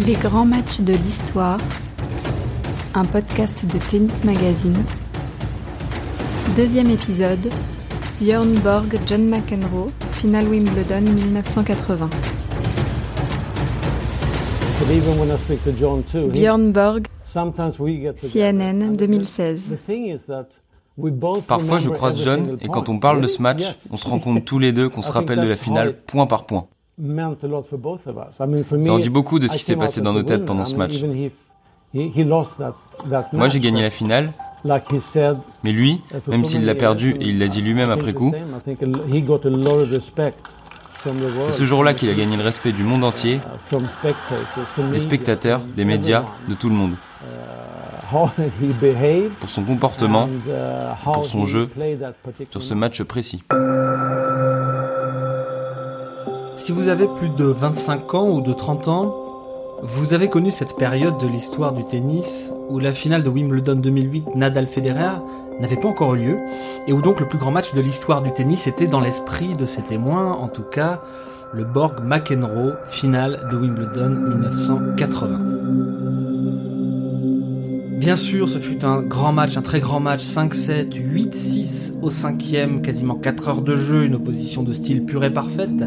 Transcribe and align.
Les 0.00 0.14
grands 0.14 0.44
matchs 0.44 0.80
de 0.80 0.92
l'histoire, 0.92 1.58
un 2.94 3.04
podcast 3.04 3.64
de 3.64 3.78
Tennis 3.78 4.24
Magazine. 4.24 4.76
Deuxième 6.56 6.90
épisode, 6.90 7.48
Björn 8.20 8.52
Borg, 8.64 8.98
John 9.06 9.28
McEnroe, 9.28 9.90
finale 10.10 10.48
Wimbledon 10.48 11.02
1980. 11.02 12.10
Björn 16.28 16.72
Borg, 16.72 17.06
CNN 18.16 18.92
2016. 18.94 19.62
Parfois, 21.46 21.78
je 21.78 21.90
croise 21.90 22.16
John 22.22 22.58
et 22.60 22.68
quand 22.68 22.88
on 22.88 22.98
parle 22.98 23.20
de 23.20 23.26
ce 23.28 23.40
match, 23.40 23.62
on 23.92 23.96
se 23.96 24.08
rend 24.08 24.18
compte 24.18 24.44
tous 24.44 24.58
les 24.58 24.72
deux 24.72 24.88
qu'on 24.88 25.02
se 25.02 25.12
rappelle 25.18 25.40
de 25.40 25.46
la 25.46 25.56
finale 25.56 25.94
point 25.94 26.26
par 26.26 26.46
point. 26.46 26.66
Ça 28.30 28.44
en 28.44 28.98
dit 28.98 29.10
beaucoup 29.10 29.38
de 29.38 29.48
ce 29.48 29.56
qui 29.56 29.64
s'est 29.64 29.76
passé 29.76 30.00
dans 30.00 30.12
nos 30.12 30.22
têtes 30.22 30.44
pendant 30.44 30.64
ce 30.64 30.76
match. 30.76 31.02
Moi, 33.32 33.48
j'ai 33.48 33.58
gagné 33.60 33.82
la 33.82 33.90
finale, 33.90 34.32
mais 35.62 35.72
lui, 35.72 36.00
même 36.28 36.44
s'il 36.44 36.64
l'a 36.64 36.74
perdu 36.74 37.16
et 37.20 37.26
il 37.26 37.38
l'a 37.38 37.48
dit 37.48 37.62
lui-même 37.62 37.90
après 37.90 38.12
coup, 38.12 38.32
c'est 41.42 41.50
ce 41.52 41.64
jour-là 41.64 41.92
qu'il 41.94 42.08
a 42.08 42.14
gagné 42.14 42.36
le 42.36 42.42
respect 42.42 42.72
du 42.72 42.82
monde 42.82 43.04
entier, 43.04 43.40
des 44.90 44.98
spectateurs, 44.98 45.60
des 45.76 45.84
médias, 45.84 46.24
de 46.48 46.54
tout 46.54 46.68
le 46.68 46.74
monde. 46.74 46.94
Pour 49.40 49.50
son 49.50 49.64
comportement, 49.64 50.28
pour 51.02 51.26
son 51.26 51.46
jeu, 51.46 51.68
sur 52.50 52.62
ce 52.62 52.74
match 52.74 53.02
précis. 53.02 53.42
Si 56.64 56.72
vous 56.72 56.88
avez 56.88 57.06
plus 57.06 57.28
de 57.28 57.44
25 57.44 58.14
ans 58.14 58.30
ou 58.30 58.40
de 58.40 58.54
30 58.54 58.88
ans, 58.88 59.14
vous 59.82 60.14
avez 60.14 60.30
connu 60.30 60.50
cette 60.50 60.78
période 60.78 61.18
de 61.18 61.26
l'histoire 61.26 61.74
du 61.74 61.84
tennis 61.84 62.54
où 62.70 62.78
la 62.78 62.92
finale 62.92 63.22
de 63.22 63.28
Wimbledon 63.28 63.74
2008 63.74 64.34
Nadal-Federer 64.34 65.20
n'avait 65.60 65.76
pas 65.76 65.88
encore 65.88 66.14
eu 66.14 66.20
lieu 66.20 66.38
et 66.86 66.94
où 66.94 67.02
donc 67.02 67.20
le 67.20 67.28
plus 67.28 67.36
grand 67.36 67.50
match 67.50 67.74
de 67.74 67.82
l'histoire 67.82 68.22
du 68.22 68.32
tennis 68.32 68.66
était 68.66 68.86
dans 68.86 69.00
l'esprit 69.00 69.52
de 69.52 69.66
ses 69.66 69.82
témoins, 69.82 70.32
en 70.32 70.48
tout 70.48 70.62
cas 70.62 71.02
le 71.52 71.64
Borg-McEnroe 71.64 72.76
finale 72.86 73.46
de 73.52 73.58
Wimbledon 73.58 74.08
1980. 74.08 76.33
Bien 77.96 78.16
sûr, 78.16 78.48
ce 78.48 78.58
fut 78.58 78.84
un 78.84 79.02
grand 79.02 79.32
match, 79.32 79.56
un 79.56 79.62
très 79.62 79.80
grand 79.80 80.00
match, 80.00 80.22
5-7, 80.22 80.94
8-6 80.94 81.92
au 82.02 82.10
cinquième, 82.10 82.82
quasiment 82.82 83.14
4 83.14 83.48
heures 83.48 83.62
de 83.62 83.76
jeu, 83.76 84.04
une 84.04 84.16
opposition 84.16 84.62
de 84.62 84.72
style 84.72 85.04
pure 85.04 85.24
et 85.24 85.32
parfaite, 85.32 85.84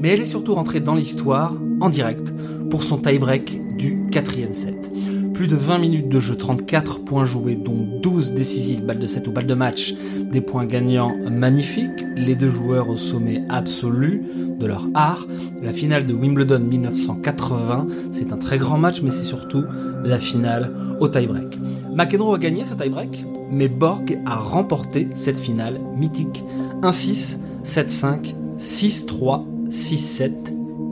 mais 0.00 0.08
elle 0.08 0.22
est 0.22 0.26
surtout 0.26 0.54
rentrée 0.54 0.80
dans 0.80 0.94
l'histoire, 0.94 1.54
en 1.80 1.88
direct, 1.88 2.32
pour 2.70 2.82
son 2.82 2.98
tie-break 2.98 3.76
du 3.76 4.06
quatrième 4.10 4.54
set. 4.54 4.90
Plus 5.34 5.48
de 5.48 5.56
20 5.56 5.78
minutes 5.78 6.08
de 6.08 6.20
jeu, 6.20 6.36
34 6.36 7.04
points 7.04 7.24
joués, 7.24 7.54
dont 7.54 7.86
12 8.02 8.32
décisives, 8.32 8.84
balles 8.84 8.98
de 8.98 9.06
7 9.06 9.26
ou 9.28 9.32
balles 9.32 9.46
de 9.46 9.54
match, 9.54 9.94
des 10.30 10.40
points 10.40 10.66
gagnants 10.66 11.16
magnifiques, 11.30 12.04
les 12.16 12.34
deux 12.34 12.50
joueurs 12.50 12.90
au 12.90 12.96
sommet 12.96 13.42
absolu 13.48 14.22
de 14.58 14.66
leur 14.66 14.86
art. 14.94 15.26
La 15.62 15.72
finale 15.72 16.06
de 16.06 16.12
Wimbledon 16.12 16.60
1980, 16.60 17.86
c'est 18.12 18.32
un 18.32 18.36
très 18.36 18.58
grand 18.58 18.76
match, 18.76 19.00
mais 19.02 19.10
c'est 19.10 19.24
surtout 19.24 19.64
la 20.04 20.18
finale 20.18 20.72
au 21.00 21.08
tie-break. 21.08 21.58
McEnroe 21.94 22.34
a 22.34 22.38
gagné 22.38 22.64
ce 22.66 22.74
tie-break, 22.74 23.24
mais 23.50 23.68
Borg 23.68 24.18
a 24.26 24.36
remporté 24.36 25.08
cette 25.14 25.38
finale 25.38 25.80
mythique. 25.96 26.44
1-6, 26.82 27.36
7-5, 27.64 28.34
6-3, 28.58 29.44
6-7, 29.70 30.32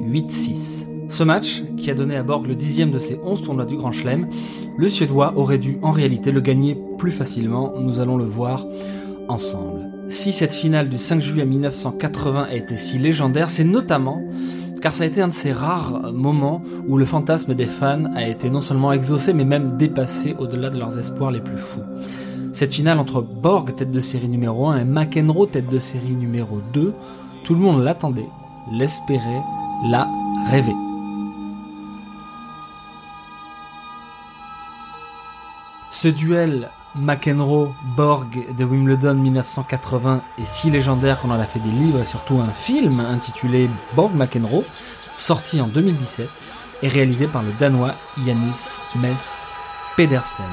8-6. 0.00 0.89
Ce 1.10 1.24
match, 1.24 1.64
qui 1.76 1.90
a 1.90 1.94
donné 1.94 2.16
à 2.16 2.22
Borg 2.22 2.46
le 2.46 2.54
dixième 2.54 2.92
de 2.92 3.00
ses 3.00 3.18
11 3.24 3.42
tournois 3.42 3.66
du 3.66 3.76
Grand 3.76 3.90
Chelem, 3.90 4.28
le 4.78 4.88
Suédois 4.88 5.32
aurait 5.36 5.58
dû 5.58 5.78
en 5.82 5.90
réalité 5.90 6.30
le 6.30 6.40
gagner 6.40 6.78
plus 6.98 7.10
facilement, 7.10 7.74
nous 7.80 7.98
allons 7.98 8.16
le 8.16 8.24
voir 8.24 8.64
ensemble. 9.28 9.90
Si 10.08 10.30
cette 10.30 10.54
finale 10.54 10.88
du 10.88 10.98
5 10.98 11.20
juillet 11.20 11.44
1980 11.44 12.46
a 12.50 12.54
été 12.54 12.76
si 12.76 12.98
légendaire, 12.98 13.50
c'est 13.50 13.64
notamment 13.64 14.22
car 14.80 14.94
ça 14.94 15.02
a 15.02 15.06
été 15.06 15.20
un 15.20 15.28
de 15.28 15.34
ces 15.34 15.52
rares 15.52 16.12
moments 16.12 16.62
où 16.88 16.96
le 16.96 17.04
fantasme 17.04 17.54
des 17.54 17.66
fans 17.66 18.04
a 18.14 18.26
été 18.26 18.48
non 18.48 18.60
seulement 18.60 18.92
exaucé, 18.92 19.34
mais 19.34 19.44
même 19.44 19.76
dépassé 19.76 20.34
au-delà 20.38 20.70
de 20.70 20.78
leurs 20.78 20.98
espoirs 20.98 21.32
les 21.32 21.40
plus 21.40 21.58
fous. 21.58 21.82
Cette 22.52 22.72
finale 22.72 22.98
entre 22.98 23.20
Borg, 23.20 23.74
tête 23.74 23.90
de 23.90 24.00
série 24.00 24.28
numéro 24.28 24.68
1, 24.68 24.78
et 24.78 24.84
McEnroe, 24.84 25.46
tête 25.46 25.68
de 25.68 25.78
série 25.78 26.16
numéro 26.16 26.60
2, 26.72 26.94
tout 27.44 27.54
le 27.54 27.60
monde 27.60 27.82
l'attendait, 27.82 28.28
l'espérait, 28.72 29.42
la 29.90 30.08
rêvait. 30.48 30.89
Ce 36.02 36.08
duel 36.08 36.70
McEnroe-Borg 36.94 38.54
de 38.56 38.64
Wimbledon 38.64 39.16
1980 39.16 40.22
est 40.38 40.46
si 40.46 40.70
légendaire 40.70 41.18
qu'on 41.18 41.30
en 41.30 41.38
a 41.38 41.44
fait 41.44 41.58
des 41.58 41.70
livres 41.70 42.00
et 42.00 42.06
surtout 42.06 42.38
un 42.38 42.48
film 42.48 43.00
intitulé 43.00 43.68
Borg-McEnroe, 43.96 44.64
sorti 45.18 45.60
en 45.60 45.66
2017 45.66 46.26
et 46.82 46.88
réalisé 46.88 47.26
par 47.26 47.42
le 47.42 47.52
Danois 47.60 47.94
Janus 48.24 48.78
Mess 48.96 49.36
Pedersen. 49.98 50.46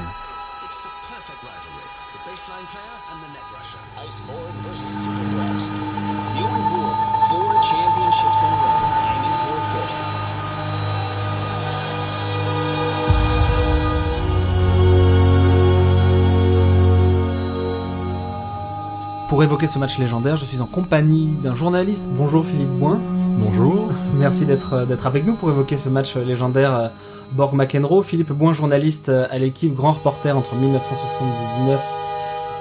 Pour 19.28 19.42
évoquer 19.42 19.68
ce 19.68 19.78
match 19.78 19.98
légendaire, 19.98 20.36
je 20.36 20.46
suis 20.46 20.62
en 20.62 20.66
compagnie 20.66 21.36
d'un 21.42 21.54
journaliste. 21.54 22.06
Bonjour 22.08 22.46
Philippe 22.46 22.70
Boin. 22.70 22.98
Bonjour. 23.38 23.90
Merci 24.14 24.46
d'être 24.46 24.86
d'être 24.86 25.06
avec 25.06 25.26
nous 25.26 25.34
pour 25.34 25.50
évoquer 25.50 25.76
ce 25.76 25.90
match 25.90 26.16
légendaire 26.16 26.74
euh, 26.74 26.88
Borg 27.32 27.52
McEnroe. 27.52 28.02
Philippe 28.02 28.32
Boin, 28.32 28.54
journaliste 28.54 29.10
euh, 29.10 29.26
à 29.28 29.38
l'équipe, 29.38 29.74
grand 29.74 29.92
reporter 29.92 30.34
entre 30.34 30.54
1979 30.54 31.78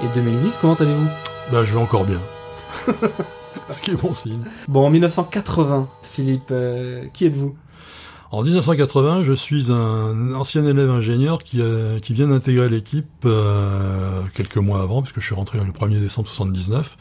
et 0.04 0.08
2010. 0.14 0.58
Comment 0.60 0.74
allez-vous? 0.74 1.08
Bah, 1.54 1.64
je 1.64 1.74
vais 1.74 1.80
encore 1.80 2.04
bien. 2.04 2.20
Ce 3.70 3.82
qui 3.82 3.92
est 3.92 4.02
bon 4.02 4.14
signe. 4.14 4.44
Bon, 4.68 4.86
en 4.86 4.90
1980, 4.90 5.88
Philippe, 6.04 6.50
euh, 6.52 7.06
qui 7.14 7.28
êtes-vous? 7.28 7.56
En 8.32 8.44
1980, 8.44 9.24
je 9.24 9.32
suis 9.32 9.72
un 9.72 10.34
ancien 10.34 10.66
élève 10.66 10.90
ingénieur 10.92 11.44
qui, 11.44 11.62
a- 11.62 12.00
qui 12.02 12.14
vient 12.14 12.28
d'intégrer 12.28 12.68
l'équipe 12.68 13.08
euh, 13.26 14.22
quelques 14.34 14.58
mois 14.58 14.82
avant, 14.82 15.02
puisque 15.02 15.22
je 15.22 15.26
suis 15.26 15.36
rentré 15.36 15.60
le 15.60 15.72
1er 15.72 16.00
décembre 16.02 16.28
79. 16.28 16.98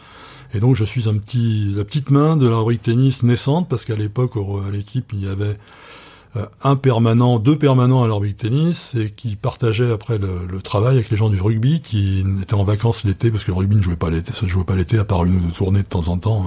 Et 0.54 0.60
donc 0.60 0.76
je 0.76 0.84
suis 0.84 1.09
un 1.09 1.16
petit, 1.19 1.72
la 1.76 1.84
petite 1.84 2.10
main 2.10 2.36
de 2.36 2.47
la 2.48 2.56
rubrique 2.56 2.82
tennis 2.84 3.25
naissante, 3.25 3.69
parce 3.69 3.84
qu'à 3.84 3.97
l'époque, 3.97 4.34
à 4.36 4.70
l'équipe, 4.70 5.10
il 5.12 5.25
y 5.25 5.28
avait 5.28 5.59
euh, 6.36 6.47
un 6.62 6.76
permanent, 6.76 7.41
deux 7.41 7.59
permanents 7.59 8.04
à 8.04 8.06
la 8.09 8.15
rubrique 8.15 8.36
tennis, 8.36 8.94
et 8.94 9.10
qui 9.10 9.34
partageaient 9.34 9.91
après 9.91 10.19
le, 10.19 10.47
le 10.48 10.62
travail 10.62 10.94
avec 10.94 11.10
les 11.10 11.16
gens 11.16 11.28
du 11.28 11.41
rugby, 11.41 11.81
qui 11.81 12.25
étaient 12.41 12.54
en 12.54 12.62
vacances 12.62 13.03
l'été, 13.03 13.32
parce 13.32 13.42
que 13.42 13.50
le 13.50 13.56
rugby 13.56 13.75
ne 13.75 13.82
jouait 13.82 13.97
pas 13.97 14.10
l'été, 14.10 14.32
ça 14.32 14.47
ne 14.47 14.50
jouait 14.50 14.62
pas 14.65 14.76
l'été, 14.76 14.97
à 14.98 15.04
part 15.04 15.25
une 15.25 15.36
ou 15.38 15.41
deux 15.41 15.50
tournées 15.53 15.82
de 15.82 15.88
temps 15.88 16.06
en 16.06 16.19
temps, 16.19 16.47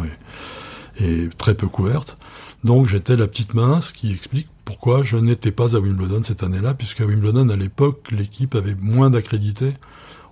et, 1.00 1.06
et 1.06 1.30
très 1.38 1.54
peu 1.56 1.68
couvertes. 1.68 2.16
Donc 2.64 2.88
j'étais 2.88 3.16
la 3.16 3.28
petite 3.28 3.54
main, 3.54 3.82
ce 3.82 3.94
qui 3.94 4.12
explique 4.12 4.48
pourquoi 4.66 5.02
je 5.04 5.18
n'étais 5.18 5.52
pas 5.52 5.76
à 5.76 5.80
Wimbledon 5.80 6.22
cette 6.24 6.44
année-là, 6.44 6.74
puisqu'à 6.74 7.06
Wimbledon, 7.06 7.50
à 7.50 7.56
l'époque, 7.56 8.10
l'équipe 8.12 8.54
avait 8.56 8.76
moins 8.76 9.10
d'accrédités, 9.10 9.74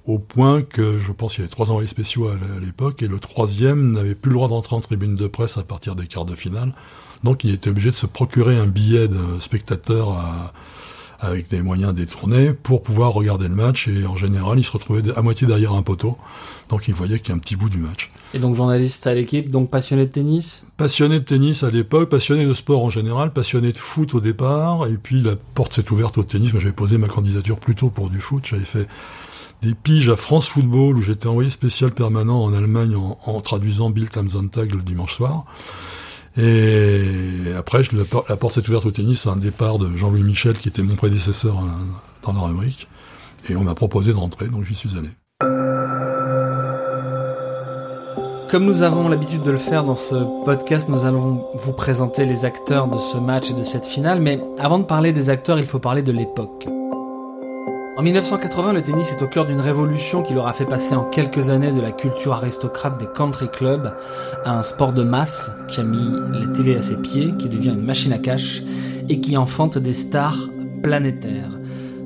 au 0.06 0.20
point 0.20 0.62
que 0.62 0.98
je 0.98 1.12
pense 1.12 1.34
qu'il 1.34 1.42
y 1.42 1.44
avait 1.44 1.52
trois 1.52 1.72
envoyés 1.72 1.88
spéciaux 1.88 2.28
à 2.28 2.34
à 2.34 2.60
l'époque, 2.60 3.02
et 3.02 3.08
le 3.08 3.20
troisième 3.20 3.92
n'avait 3.92 4.16
plus 4.16 4.30
le 4.30 4.36
droit 4.36 4.48
d'entrer 4.50 4.76
en 4.76 4.82
tribune 4.82 5.16
de 5.16 5.28
presse 5.28 5.58
à 5.58 5.64
partir 5.64 5.96
des 5.96 6.08
quarts 6.08 6.26
de 6.26 6.36
finale. 6.36 6.74
Donc 7.24 7.44
il 7.44 7.52
était 7.52 7.70
obligé 7.70 7.90
de 7.92 7.96
se 7.96 8.06
procurer 8.06 8.58
un 8.58 8.68
billet 8.68 9.08
de 9.08 9.40
spectateur 9.40 10.12
à- 10.12 10.54
avec 11.20 11.50
des 11.50 11.64
moyens 11.64 11.96
détournés 11.96 12.54
pour 12.54 12.84
pouvoir 12.84 13.12
regarder 13.14 13.48
le 13.48 13.56
match, 13.56 13.88
et 13.88 14.06
en 14.06 14.18
général, 14.18 14.60
il 14.60 14.64
se 14.64 14.72
retrouvait 14.72 15.02
à 15.16 15.22
moitié 15.24 15.48
derrière 15.48 15.74
un 15.74 15.82
poteau, 15.82 16.18
donc 16.70 16.88
il 16.88 16.94
voyait 16.94 17.20
qu'il 17.20 17.30
y 17.30 17.32
a 17.32 17.36
un 17.36 17.40
petit 17.40 17.56
bout 17.56 17.70
du 17.70 17.80
match. 17.80 18.12
Et 18.34 18.40
donc 18.40 18.56
journaliste 18.56 19.08
à 19.08 19.14
l'équipe, 19.14 19.50
donc 19.50 19.70
passionné 19.70 20.06
de 20.06 20.12
tennis. 20.12 20.66
Passionné 20.76 21.20
de 21.20 21.24
tennis 21.24 21.64
à 21.64 21.72
l'époque, 21.72 22.10
passionné 22.10 22.46
de 22.46 22.54
sport 22.54 22.84
en 22.84 22.90
général, 22.90 23.32
passionné 23.32 23.72
de 23.72 23.78
foot 23.78 24.14
au 24.16 24.20
départ, 24.20 24.86
et 24.88 24.98
puis 24.98 25.22
la 25.22 25.36
porte 25.36 25.74
s'est 25.74 25.90
ouverte 25.92 26.18
au 26.18 26.24
tennis. 26.24 26.52
Moi, 26.52 26.62
j'avais 26.62 26.74
posé 26.74 26.98
ma 26.98 27.08
candidature 27.08 27.58
plutôt 27.58 27.90
pour 27.90 28.10
du 28.10 28.20
foot. 28.20 28.46
J'avais 28.46 28.66
fait 28.66 28.88
des 29.62 29.74
piges 29.74 30.10
à 30.10 30.18
France 30.18 30.48
Football 30.48 30.98
où 30.98 31.02
j'étais 31.02 31.28
envoyé 31.28 31.50
spécial 31.50 31.92
permanent 31.92 32.44
en 32.44 32.54
Allemagne 32.54 32.96
en, 32.96 33.18
en 33.26 33.40
traduisant 33.40 33.90
Bill 33.90 34.10
Tamzontag 34.10 34.74
le 34.74 34.82
dimanche 34.82 35.16
soir. 35.16 35.46
Et 36.38 37.52
après, 37.58 37.82
la 37.94 38.38
porte 38.38 38.54
s'est 38.54 38.70
ouverte 38.70 38.86
au 38.86 38.92
tennis 38.92 39.26
à 39.26 39.32
un 39.32 39.38
départ 39.38 39.80
de 39.80 39.96
Jean-Louis 39.96 40.24
Michel 40.24 40.58
qui 40.58 40.68
était 40.68 40.84
mon 40.84 40.96
prédécesseur 40.96 41.58
euh, 41.58 41.68
dans 42.24 42.34
la 42.34 42.42
rubrique. 42.42 42.88
Et 43.50 43.56
on 43.56 43.64
m'a 43.64 43.74
proposé 43.74 44.14
d'entrer, 44.14 44.48
donc 44.48 44.66
j'y 44.66 44.76
suis 44.76 44.98
allé. 44.98 45.10
Comme 48.50 48.64
nous 48.64 48.82
avons 48.82 49.10
l'habitude 49.10 49.44
de 49.44 49.52
le 49.52 49.58
faire 49.58 49.84
dans 49.84 49.96
ce 49.96 50.16
podcast, 50.46 50.88
nous 50.88 51.04
allons 51.04 51.44
vous 51.56 51.74
présenter 51.74 52.26
les 52.26 52.46
acteurs 52.46 52.88
de 52.88 52.98
ce 52.98 53.18
match 53.18 53.52
et 53.52 53.54
de 53.54 53.62
cette 53.62 53.86
finale, 53.86 54.22
mais 54.22 54.40
avant 54.58 54.80
de 54.80 54.86
parler 54.86 55.12
des 55.12 55.30
acteurs, 55.30 55.60
il 55.60 55.66
faut 55.66 55.80
parler 55.80 56.02
de 56.02 56.14
l'époque. 56.14 56.66
En 57.98 58.04
1980, 58.04 58.72
le 58.72 58.82
tennis 58.82 59.12
est 59.12 59.22
au 59.22 59.28
cœur 59.28 59.46
d'une 59.46 59.60
révolution 59.60 60.24
qui 60.24 60.34
leur 60.34 60.48
a 60.48 60.54
fait 60.54 60.66
passer 60.66 60.96
en 60.96 61.04
quelques 61.04 61.50
années 61.50 61.74
de 61.74 61.82
la 61.82 61.92
culture 61.92 62.32
aristocrate 62.34 62.98
des 62.98 63.08
country 63.14 63.50
clubs 63.50 63.92
à 64.46 64.58
un 64.58 64.64
sport 64.64 64.94
de 64.94 65.04
masse 65.04 65.52
qui 65.68 65.82
a 65.82 65.84
mis 65.84 66.08
les 66.40 66.50
télés 66.54 66.78
à 66.78 66.82
ses 66.82 66.96
pieds, 66.96 67.34
qui 67.38 67.50
devient 67.50 67.72
une 67.72 67.84
machine 67.84 68.14
à 68.14 68.18
cash 68.18 68.64
et 69.10 69.20
qui 69.20 69.36
enfante 69.36 69.78
des 69.78 69.94
stars 69.94 70.40
planétaires. 70.82 71.50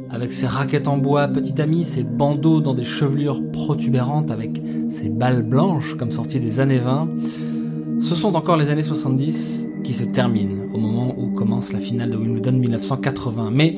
Avec 0.09 0.33
ses 0.33 0.47
raquettes 0.47 0.88
en 0.88 0.97
bois 0.97 1.27
petit 1.27 1.61
ami, 1.61 1.83
ses 1.83 2.03
bandeaux 2.03 2.61
dans 2.61 2.73
des 2.73 2.83
chevelures 2.83 3.41
protubérantes, 3.51 4.31
avec 4.31 4.61
ses 4.91 5.09
balles 5.09 5.43
blanches 5.43 5.95
comme 5.95 6.11
sorties 6.11 6.39
des 6.39 6.59
années 6.59 6.79
20, 6.79 7.07
ce 7.99 8.15
sont 8.15 8.35
encore 8.35 8.57
les 8.57 8.69
années 8.69 8.83
70 8.83 9.67
qui 9.83 9.93
se 9.93 10.03
terminent 10.03 10.65
au 10.73 10.77
moment 10.77 11.15
où 11.17 11.29
commence 11.31 11.71
la 11.71 11.79
finale 11.79 12.09
de 12.09 12.17
Wimbledon 12.17 12.53
1980. 12.53 13.51
Mais 13.51 13.75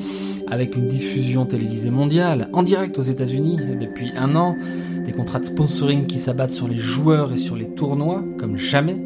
avec 0.48 0.76
une 0.76 0.86
diffusion 0.86 1.46
télévisée 1.46 1.90
mondiale, 1.90 2.48
en 2.52 2.62
direct 2.62 2.98
aux 2.98 3.02
États-Unis 3.02 3.58
depuis 3.80 4.12
un 4.16 4.34
an, 4.34 4.56
des 5.04 5.12
contrats 5.12 5.38
de 5.38 5.44
sponsoring 5.44 6.06
qui 6.06 6.18
s'abattent 6.18 6.50
sur 6.50 6.68
les 6.68 6.78
joueurs 6.78 7.32
et 7.32 7.36
sur 7.36 7.56
les 7.56 7.68
tournois 7.68 8.24
comme 8.38 8.56
jamais, 8.56 9.00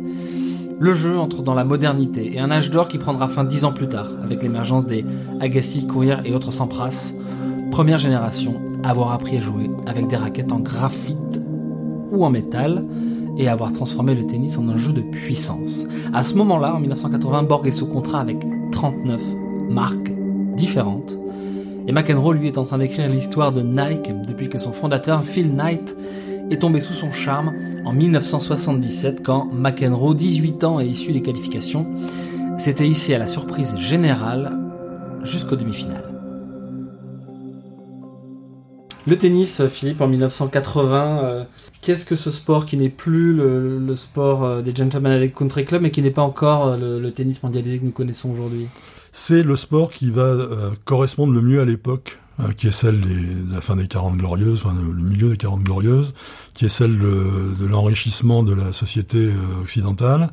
le 0.81 0.95
jeu 0.95 1.19
entre 1.19 1.43
dans 1.43 1.55
la 1.55 1.65
modernité 1.65 2.35
et 2.35 2.39
un 2.39 2.51
âge 2.51 2.71
d'or 2.71 2.89
qui 2.89 2.99
prendra 2.99 3.29
fin 3.29 3.45
dix 3.45 3.65
ans 3.65 3.73
plus 3.73 3.89
tard, 3.89 4.13
avec 4.23 4.43
l'émergence 4.43 4.87
des 4.87 5.05
Agassi, 5.41 5.87
Courier 5.87 6.17
et 6.25 6.33
autres 6.33 6.53
Sampras, 6.53 7.15
première 7.73 7.99
génération 7.99 8.61
à 8.85 8.91
avoir 8.91 9.13
appris 9.13 9.37
à 9.37 9.41
jouer 9.41 9.71
avec 9.87 10.07
des 10.07 10.17
raquettes 10.17 10.53
en 10.53 10.61
graphite 10.61 11.38
ou 12.13 12.25
en 12.25 12.31
métal, 12.31 12.85
et 13.39 13.49
avoir 13.49 13.73
transformé 13.73 14.15
le 14.15 14.27
tennis 14.27 14.59
en 14.59 14.69
un 14.69 14.77
jeu 14.77 14.93
de 14.93 15.01
puissance. 15.01 15.85
À 16.13 16.25
ce 16.25 16.35
moment-là, 16.35 16.75
en 16.75 16.81
1980, 16.81 17.45
Borg 17.45 17.67
est 17.67 17.73
sous 17.73 17.87
contrat 17.87 18.21
avec 18.21 18.37
39 18.73 19.23
marques 19.71 20.13
différentes. 20.57 21.19
Et 21.87 21.93
McEnroe, 21.93 22.35
lui, 22.35 22.49
est 22.49 22.59
en 22.59 22.65
train 22.65 22.79
d'écrire 22.79 23.09
l'histoire 23.09 23.53
de 23.53 23.63
Nike 23.63 24.13
depuis 24.27 24.49
que 24.49 24.59
son 24.59 24.73
fondateur, 24.73 25.25
Phil 25.25 25.55
Knight, 25.55 25.97
est 26.51 26.59
tombé 26.59 26.81
sous 26.81 26.95
son 26.95 27.13
charme 27.13 27.53
en 27.85 27.93
1977 27.93 29.23
quand 29.23 29.49
McEnroe, 29.53 30.15
18 30.15 30.65
ans 30.65 30.81
et 30.81 30.87
issu 30.87 31.13
des 31.13 31.23
qualifications, 31.23 31.87
s'était 32.59 32.87
hissé 32.87 33.15
à 33.15 33.19
la 33.19 33.29
surprise 33.29 33.77
générale 33.79 34.59
jusqu'aux 35.23 35.57
demi-finales. 35.57 36.18
Le 39.09 39.17
tennis, 39.17 39.67
Philippe, 39.69 40.03
en 40.03 40.07
1980, 40.07 41.25
euh, 41.25 41.45
qu'est-ce 41.81 42.05
que 42.05 42.15
ce 42.15 42.31
sport 42.31 42.67
qui 42.67 42.77
n'est 42.77 42.91
plus 42.91 43.33
le, 43.33 43.95
sport 43.95 44.45
euh, 44.45 44.61
des 44.61 44.75
Gentlemen 44.75 45.13
Athletic 45.13 45.35
Country 45.35 45.65
Club 45.65 45.81
mais 45.81 45.91
qui 45.91 46.03
n'est 46.03 46.11
pas 46.11 46.21
encore 46.21 46.67
euh, 46.67 47.01
le, 47.01 47.11
tennis 47.11 47.43
mondialisé 47.43 47.79
que 47.79 47.87
nous 47.87 47.91
connaissons 47.91 48.31
aujourd'hui? 48.31 48.69
C'est 49.13 49.43
le 49.43 49.57
sport 49.57 49.93
qui 49.93 50.11
va 50.11 50.37
correspondre 50.85 51.33
le 51.33 51.41
mieux 51.41 51.59
à 51.61 51.65
l'époque 51.65 52.19
euh, 52.41 52.53
qui 52.53 52.69
est 52.69 52.73
celle 52.73 53.01
de 53.01 53.53
la 53.53 53.61
fin 53.61 53.75
des 53.75 53.89
40 53.89 54.17
glorieuses, 54.17 54.63
le 54.65 55.03
milieu 55.03 55.29
des 55.29 55.37
40 55.37 55.65
glorieuses, 55.65 56.15
qui 56.55 56.67
est 56.67 56.69
celle 56.69 56.97
de, 56.97 57.67
l'enrichissement 57.67 58.45
de 58.45 58.55
la 58.55 58.73
société 58.73 59.19
euh, 59.19 59.63
occidentale. 59.63 60.31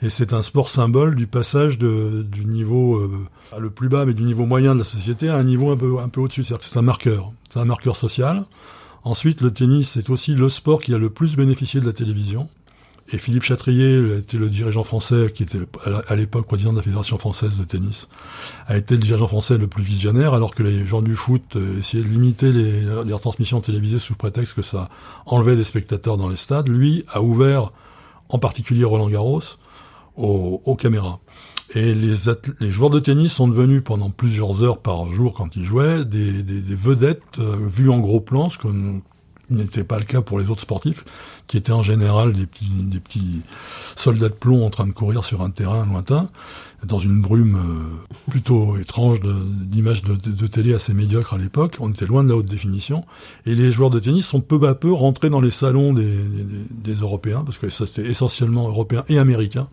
Et 0.00 0.08
c'est 0.08 0.32
un 0.32 0.42
sport 0.42 0.70
symbole 0.70 1.16
du 1.16 1.26
passage 1.26 1.76
du 1.76 2.44
niveau 2.46 3.10
euh, 3.52 3.60
le 3.60 3.70
plus 3.70 3.88
bas, 3.88 4.04
mais 4.04 4.14
du 4.14 4.22
niveau 4.22 4.46
moyen 4.46 4.74
de 4.74 4.80
la 4.80 4.84
société 4.84 5.28
à 5.28 5.36
un 5.36 5.44
niveau 5.44 5.70
un 5.70 5.76
peu, 5.76 5.98
un 5.98 6.08
peu 6.08 6.20
au-dessus. 6.20 6.44
C'est-à-dire 6.44 6.66
que 6.66 6.72
c'est 6.72 6.78
un 6.78 6.82
marqueur. 6.82 7.32
C'est 7.50 7.60
un 7.60 7.64
marqueur 7.64 7.96
social. 7.96 8.44
Ensuite, 9.04 9.40
le 9.40 9.50
tennis, 9.50 9.90
c'est 9.90 10.10
aussi 10.10 10.34
le 10.34 10.48
sport 10.48 10.82
qui 10.82 10.94
a 10.94 10.98
le 10.98 11.10
plus 11.10 11.36
bénéficié 11.36 11.80
de 11.80 11.86
la 11.86 11.92
télévision. 11.92 12.48
Et 13.10 13.16
Philippe 13.16 13.44
Chatrier 13.44 14.18
était 14.18 14.36
le 14.36 14.50
dirigeant 14.50 14.84
français, 14.84 15.32
qui 15.34 15.42
était 15.42 15.60
à 16.08 16.14
l'époque 16.14 16.46
président 16.46 16.72
de 16.72 16.76
la 16.76 16.82
Fédération 16.82 17.16
française 17.16 17.56
de 17.56 17.64
tennis, 17.64 18.06
a 18.66 18.76
été 18.76 18.96
le 18.96 19.00
dirigeant 19.00 19.28
français 19.28 19.56
le 19.56 19.66
plus 19.66 19.82
visionnaire, 19.82 20.34
alors 20.34 20.54
que 20.54 20.62
les 20.62 20.86
gens 20.86 21.00
du 21.00 21.16
foot 21.16 21.56
euh, 21.56 21.78
essayaient 21.78 22.02
de 22.02 22.08
limiter 22.08 22.52
les, 22.52 22.82
les 22.82 23.12
retransmissions 23.14 23.62
télévisées 23.62 23.98
sous 23.98 24.14
prétexte 24.14 24.52
que 24.52 24.60
ça 24.60 24.90
enlevait 25.24 25.56
des 25.56 25.64
spectateurs 25.64 26.18
dans 26.18 26.28
les 26.28 26.36
stades. 26.36 26.68
Lui 26.68 27.04
a 27.08 27.22
ouvert, 27.22 27.72
en 28.28 28.38
particulier 28.38 28.84
Roland 28.84 29.08
Garros, 29.08 29.40
aux 30.16 30.76
caméras. 30.76 31.20
Et 31.74 31.94
les, 31.94 32.14
les, 32.60 32.70
joueurs 32.70 32.90
de 32.90 32.98
tennis 32.98 33.32
sont 33.32 33.48
devenus 33.48 33.82
pendant 33.84 34.08
plusieurs 34.08 34.62
heures 34.62 34.78
par 34.78 35.08
jour 35.10 35.34
quand 35.34 35.54
ils 35.54 35.64
jouaient 35.64 36.04
des, 36.04 36.42
des, 36.42 36.62
des 36.62 36.74
vedettes 36.74 37.38
euh, 37.38 37.56
vues 37.60 37.90
en 37.90 37.98
gros 37.98 38.20
plan, 38.20 38.48
ce 38.48 38.56
qu'on 38.56 39.02
n'était 39.50 39.84
pas 39.84 39.98
le 39.98 40.04
cas 40.04 40.22
pour 40.22 40.38
les 40.38 40.50
autres 40.50 40.62
sportifs, 40.62 41.04
qui 41.46 41.58
étaient 41.58 41.72
en 41.72 41.82
général 41.82 42.32
des 42.32 42.46
petits, 42.46 42.70
des 42.84 43.00
petits 43.00 43.42
soldats 43.96 44.30
de 44.30 44.34
plomb 44.34 44.64
en 44.64 44.70
train 44.70 44.86
de 44.86 44.92
courir 44.92 45.24
sur 45.24 45.42
un 45.42 45.50
terrain 45.50 45.84
lointain, 45.84 46.30
dans 46.84 46.98
une 46.98 47.20
brume 47.20 47.56
euh, 47.56 48.30
plutôt 48.30 48.78
étrange 48.78 49.20
d'images 49.20 50.02
de, 50.02 50.14
de, 50.14 50.46
télé 50.46 50.72
assez 50.72 50.94
médiocres 50.94 51.34
à 51.34 51.38
l'époque. 51.38 51.76
On 51.80 51.90
était 51.90 52.06
loin 52.06 52.24
de 52.24 52.30
la 52.30 52.36
haute 52.36 52.46
définition. 52.46 53.04
Et 53.46 53.54
les 53.54 53.72
joueurs 53.72 53.90
de 53.90 53.98
tennis 53.98 54.26
sont 54.26 54.40
peu 54.40 54.64
à 54.66 54.74
peu 54.74 54.92
rentrés 54.92 55.28
dans 55.28 55.40
les 55.40 55.50
salons 55.50 55.92
des, 55.92 56.04
des, 56.04 56.44
des 56.70 56.94
Européens, 56.94 57.42
parce 57.44 57.58
que 57.58 57.68
ça 57.68 57.86
c'était 57.86 58.08
essentiellement 58.08 58.68
européen 58.68 59.04
et 59.08 59.18
américain 59.18 59.68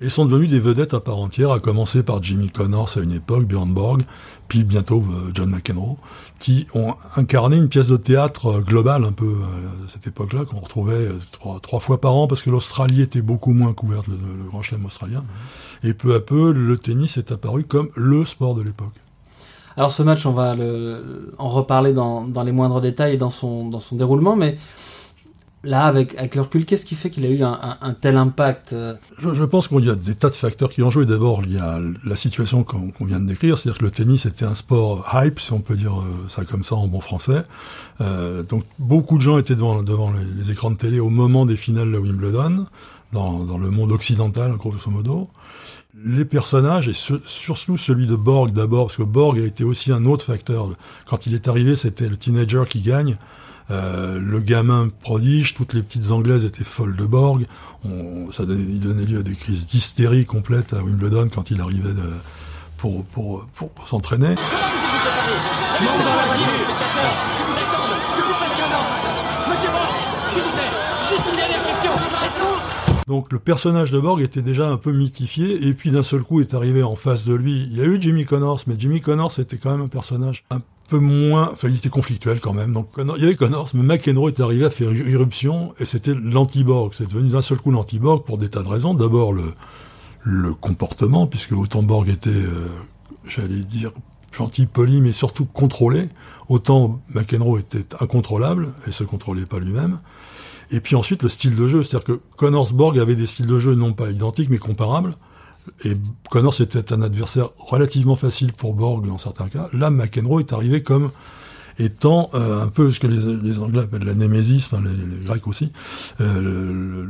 et 0.00 0.08
sont 0.08 0.26
devenus 0.26 0.48
des 0.48 0.58
vedettes 0.58 0.94
à 0.94 1.00
part 1.00 1.18
entière, 1.18 1.50
à 1.50 1.60
commencer 1.60 2.02
par 2.02 2.22
Jimmy 2.22 2.50
Connors 2.50 2.90
à 2.96 3.00
une 3.00 3.12
époque, 3.12 3.46
Björn 3.46 3.72
Borg, 3.72 4.02
puis 4.48 4.64
bientôt 4.64 5.02
euh, 5.10 5.30
John 5.32 5.50
McEnroe, 5.50 5.96
qui 6.38 6.66
ont 6.74 6.94
incarné 7.16 7.56
une 7.56 7.68
pièce 7.68 7.88
de 7.88 7.96
théâtre 7.96 8.46
euh, 8.46 8.60
globale 8.60 9.04
un 9.04 9.12
peu 9.12 9.26
euh, 9.26 9.86
à 9.86 9.88
cette 9.88 10.06
époque-là, 10.06 10.44
qu'on 10.44 10.60
retrouvait 10.60 11.08
trois, 11.32 11.60
trois, 11.60 11.80
fois 11.80 12.00
par 12.00 12.14
an, 12.14 12.26
parce 12.26 12.42
que 12.42 12.50
l'Australie 12.50 13.00
était 13.00 13.22
beaucoup 13.22 13.52
moins 13.52 13.72
couverte, 13.72 14.06
le, 14.08 14.16
Grand 14.48 14.62
Chelem 14.62 14.84
australien, 14.84 15.24
et 15.82 15.94
peu 15.94 16.14
à 16.14 16.20
peu, 16.20 16.52
le 16.52 16.76
tennis 16.76 17.16
est 17.16 17.32
apparu 17.32 17.64
comme 17.64 17.88
le 17.94 18.24
sport 18.24 18.54
de 18.54 18.62
l'époque. 18.62 18.94
Alors 19.76 19.90
ce 19.90 20.02
match, 20.02 20.26
on 20.26 20.32
va 20.32 20.54
le, 20.54 21.34
en 21.38 21.48
reparler 21.48 21.92
dans, 21.92 22.28
dans 22.28 22.42
les 22.42 22.52
moindres 22.52 22.80
détails 22.80 23.14
et 23.14 23.16
dans 23.16 23.30
son, 23.30 23.68
dans 23.68 23.80
son 23.80 23.96
déroulement, 23.96 24.36
mais 24.36 24.56
là, 25.64 25.84
avec, 25.86 26.16
avec 26.16 26.34
le 26.34 26.42
recul, 26.42 26.64
qu'est-ce 26.64 26.86
qui 26.86 26.94
fait 26.94 27.10
qu'il 27.10 27.24
a 27.24 27.28
eu 27.28 27.42
un, 27.42 27.78
un, 27.80 27.94
tel 27.94 28.16
impact 28.16 28.72
euh? 28.72 28.94
Je, 29.18 29.34
je, 29.34 29.44
pense 29.44 29.68
qu'il 29.68 29.84
y 29.84 29.90
a 29.90 29.94
des 29.94 30.14
tas 30.14 30.30
de 30.30 30.34
facteurs 30.34 30.70
qui 30.70 30.82
ont 30.82 30.90
joué. 30.90 31.06
D'abord, 31.06 31.42
il 31.44 31.52
y 31.52 31.58
a 31.58 31.80
la 32.04 32.16
situation 32.16 32.64
qu'on 32.64 33.04
vient 33.04 33.20
de 33.20 33.26
décrire, 33.26 33.58
c'est-à-dire 33.58 33.78
que 33.78 33.84
le 33.84 33.90
tennis 33.90 34.26
était 34.26 34.44
un 34.44 34.54
sport 34.54 35.08
hype, 35.12 35.40
si 35.40 35.52
on 35.52 35.60
peut 35.60 35.76
dire 35.76 36.00
euh, 36.00 36.28
ça 36.28 36.44
comme 36.44 36.64
ça 36.64 36.76
en 36.76 36.86
bon 36.86 37.00
français. 37.00 37.44
Euh, 38.00 38.42
donc, 38.42 38.64
beaucoup 38.78 39.16
de 39.16 39.22
gens 39.22 39.38
étaient 39.38 39.54
devant, 39.54 39.82
devant 39.82 40.12
les, 40.12 40.50
écrans 40.50 40.70
de 40.70 40.76
télé 40.76 41.00
au 41.00 41.10
moment 41.10 41.46
des 41.46 41.56
finales 41.56 41.90
de 41.90 41.98
Wimbledon, 41.98 42.66
dans, 43.12 43.44
dans 43.44 43.58
le 43.58 43.70
monde 43.70 43.92
occidental, 43.92 44.56
grosso 44.56 44.90
modo 44.90 45.30
les 46.04 46.24
personnages, 46.24 46.88
et 46.88 46.92
surtout 46.92 47.76
celui 47.76 48.06
de 48.06 48.16
Borg 48.16 48.52
d'abord, 48.52 48.86
parce 48.86 48.96
que 48.96 49.04
Borg 49.04 49.38
a 49.38 49.44
été 49.44 49.62
aussi 49.62 49.92
un 49.92 50.04
autre 50.06 50.24
facteur. 50.24 50.68
Quand 51.06 51.26
il 51.26 51.34
est 51.34 51.46
arrivé, 51.46 51.76
c'était 51.76 52.08
le 52.08 52.16
teenager 52.16 52.64
qui 52.68 52.80
gagne. 52.80 53.16
Euh, 53.70 54.18
le 54.18 54.40
gamin 54.40 54.90
prodige, 55.00 55.54
toutes 55.54 55.72
les 55.72 55.82
petites 55.82 56.10
anglaises 56.10 56.44
étaient 56.44 56.64
folles 56.64 56.96
de 56.96 57.06
Borg. 57.06 57.46
Ça 58.32 58.44
donnait, 58.44 58.62
il 58.62 58.80
donnait 58.80 59.04
lieu 59.04 59.20
à 59.20 59.22
des 59.22 59.34
crises 59.34 59.66
d'hystérie 59.66 60.26
complète 60.26 60.72
à 60.72 60.82
Wimbledon 60.82 61.28
quand 61.32 61.50
il 61.50 61.60
arrivait 61.60 61.92
de, 61.92 62.10
pour, 62.76 63.04
pour, 63.06 63.46
pour, 63.54 63.70
pour 63.70 63.88
s'entraîner. 63.88 64.34
Donc 73.06 73.32
le 73.32 73.38
personnage 73.38 73.90
de 73.90 74.00
Borg 74.00 74.22
était 74.22 74.40
déjà 74.40 74.68
un 74.68 74.78
peu 74.78 74.92
mythifié, 74.92 75.66
et 75.66 75.74
puis 75.74 75.90
d'un 75.90 76.02
seul 76.02 76.22
coup 76.22 76.40
est 76.40 76.54
arrivé 76.54 76.82
en 76.82 76.96
face 76.96 77.24
de 77.24 77.34
lui. 77.34 77.68
Il 77.70 77.76
y 77.76 77.82
a 77.82 77.84
eu 77.84 78.00
Jimmy 78.00 78.24
Connors, 78.24 78.62
mais 78.66 78.76
Jimmy 78.78 79.02
Connors 79.02 79.38
était 79.38 79.58
quand 79.58 79.70
même 79.72 79.82
un 79.82 79.88
personnage 79.88 80.44
un 80.50 80.60
peu 80.88 80.98
moins, 80.98 81.50
enfin 81.52 81.68
il 81.68 81.76
était 81.76 81.88
conflictuel 81.88 82.40
quand 82.40 82.52
même. 82.52 82.72
Donc 82.72 82.88
il 82.98 83.22
y 83.22 83.24
avait 83.24 83.36
Connors, 83.36 83.70
mais 83.74 83.82
McEnroe 83.82 84.28
est 84.28 84.40
arrivé 84.40 84.64
à 84.64 84.70
faire 84.70 84.92
irruption 84.92 85.74
et 85.78 85.86
c'était 85.86 86.14
l'anti-Borg. 86.14 86.92
C'est 86.96 87.08
devenu 87.08 87.30
d'un 87.30 87.42
seul 87.42 87.58
coup 87.58 87.70
l'anti-Borg 87.70 88.24
pour 88.24 88.38
des 88.38 88.50
tas 88.50 88.62
de 88.62 88.68
raisons. 88.68 88.94
D'abord 88.94 89.32
le 89.32 89.54
le 90.24 90.54
comportement, 90.54 91.26
puisque 91.26 91.52
autant 91.52 91.82
Borg 91.82 92.08
était, 92.08 92.30
euh, 92.30 92.68
j'allais 93.26 93.62
dire, 93.62 93.92
gentil, 94.32 94.66
poli, 94.66 95.00
mais 95.00 95.12
surtout 95.12 95.44
contrôlé, 95.44 96.08
autant 96.48 97.00
McEnroe 97.14 97.58
était 97.58 97.84
incontrôlable 98.00 98.72
et 98.86 98.92
se 98.92 99.04
contrôlait 99.04 99.46
pas 99.46 99.58
lui-même. 99.58 100.00
Et 100.70 100.80
puis 100.80 100.96
ensuite 100.96 101.22
le 101.22 101.28
style 101.28 101.54
de 101.54 101.68
jeu, 101.68 101.84
c'est-à-dire 101.84 102.04
que 102.04 102.20
Connors 102.36 102.72
Borg 102.72 102.98
avait 102.98 103.14
des 103.14 103.26
styles 103.26 103.46
de 103.46 103.58
jeu 103.58 103.74
non 103.74 103.92
pas 103.92 104.10
identiques 104.10 104.48
mais 104.48 104.58
comparables. 104.58 105.14
Et 105.84 105.92
Connors 106.30 106.60
était 106.60 106.92
un 106.92 107.02
adversaire 107.02 107.50
relativement 107.58 108.16
facile 108.16 108.52
pour 108.52 108.74
Borg 108.74 109.06
dans 109.06 109.18
certains 109.18 109.48
cas. 109.48 109.68
Là, 109.72 109.90
McEnroe 109.90 110.40
est 110.40 110.52
arrivé 110.52 110.82
comme 110.82 111.10
étant 111.78 112.30
euh, 112.34 112.62
un 112.62 112.68
peu 112.68 112.90
ce 112.90 113.00
que 113.00 113.06
les, 113.06 113.58
Anglais 113.58 113.82
appellent 113.82 114.04
la 114.04 114.14
némésis, 114.14 114.66
enfin 114.66 114.82
les, 114.82 115.24
Grecs 115.24 115.46
aussi, 115.46 115.72
euh, 116.20 116.40
le, 116.40 117.08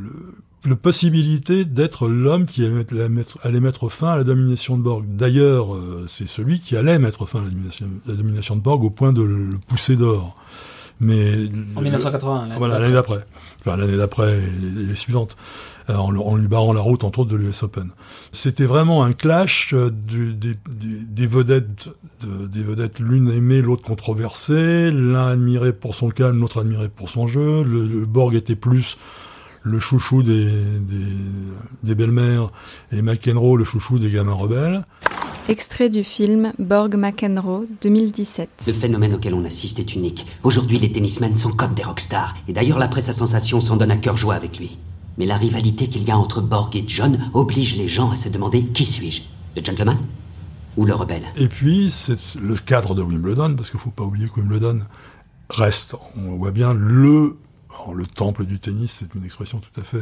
le, 0.65 0.77
possibilité 0.77 1.65
d'être 1.65 2.09
l'homme 2.09 2.47
qui 2.47 2.65
allait 2.65 3.09
mettre, 3.09 3.39
allait 3.43 3.61
mettre, 3.61 3.89
fin 3.91 4.09
à 4.09 4.17
la 4.17 4.25
domination 4.25 4.79
de 4.79 4.83
Borg. 4.83 5.05
D'ailleurs, 5.07 5.75
euh, 5.75 6.07
c'est 6.09 6.27
celui 6.27 6.61
qui 6.61 6.77
allait 6.77 6.99
mettre 6.99 7.27
fin 7.27 7.41
à 7.41 7.43
la 7.43 7.51
domination, 7.51 7.87
la 8.07 8.15
domination, 8.15 8.57
de 8.57 8.61
Borg 8.63 8.83
au 8.83 8.91
point 8.91 9.13
de 9.13 9.23
le 9.23 9.59
pousser 9.67 9.97
dehors. 9.97 10.35
Mais 11.01 11.51
en 11.77 11.81
1980. 11.83 12.49
Voilà 12.57 12.79
l'année 12.79 12.95
d'après. 12.95 13.25
Enfin 13.61 13.77
l'année 13.77 13.97
d'après 13.97 14.39
et 14.39 14.87
les, 14.87 14.95
suivantes. 14.95 15.37
Euh, 15.91 15.97
en, 15.97 16.37
lui 16.37 16.49
barrant 16.49 16.73
la 16.73 16.81
route 16.81 17.05
entre 17.05 17.19
autres 17.19 17.31
de 17.31 17.37
l'US 17.37 17.63
Open. 17.63 17.91
C'était 18.33 18.65
vraiment 18.65 19.05
un 19.05 19.13
clash 19.13 19.75
euh, 19.75 19.91
du, 19.91 20.33
des, 20.33 20.57
des, 20.67 21.27
vedettes, 21.27 21.91
des 22.23 22.63
vedettes 22.63 23.01
l'une 23.01 23.31
aimée, 23.31 23.61
l'autre 23.61 23.83
controversée, 23.83 24.91
l'un 24.91 25.27
admiré 25.27 25.75
pour 25.75 25.95
son 25.95 26.09
calme, 26.09 26.41
l'autre 26.41 26.61
admiré 26.63 26.89
pour 26.89 27.11
son 27.11 27.27
jeu. 27.27 27.63
Le, 27.63 27.87
le 27.87 28.07
Borg 28.07 28.35
était 28.35 28.57
plus 28.57 28.97
le 29.65 29.79
chouchou 29.79 30.23
des, 30.23 30.47
des, 30.47 31.07
des 31.83 31.95
belles-mères 31.95 32.51
et 32.93 33.03
McEnroe 33.03 33.57
le 33.59 33.65
chouchou 33.65 33.99
des 33.99 34.11
gamins 34.11 34.33
rebelles. 34.33 34.85
Extrait 35.47 35.91
du 35.91 36.05
film 36.05 36.55
Borg 36.59 36.97
McEnroe 36.97 37.67
2017. 37.83 38.65
Le 38.67 38.73
phénomène 38.73 39.15
auquel 39.15 39.35
on 39.35 39.45
assiste 39.45 39.79
est 39.79 39.95
unique. 39.95 40.27
Aujourd'hui, 40.43 40.79
les 40.79 40.91
tennismen 40.91 41.37
sont 41.37 41.51
comme 41.51 41.75
des 41.75 41.83
rockstars. 41.83 42.35
Et 42.49 42.55
d'ailleurs, 42.55 42.79
la 42.79 42.89
presse 42.89 43.11
à 43.11 43.13
sensation 43.13 43.61
s'en 43.61 43.77
donne 43.77 43.91
à 43.91 43.99
cœur 43.99 44.17
joie 44.17 44.37
avec 44.37 44.59
lui. 44.59 44.79
Mais 45.19 45.27
la 45.27 45.37
rivalité 45.37 45.89
qu'il 45.89 46.05
y 46.05 46.11
a 46.11 46.17
entre 46.17 46.41
Borg 46.41 46.75
et 46.77 46.85
John 46.87 47.19
oblige 47.35 47.77
les 47.77 47.89
gens 47.89 48.11
à 48.11 48.17
se 48.17 48.31
demander 48.31 48.65
qui 48.65 48.87
suis-je? 48.87 49.21
Le 49.55 49.63
gentleman 49.63 49.99
ou 50.79 50.87
le 50.87 50.95
rebelle? 50.95 51.25
Et 51.37 51.49
puis, 51.49 51.91
c'est 51.93 52.37
le 52.37 52.55
cadre 52.55 52.95
de 52.95 53.03
Wimbledon, 53.03 53.55
parce 53.55 53.69
qu'il 53.69 53.77
ne 53.77 53.83
faut 53.83 53.91
pas 53.91 54.05
oublier 54.05 54.31
que 54.31 54.41
Wimbledon 54.41 54.81
reste, 55.51 55.95
on 56.17 56.37
voit 56.37 56.53
bien, 56.53 56.73
le 56.73 57.37
le 57.95 58.07
temple 58.07 58.47
du 58.47 58.59
tennis, 58.59 58.97
c'est 59.01 59.15
une 59.15 59.25
expression 59.25 59.61
tout 59.61 59.81
à 59.81 59.85
fait 59.85 60.01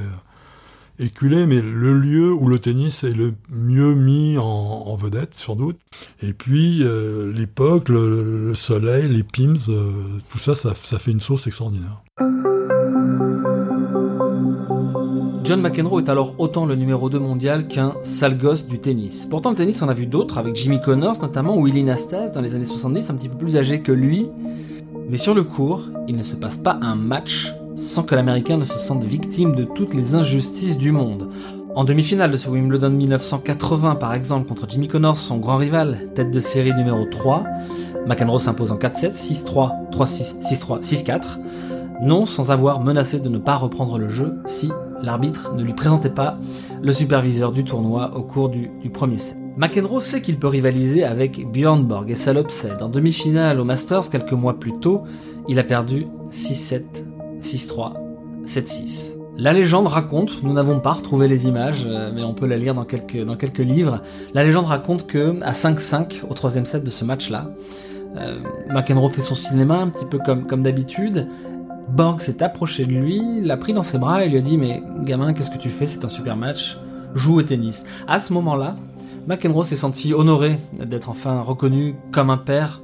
éculée, 1.03 1.47
mais 1.47 1.61
le 1.61 1.93
lieu 1.95 2.33
où 2.33 2.49
le 2.49 2.59
tennis 2.59 3.05
est 3.05 3.13
le 3.13 3.35
mieux 3.51 3.95
mis 3.95 4.39
en, 4.39 4.95
vedette, 4.95 5.33
sans 5.37 5.57
doute. 5.57 5.79
Et 6.23 6.33
puis, 6.33 6.83
euh, 6.83 7.33
l'époque, 7.33 7.89
le, 7.89 8.53
soleil, 8.55 9.09
les 9.09 9.23
pins, 9.23 9.55
euh, 9.69 9.91
tout 10.31 10.39
ça, 10.39 10.55
ça, 10.55 10.75
fait 10.75 11.11
une 11.11 11.21
sauce 11.21 11.47
extraordinaire. 11.47 12.03
John 15.45 15.61
McEnroe 15.61 16.01
est 16.01 16.09
alors 16.09 16.37
autant 16.39 16.67
le 16.67 16.77
numéro 16.77 17.11
2 17.11 17.19
mondial 17.19 17.67
qu'un 17.67 17.95
sale 18.05 18.39
gosse 18.39 18.67
du 18.67 18.79
tennis. 18.79 19.27
Pourtant, 19.27 19.51
le 19.51 19.57
tennis, 19.57 19.83
on 19.83 19.89
a 19.89 19.95
vu 19.95 20.07
d'autres, 20.07 20.39
avec 20.39 20.55
Jimmy 20.55 20.81
Connors 20.81 21.21
notamment, 21.21 21.57
ou 21.57 21.65
Willie 21.65 21.83
Nastas 21.83 22.31
dans 22.31 22.41
les 22.41 22.55
années 22.55 22.65
70, 22.65 23.11
un 23.11 23.15
petit 23.15 23.29
peu 23.29 23.37
plus 23.37 23.57
âgé 23.57 23.81
que 23.81 23.93
lui. 23.93 24.29
Mais 25.09 25.17
sur 25.17 25.35
le 25.35 25.43
court, 25.43 25.89
il 26.07 26.17
ne 26.17 26.23
se 26.23 26.37
passe 26.37 26.59
pas 26.59 26.79
un 26.81 26.95
match 26.95 27.53
sans 27.77 28.03
que 28.03 28.15
l'Américain 28.15 28.57
ne 28.57 28.65
se 28.65 28.79
sente 28.79 29.05
victime 29.05 29.55
de 29.55 29.65
toutes 29.65 29.95
les 29.95 30.15
injustices 30.15 30.77
du 30.77 30.93
monde. 30.93 31.29
En 31.75 31.85
demi-finale 31.85 32.31
de 32.31 32.37
ce 32.37 32.51
Wimbledon 32.51 32.91
1980 32.91 33.95
par 33.95 34.13
exemple 34.15 34.47
contre 34.47 34.67
Jimmy 34.69 34.89
Connors, 34.89 35.17
son 35.17 35.39
grand 35.39 35.57
rival, 35.57 36.09
tête 36.15 36.31
de 36.31 36.41
série 36.41 36.75
numéro 36.75 37.07
3, 37.07 37.45
McEnroe 38.07 38.39
s'impose 38.39 38.73
en 38.73 38.77
4-7, 38.77 39.15
6-3, 39.15 39.91
3-6, 39.91 40.43
6-3, 40.43 40.83
6-4, 40.83 41.21
non 42.03 42.27
sans 42.27 42.51
avoir 42.51 42.81
menacé 42.81 43.21
de 43.21 43.29
ne 43.29 43.39
pas 43.39 43.57
reprendre 43.57 43.99
le 43.99 44.09
jeu 44.09 44.35
si 44.47 44.71
l'arbitre 45.01 45.55
ne 45.55 45.63
lui 45.63 45.73
présentait 45.73 46.11
pas 46.11 46.39
le 46.83 46.93
superviseur 46.93 47.53
du 47.53 47.65
tournoi 47.65 48.11
au 48.17 48.23
cours 48.23 48.51
du, 48.51 48.71
premier 48.93 49.19
set. 49.19 49.39
McEnroe 49.57 50.01
sait 50.01 50.21
qu'il 50.21 50.39
peut 50.39 50.49
rivaliser 50.49 51.05
avec 51.05 51.51
Björn 51.53 51.85
Borg 51.85 52.11
et 52.11 52.15
ça 52.15 52.33
l'obsède. 52.33 52.83
En 52.83 52.89
demi-finale 52.89 53.61
au 53.61 53.65
Masters 53.65 54.11
quelques 54.11 54.33
mois 54.33 54.59
plus 54.59 54.79
tôt, 54.79 55.03
il 55.49 55.59
a 55.59 55.65
perdu 55.65 56.07
6-7 56.31 56.83
6-3, 57.43 57.95
7-6. 58.47 59.23
La 59.37 59.53
légende 59.53 59.87
raconte, 59.87 60.43
nous 60.43 60.53
n'avons 60.53 60.79
pas 60.79 60.93
retrouvé 60.93 61.27
les 61.27 61.47
images, 61.47 61.87
euh, 61.87 62.13
mais 62.15 62.23
on 62.23 62.35
peut 62.35 62.47
la 62.47 62.59
lire 62.59 62.75
dans 62.75 62.85
quelques, 62.85 63.25
dans 63.25 63.37
quelques 63.37 63.59
livres. 63.59 64.03
La 64.35 64.45
légende 64.45 64.67
raconte 64.67 65.07
que 65.07 65.41
à 65.43 65.53
5-5 65.53 66.23
au 66.29 66.35
troisième 66.35 66.67
set 66.67 66.85
de 66.85 66.91
ce 66.91 67.05
match-là, 67.05 67.51
euh, 68.19 68.39
McEnroe 68.69 69.09
fait 69.09 69.23
son 69.23 69.35
cinéma 69.35 69.79
un 69.79 69.89
petit 69.89 70.05
peu 70.05 70.19
comme, 70.19 70.47
comme 70.47 70.63
d'habitude. 70.63 71.29
Borg 71.89 72.21
s'est 72.21 72.43
approché 72.43 72.85
de 72.85 72.93
lui, 72.93 73.41
l'a 73.41 73.57
pris 73.57 73.73
dans 73.73 73.83
ses 73.83 73.99
bras 73.99 74.25
et 74.25 74.29
lui 74.29 74.39
a 74.39 74.43
dit 74.43 74.59
mais 74.59 74.83
gamin 75.03 75.33
qu'est-ce 75.33 75.51
que 75.51 75.59
tu 75.59 75.71
fais? 75.71 75.87
C'est 75.87 76.05
un 76.05 76.11
super 76.11 76.37
match. 76.37 76.79
Joue 77.15 77.39
au 77.39 77.43
tennis. 77.43 77.85
À 78.07 78.21
ce 78.21 78.35
moment-là, 78.35 78.77
McEnroe 79.27 79.65
s'est 79.65 79.77
senti 79.77 80.13
honoré 80.13 80.59
d'être 80.75 81.09
enfin 81.09 81.41
reconnu 81.41 81.97
comme 82.11 82.31
un 82.31 82.37
père 82.37 82.83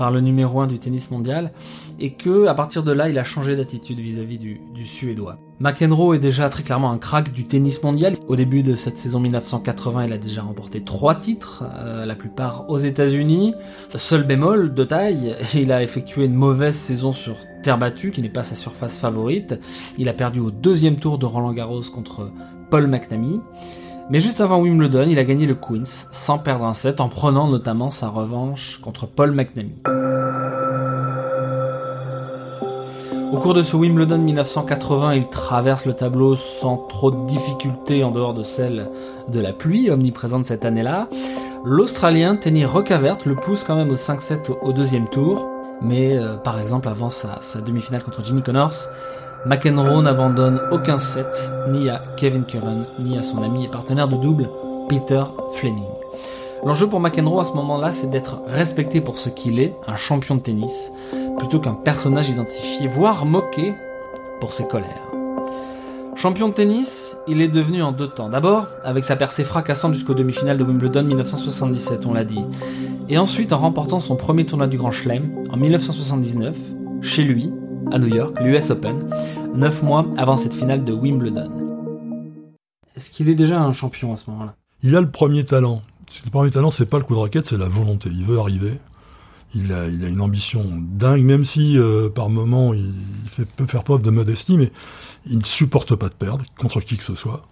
par 0.00 0.10
le 0.10 0.20
numéro 0.20 0.62
1 0.62 0.66
du 0.66 0.78
tennis 0.78 1.10
mondial, 1.10 1.52
et 1.98 2.14
que 2.14 2.46
à 2.46 2.54
partir 2.54 2.82
de 2.82 2.90
là, 2.90 3.10
il 3.10 3.18
a 3.18 3.22
changé 3.22 3.54
d'attitude 3.54 4.00
vis-à-vis 4.00 4.38
du, 4.38 4.86
Suédois. 4.86 5.36
McEnroe 5.58 6.14
est 6.14 6.18
déjà 6.18 6.48
très 6.48 6.62
clairement 6.62 6.90
un 6.90 6.96
crack 6.96 7.32
du 7.32 7.46
tennis 7.46 7.82
mondial. 7.82 8.16
Au 8.26 8.34
début 8.34 8.62
de 8.62 8.76
cette 8.76 8.96
saison 8.96 9.20
1980, 9.20 10.06
il 10.06 10.12
a 10.14 10.16
déjà 10.16 10.40
remporté 10.40 10.82
trois 10.82 11.14
titres, 11.14 11.64
euh, 11.76 12.06
la 12.06 12.14
plupart 12.14 12.70
aux 12.70 12.78
États-Unis. 12.78 13.52
Seul 13.94 14.22
bémol 14.22 14.72
de 14.72 14.84
taille, 14.84 15.36
il 15.54 15.70
a 15.70 15.82
effectué 15.82 16.24
une 16.24 16.34
mauvaise 16.34 16.76
saison 16.76 17.12
sur 17.12 17.36
terre 17.62 17.76
battue, 17.76 18.10
qui 18.10 18.22
n'est 18.22 18.30
pas 18.30 18.42
sa 18.42 18.54
surface 18.54 18.98
favorite. 18.98 19.60
Il 19.98 20.08
a 20.08 20.14
perdu 20.14 20.40
au 20.40 20.50
deuxième 20.50 20.96
tour 20.96 21.18
de 21.18 21.26
Roland 21.26 21.52
Garros 21.52 21.82
contre 21.92 22.32
Paul 22.70 22.86
McNamee. 22.86 23.40
Mais 24.10 24.18
juste 24.18 24.40
avant 24.40 24.58
Wimbledon, 24.58 25.06
il 25.08 25.20
a 25.20 25.24
gagné 25.24 25.46
le 25.46 25.54
Queens 25.54 25.84
sans 25.84 26.38
perdre 26.38 26.64
un 26.66 26.74
set 26.74 27.00
en 27.00 27.08
prenant 27.08 27.46
notamment 27.46 27.90
sa 27.90 28.08
revanche 28.08 28.80
contre 28.82 29.06
Paul 29.06 29.30
McNamee. 29.30 29.80
Au 33.32 33.36
cours 33.36 33.54
de 33.54 33.62
ce 33.62 33.76
Wimbledon 33.76 34.18
1980, 34.18 35.14
il 35.14 35.28
traverse 35.28 35.86
le 35.86 35.92
tableau 35.92 36.34
sans 36.34 36.76
trop 36.88 37.12
de 37.12 37.24
difficultés 37.24 38.02
en 38.02 38.10
dehors 38.10 38.34
de 38.34 38.42
celle 38.42 38.88
de 39.28 39.38
la 39.38 39.52
pluie 39.52 39.92
omniprésente 39.92 40.44
cette 40.44 40.64
année-là. 40.64 41.08
L'Australien 41.64 42.34
Tenny 42.34 42.64
Rockavert 42.64 43.18
le 43.26 43.36
pousse 43.36 43.62
quand 43.62 43.76
même 43.76 43.90
au 43.90 43.94
5-7 43.94 44.50
au 44.60 44.72
deuxième 44.72 45.06
tour, 45.06 45.46
mais 45.80 46.18
euh, 46.18 46.36
par 46.36 46.58
exemple 46.58 46.88
avant 46.88 47.10
sa 47.10 47.60
demi-finale 47.64 48.02
contre 48.02 48.24
Jimmy 48.24 48.42
Connors, 48.42 48.74
McEnroe 49.46 50.02
n'abandonne 50.02 50.60
aucun 50.70 50.98
set, 50.98 51.50
ni 51.70 51.88
à 51.88 52.02
Kevin 52.18 52.44
Curran, 52.44 52.84
ni 52.98 53.16
à 53.16 53.22
son 53.22 53.42
ami 53.42 53.64
et 53.64 53.68
partenaire 53.68 54.06
de 54.06 54.16
double, 54.16 54.50
Peter 54.86 55.22
Fleming. 55.54 55.88
L'enjeu 56.64 56.86
pour 56.86 57.00
McEnroe 57.00 57.40
à 57.40 57.46
ce 57.46 57.52
moment-là, 57.54 57.94
c'est 57.94 58.10
d'être 58.10 58.42
respecté 58.46 59.00
pour 59.00 59.16
ce 59.16 59.30
qu'il 59.30 59.58
est, 59.58 59.74
un 59.86 59.96
champion 59.96 60.34
de 60.34 60.40
tennis, 60.40 60.92
plutôt 61.38 61.58
qu'un 61.58 61.72
personnage 61.72 62.28
identifié, 62.28 62.86
voire 62.86 63.24
moqué 63.24 63.72
pour 64.40 64.52
ses 64.52 64.66
colères. 64.66 65.08
Champion 66.16 66.48
de 66.48 66.52
tennis, 66.52 67.16
il 67.26 67.40
est 67.40 67.48
devenu 67.48 67.82
en 67.82 67.92
deux 67.92 68.08
temps. 68.08 68.28
D'abord, 68.28 68.66
avec 68.84 69.06
sa 69.06 69.16
percée 69.16 69.44
fracassante 69.44 69.94
jusqu'aux 69.94 70.12
demi-finales 70.12 70.58
de 70.58 70.64
Wimbledon 70.64 71.04
1977, 71.04 72.04
on 72.04 72.12
l'a 72.12 72.24
dit. 72.24 72.44
Et 73.08 73.16
ensuite 73.16 73.54
en 73.54 73.58
remportant 73.58 74.00
son 74.00 74.16
premier 74.16 74.44
tournoi 74.44 74.66
du 74.66 74.76
Grand 74.76 74.90
Chelem 74.90 75.30
en 75.50 75.56
1979, 75.56 76.54
chez 77.00 77.24
lui, 77.24 77.50
à 77.92 77.98
New 77.98 78.14
York, 78.14 78.36
l'US 78.40 78.70
Open, 78.70 79.10
neuf 79.54 79.82
mois 79.82 80.06
avant 80.16 80.36
cette 80.36 80.54
finale 80.54 80.84
de 80.84 80.92
Wimbledon. 80.92 81.50
Est-ce 82.96 83.10
qu'il 83.10 83.28
est 83.28 83.34
déjà 83.34 83.60
un 83.60 83.72
champion 83.72 84.12
à 84.12 84.16
ce 84.16 84.30
moment-là? 84.30 84.54
Il 84.82 84.96
a 84.96 85.00
le 85.00 85.10
premier 85.10 85.44
talent. 85.44 85.82
Le 86.24 86.30
premier 86.30 86.50
talent, 86.50 86.70
c'est 86.70 86.88
pas 86.88 86.98
le 86.98 87.04
coup 87.04 87.14
de 87.14 87.20
raquette, 87.20 87.46
c'est 87.48 87.58
la 87.58 87.68
volonté. 87.68 88.10
Il 88.12 88.24
veut 88.24 88.38
arriver. 88.38 88.78
Il 89.54 89.72
a, 89.72 89.88
il 89.88 90.04
a 90.04 90.08
une 90.08 90.20
ambition 90.20 90.64
dingue, 90.80 91.24
même 91.24 91.44
si 91.44 91.76
euh, 91.76 92.08
par 92.08 92.30
moment 92.30 92.72
il, 92.72 92.92
fait, 93.26 93.44
peut 93.44 93.66
faire 93.66 93.82
preuve 93.82 94.02
de 94.02 94.10
modestie, 94.10 94.56
mais 94.56 94.70
il 95.26 95.38
ne 95.38 95.44
supporte 95.44 95.96
pas 95.96 96.08
de 96.08 96.14
perdre 96.14 96.44
contre 96.58 96.80
qui 96.80 96.96
que 96.96 97.02
ce 97.02 97.16
soit. 97.16 97.46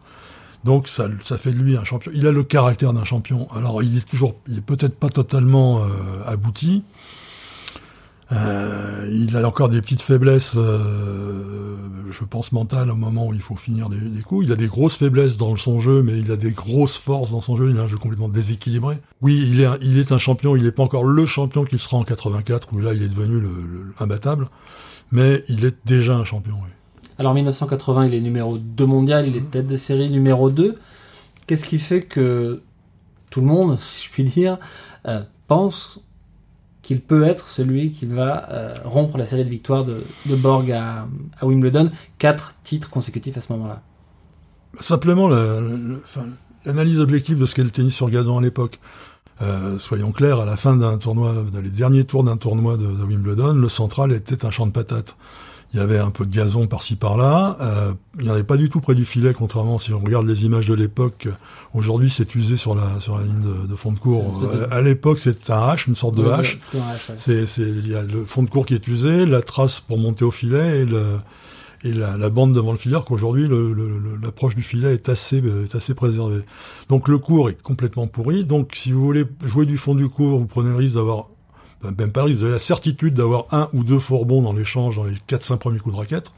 Donc 0.64 0.87
ça, 0.87 1.09
ça 1.25 1.38
fait 1.38 1.50
de 1.50 1.59
lui 1.59 1.76
un 1.76 1.85
champion. 1.85 2.12
Il 2.14 2.26
a 2.26 2.33
le 2.33 2.45
caractère 2.45 2.92
d'un 2.92 3.04
champion. 3.04 3.49
Alors 3.50 3.83
il 3.83 3.97
est 3.97 4.09
toujours, 4.09 4.37
il 4.47 4.59
est 4.59 4.64
peut-être 4.64 4.97
pas 4.97 5.09
totalement 5.09 5.83
euh, 5.83 5.88
abouti, 6.26 6.85
euh, 8.30 9.08
il 9.11 9.37
a 9.37 9.47
encore 9.47 9.70
des 9.70 9.80
petites 9.80 10.02
faiblesses, 10.02 10.54
euh, 10.56 11.76
je 12.11 12.25
pense 12.25 12.52
mentales 12.52 12.90
au 12.90 12.97
moment 12.97 13.28
où 13.28 13.35
il 13.35 13.40
faut 13.40 13.56
finir 13.56 13.88
les, 13.88 14.20
coups. 14.20 14.44
Il 14.44 14.52
a 14.52 14.56
des 14.56 14.66
grosses 14.66 14.97
faiblesses 14.97 15.38
dans 15.38 15.56
son 15.56 15.78
jeu, 15.78 16.02
mais 16.02 16.18
il 16.18 16.30
a 16.30 16.37
des 16.37 16.52
grosses 16.52 16.97
forces 16.97 17.30
dans 17.30 17.40
son 17.40 17.56
jeu. 17.56 17.70
Il 17.70 17.78
a 17.78 17.82
un 17.82 17.88
jeu 17.88 17.97
complètement 17.97 18.28
déséquilibré. 18.28 18.99
Oui, 19.23 19.49
il 19.50 19.61
est, 19.61 19.66
un, 19.66 19.78
il 19.80 19.99
est 19.99 20.12
un 20.12 20.18
champion. 20.18 20.56
Il 20.56 20.64
n'est 20.64 20.73
pas 20.73 20.82
encore 20.82 21.04
le 21.04 21.25
champion 21.25 21.64
qu'il 21.64 21.78
sera 21.78 21.97
en 21.97 22.04
84, 22.04 22.73
où 22.73 22.80
là 22.80 22.92
il 22.92 23.02
est 23.02 23.08
devenu 23.08 23.40
le, 23.40 23.94
imbattable, 23.99 24.49
mais 25.11 25.42
il 25.49 25.64
est 25.64 25.76
déjà 25.87 26.14
un 26.14 26.25
champion. 26.25 26.56
Oui. 26.62 26.70
Alors 27.18 27.35
1980, 27.35 28.06
il 28.06 28.14
est 28.14 28.20
numéro 28.20 28.58
2 28.58 28.87
mondial, 28.87 29.26
il 29.26 29.37
est 29.37 29.50
tête 29.50 29.66
de 29.66 29.76
série 29.76 30.11
numéro 30.11 30.50
2. 30.50 30.76
Qu'est-ce 31.47 31.66
qui 31.66 31.78
fait 31.78 32.02
que 32.02 32.61
tout 33.30 33.40
le 33.40 33.47
monde, 33.47 33.78
si 33.80 34.04
je 34.04 34.11
puis 34.11 34.25
dire, 34.25 34.58
euh, 35.06 35.23
pense 35.47 36.00
qu'il 36.88 37.02
peut 37.02 37.25
être 37.25 37.49
celui 37.49 37.90
qui 37.90 38.07
va 38.07 38.50
euh, 38.50 38.75
rompre 38.83 39.18
la 39.18 39.26
série 39.26 39.45
de 39.45 39.50
victoires 39.50 39.85
de, 39.85 40.07
Borg 40.25 40.73
à, 40.73 41.07
Wimbledon. 41.42 41.90
Quatre 42.16 42.54
titres 42.64 42.88
consécutifs 42.88 43.37
à 43.37 43.42
ce 43.42 43.52
moment-là. 43.52 43.83
Simplement, 44.80 45.28
l'analyse 46.64 47.00
objective 47.00 47.37
de 47.37 47.45
ce 47.45 47.54
qu'est 47.54 47.62
le 47.62 47.68
tennis 47.68 47.95
sur 47.95 48.09
gazon 48.09 48.38
à 48.38 48.40
l'époque. 48.40 48.80
Euh, 49.42 49.78
soyons 49.78 50.12
clairs, 50.12 50.40
à 50.40 50.47
la 50.47 50.57
fin 50.57 50.76
d'un 50.76 50.97
tournoi, 50.97 51.35
dans 51.52 51.61
les 51.61 51.68
derniers 51.68 52.04
tours 52.04 52.25
d'un 52.25 52.38
tournoi 52.38 52.78
de, 52.78 52.87
Wimbledon, 52.87 53.52
le 53.52 53.68
central 53.68 54.11
était 54.12 54.47
un 54.47 54.50
champ 54.50 54.66
de 54.66 54.73
patates. 54.73 55.14
Il 55.72 55.80
y 55.80 55.82
avait 55.82 55.98
un 55.98 56.10
peu 56.10 56.25
de 56.25 56.34
gazon 56.34 56.66
par-ci 56.66 56.96
par-là. 56.96 57.56
Euh, 57.60 57.92
il 58.18 58.25
n'y 58.25 58.30
en 58.30 58.34
avait 58.34 58.44
pas 58.44 58.56
du 58.56 58.70
tout 58.70 58.80
près 58.80 58.94
du 58.94 59.04
filet, 59.04 59.34
contrairement 59.34 59.78
si 59.78 59.92
on 59.92 60.00
regarde 60.00 60.26
les 60.26 60.44
images 60.44 60.66
de 60.66 60.75
l'époque. 60.75 61.28
Aujourd'hui, 61.75 62.10
c'est 62.10 62.34
usé 62.34 62.56
sur 62.56 62.75
la 62.75 63.00
sur 63.00 63.18
la 63.18 63.25
ligne 63.25 63.42
de, 63.68 63.76
fond 63.76 63.92
de 63.92 63.98
cours. 63.98 64.40
À, 64.70 64.80
l'époque, 64.80 65.18
c'est 65.18 65.50
un 65.50 65.75
H, 65.75 65.88
une 65.88 65.96
sorte 65.96 66.14
de 66.14 66.25
H. 66.25 66.56
C'est 67.18 67.46
c'est 67.46 67.68
il 67.68 67.87
y 67.87 67.94
a 67.94 68.02
le 68.02 68.25
fond 68.25 68.42
de 68.42 68.50
cours 68.50 68.64
qui 68.64 68.75
est 68.75 68.88
usé, 68.88 69.26
la 69.26 69.42
trace 69.42 69.80
pour 69.80 69.98
monter 69.98 70.25
au 70.25 70.30
filet 70.30 70.80
et 70.80 70.84
le 70.87 71.04
et 71.84 71.92
la, 71.92 72.16
la 72.16 72.28
bande 72.28 72.52
devant 72.54 72.72
le 72.72 72.78
filet, 72.78 72.96
qu'aujourd'hui 73.06 73.48
l'approche 74.20 74.56
du 74.56 74.62
filet 74.62 74.94
est 74.94 75.08
assez 75.10 75.37
est 75.37 75.75
assez 75.75 75.94
préservée. 75.94 76.40
Donc 76.88 77.08
le 77.08 77.18
cours 77.18 77.50
est 77.50 77.60
complètement 77.60 78.06
pourri. 78.06 78.44
Donc 78.44 78.72
si 78.75 78.90
vous 78.90 79.02
voulez 79.02 79.25
jouer 79.44 79.66
du 79.66 79.76
fond 79.76 79.94
du 79.94 80.08
cours, 80.08 80.38
vous 80.38 80.46
prenez 80.46 80.70
le 80.70 80.76
risque 80.76 80.94
d'avoir 80.94 81.28
même 81.85 82.11
pas 82.11 82.25
vous 82.25 82.42
avez 82.42 82.52
la 82.52 82.58
certitude 82.58 83.14
d'avoir 83.14 83.47
un 83.52 83.68
ou 83.73 83.85
deux 83.85 83.99
fourbons 83.99 84.42
dans 84.42 84.52
l'échange 84.52 84.97
dans 84.97 85.04
les 85.04 85.14
4-5 85.28 85.58
premiers 85.58 85.78
coups 85.78 85.94
de 85.94 86.00
raquette. 86.00 86.32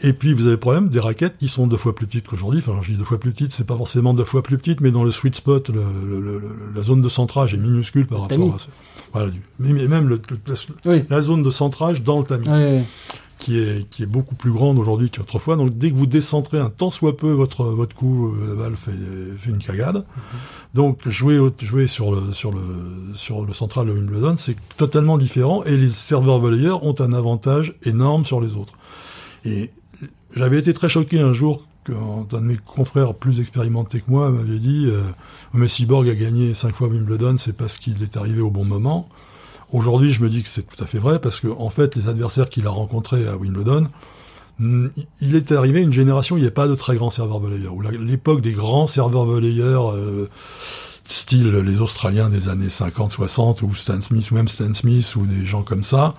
Et 0.00 0.12
puis 0.12 0.32
vous 0.32 0.42
avez 0.42 0.52
le 0.52 0.58
problème 0.58 0.88
des 0.88 1.00
raquettes 1.00 1.38
qui 1.38 1.48
sont 1.48 1.66
deux 1.66 1.76
fois 1.76 1.94
plus 1.94 2.06
petites 2.06 2.28
qu'aujourd'hui. 2.28 2.60
Enfin, 2.60 2.78
je 2.82 2.92
dis 2.92 2.96
deux 2.96 3.04
fois 3.04 3.18
plus 3.18 3.32
petites, 3.32 3.52
c'est 3.52 3.66
pas 3.66 3.76
forcément 3.76 4.14
deux 4.14 4.24
fois 4.24 4.42
plus 4.42 4.56
petite, 4.56 4.80
mais 4.80 4.92
dans 4.92 5.02
le 5.02 5.10
sweet 5.10 5.34
spot, 5.34 5.70
le, 5.70 6.72
la 6.74 6.82
zone 6.82 7.00
de 7.00 7.08
centrage 7.08 7.54
est 7.54 7.58
minuscule 7.58 8.06
par 8.06 8.22
rapport 8.22 8.54
à 8.54 8.58
ça. 8.58 8.68
Voilà, 9.12 9.32
mais 9.58 9.72
même 9.88 10.08
le, 10.08 10.20
la 11.10 11.20
zone 11.22 11.42
de 11.42 11.50
centrage 11.50 12.02
dans 12.02 12.20
le 12.20 12.24
tamis. 12.24 12.46
Oui, 12.48 12.84
qui 13.38 13.58
est, 13.58 13.88
qui 13.88 14.02
est 14.02 14.06
beaucoup 14.06 14.34
plus 14.34 14.50
grande 14.50 14.78
aujourd'hui 14.78 15.10
qu'autrefois. 15.10 15.56
Donc 15.56 15.76
dès 15.78 15.90
que 15.90 15.96
vous 15.96 16.06
décentrez 16.06 16.58
un 16.58 16.70
tant 16.70 16.90
soit 16.90 17.16
peu 17.16 17.30
votre, 17.30 17.64
votre 17.64 17.94
coup, 17.94 18.34
euh, 18.34 18.48
la 18.48 18.54
balle 18.54 18.76
fait, 18.76 18.92
fait 19.38 19.50
une 19.50 19.58
cagade. 19.58 19.96
Mhm. 19.96 20.38
Donc 20.74 21.08
jouer, 21.08 21.40
jouer 21.62 21.86
sur 21.86 22.12
le, 22.12 22.32
sur 22.32 22.52
le, 22.52 22.60
sur 23.14 23.44
le 23.44 23.52
central 23.52 23.86
de 23.86 23.92
Wimbledon, 23.92 24.36
c'est 24.36 24.56
totalement 24.76 25.16
différent 25.16 25.64
et 25.64 25.76
les 25.76 25.88
serveurs 25.88 26.38
volleyeurs 26.38 26.84
ont 26.84 26.94
un 26.98 27.12
avantage 27.12 27.74
énorme 27.84 28.24
sur 28.24 28.40
les 28.40 28.54
autres. 28.54 28.74
Et 29.44 29.70
j'avais 30.34 30.58
été 30.58 30.74
très 30.74 30.88
choqué 30.88 31.20
un 31.20 31.32
jour 31.32 31.62
quand 31.84 32.34
un 32.34 32.40
de 32.40 32.46
mes 32.46 32.56
confrères 32.56 33.14
plus 33.14 33.40
expérimentés 33.40 34.00
que 34.00 34.10
moi 34.10 34.30
m'avait 34.30 34.58
dit 34.58 34.86
euh, 34.88 35.00
Messi 35.54 35.86
Borg 35.86 36.08
a 36.08 36.14
gagné 36.14 36.54
cinq 36.54 36.74
fois 36.74 36.88
Wimbledon, 36.88 37.36
c'est 37.38 37.56
parce 37.56 37.78
qu'il 37.78 38.02
est 38.02 38.16
arrivé 38.16 38.40
au 38.40 38.50
bon 38.50 38.64
moment. 38.64 39.08
Aujourd'hui, 39.72 40.12
je 40.12 40.22
me 40.22 40.28
dis 40.28 40.42
que 40.42 40.48
c'est 40.48 40.62
tout 40.62 40.82
à 40.82 40.86
fait 40.86 40.98
vrai 40.98 41.18
parce 41.18 41.40
que 41.40 41.48
en 41.48 41.70
fait, 41.70 41.94
les 41.96 42.08
adversaires 42.08 42.48
qu'il 42.48 42.66
a 42.66 42.70
rencontrés 42.70 43.26
à 43.28 43.36
Wimbledon, 43.36 43.88
il 44.60 45.34
est 45.34 45.52
arrivé 45.52 45.82
une 45.82 45.92
génération 45.92 46.34
où 46.34 46.38
il 46.38 46.42
n'y 46.42 46.48
a 46.48 46.52
pas 46.52 46.66
de 46.66 46.74
très 46.74 46.96
grands 46.96 47.10
serveurs 47.10 47.38
volleyeurs. 47.38 47.74
L'époque 48.00 48.40
des 48.40 48.52
grands 48.52 48.86
serveurs 48.86 49.24
volleyeurs, 49.24 49.92
euh, 49.92 50.28
style 51.04 51.50
les 51.50 51.80
Australiens 51.80 52.28
des 52.28 52.48
années 52.48 52.68
50, 52.68 53.12
60, 53.12 53.62
ou 53.62 53.74
Stan 53.74 54.00
Smith, 54.00 54.30
ou 54.30 54.34
même 54.34 54.48
Stan 54.48 54.72
Smith, 54.74 55.14
ou 55.16 55.26
des 55.26 55.46
gens 55.46 55.62
comme 55.62 55.84
ça, 55.84 56.14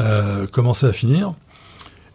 euh, 0.00 0.46
commençait 0.46 0.86
à 0.86 0.92
finir. 0.92 1.34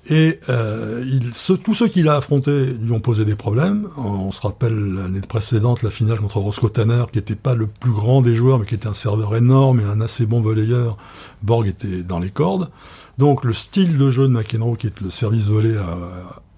Et 0.09 0.39
euh, 0.47 1.03
il, 1.05 1.31
tous 1.59 1.73
ceux 1.73 1.87
qu'il 1.87 2.07
a 2.07 2.15
affrontés 2.15 2.65
lui 2.65 2.91
ont 2.91 3.01
posé 3.01 3.25
des 3.25 3.35
problèmes. 3.35 3.87
On, 3.97 4.31
se 4.31 4.41
rappelle 4.41 4.93
l'année 4.93 5.21
précédente, 5.21 5.83
la 5.83 5.89
finale 5.89 6.19
contre 6.19 6.39
Roscoe 6.39 6.71
Tanner, 6.71 7.03
qui 7.11 7.17
n'était 7.17 7.35
pas 7.35 7.55
le 7.55 7.67
plus 7.67 7.91
grand 7.91 8.21
des 8.21 8.35
joueurs, 8.35 8.59
mais 8.59 8.65
qui 8.65 8.75
était 8.75 8.87
un 8.87 8.93
serveur 8.93 9.35
énorme 9.35 9.81
et 9.81 9.83
un 9.83 9.99
assez 9.99 10.25
bon 10.25 10.41
volleyeur. 10.41 10.97
Borg 11.43 11.67
était 11.67 12.03
dans 12.03 12.19
les 12.19 12.29
cordes. 12.29 12.69
Donc 13.17 13.43
le 13.43 13.51
style 13.51 13.97
de 13.97 14.09
jeu 14.09 14.27
de 14.27 14.33
McEnroe, 14.33 14.77
qui 14.77 14.87
est 14.87 15.01
le 15.01 15.09
service 15.09 15.45
volé 15.45 15.75
à, 15.75 15.97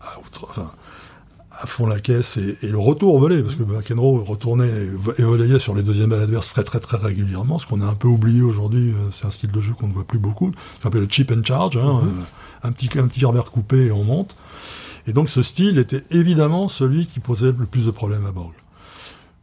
à, 0.01 0.19
enfin, 0.43 0.69
à 1.51 1.65
fond 1.65 1.87
la 1.87 1.99
caisse, 1.99 2.37
et, 2.37 2.57
et, 2.61 2.67
le 2.67 2.77
retour 2.77 3.19
volé, 3.19 3.41
parce 3.41 3.55
que 3.55 3.63
McEnroe 3.63 4.23
retournait 4.23 4.69
et 5.17 5.23
volayait 5.23 5.59
sur 5.59 5.73
les 5.73 5.81
deuxièmes 5.81 6.11
balles 6.11 6.21
adverses 6.21 6.49
très 6.49 6.63
très 6.63 6.79
très 6.79 6.97
régulièrement, 6.97 7.57
ce 7.57 7.65
qu'on 7.65 7.81
a 7.81 7.85
un 7.85 7.95
peu 7.95 8.07
oublié 8.07 8.41
aujourd'hui, 8.41 8.91
euh, 8.91 9.09
c'est 9.11 9.25
un 9.25 9.31
style 9.31 9.51
de 9.51 9.61
jeu 9.61 9.73
qu'on 9.73 9.87
ne 9.87 9.93
voit 9.93 10.03
plus 10.05 10.19
beaucoup, 10.19 10.51
ça 10.77 10.83
s'appelle 10.83 11.01
le 11.01 11.09
chip 11.09 11.31
and 11.31 11.43
charge. 11.43 11.77
Hein, 11.77 12.03
mm-hmm 12.03 12.38
un 12.63 12.71
petit, 12.71 12.89
un 12.99 13.07
petit 13.07 13.25
revers 13.25 13.51
coupé 13.51 13.87
et 13.87 13.91
on 13.91 14.03
monte. 14.03 14.35
Et 15.07 15.13
donc 15.13 15.29
ce 15.29 15.41
style 15.43 15.77
était 15.79 16.03
évidemment 16.11 16.69
celui 16.69 17.07
qui 17.07 17.19
posait 17.19 17.53
le 17.57 17.65
plus 17.65 17.85
de 17.85 17.91
problèmes 17.91 18.25
à 18.25 18.31
Borg. 18.31 18.53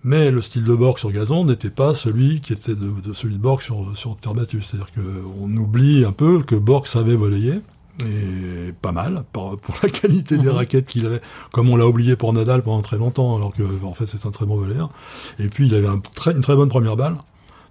Mais 0.04 0.30
le 0.30 0.40
style 0.40 0.62
de 0.62 0.74
Borg 0.74 0.98
sur 0.98 1.10
gazon 1.10 1.44
n'était 1.44 1.70
pas 1.70 1.94
celui 1.94 2.40
qui 2.40 2.52
était 2.52 2.76
de, 2.76 3.12
celui 3.12 3.34
de 3.34 3.40
Borg 3.40 3.60
sur, 3.60 3.96
sur 3.96 4.16
terre 4.16 4.34
battue. 4.34 4.62
C'est-à-dire 4.62 4.92
qu'on 4.92 5.56
oublie 5.56 6.04
un 6.04 6.12
peu 6.12 6.42
que 6.42 6.54
Borg 6.54 6.86
savait 6.86 7.16
voler, 7.16 7.60
et 8.04 8.72
pas 8.82 8.92
mal 8.92 9.24
pour, 9.32 9.58
la 9.82 9.88
qualité 9.88 10.36
des 10.38 10.48
mhm. 10.48 10.54
raquettes 10.54 10.86
qu'il 10.86 11.06
avait, 11.06 11.20
comme 11.50 11.70
on 11.70 11.76
l'a 11.76 11.86
oublié 11.86 12.14
pour 12.14 12.32
Nadal 12.32 12.62
pendant 12.62 12.82
très 12.82 12.98
longtemps, 12.98 13.36
alors 13.36 13.52
que 13.52 13.62
en 13.84 13.94
fait 13.94 14.06
c'est 14.06 14.26
un 14.26 14.30
très 14.30 14.46
bon 14.46 14.56
volleyeur. 14.56 14.90
Et 15.38 15.48
puis 15.48 15.66
il 15.66 15.74
avait 15.74 15.88
un 15.88 15.98
très, 15.98 16.32
une 16.32 16.40
très 16.40 16.56
bonne 16.56 16.68
première 16.68 16.96
balle 16.96 17.16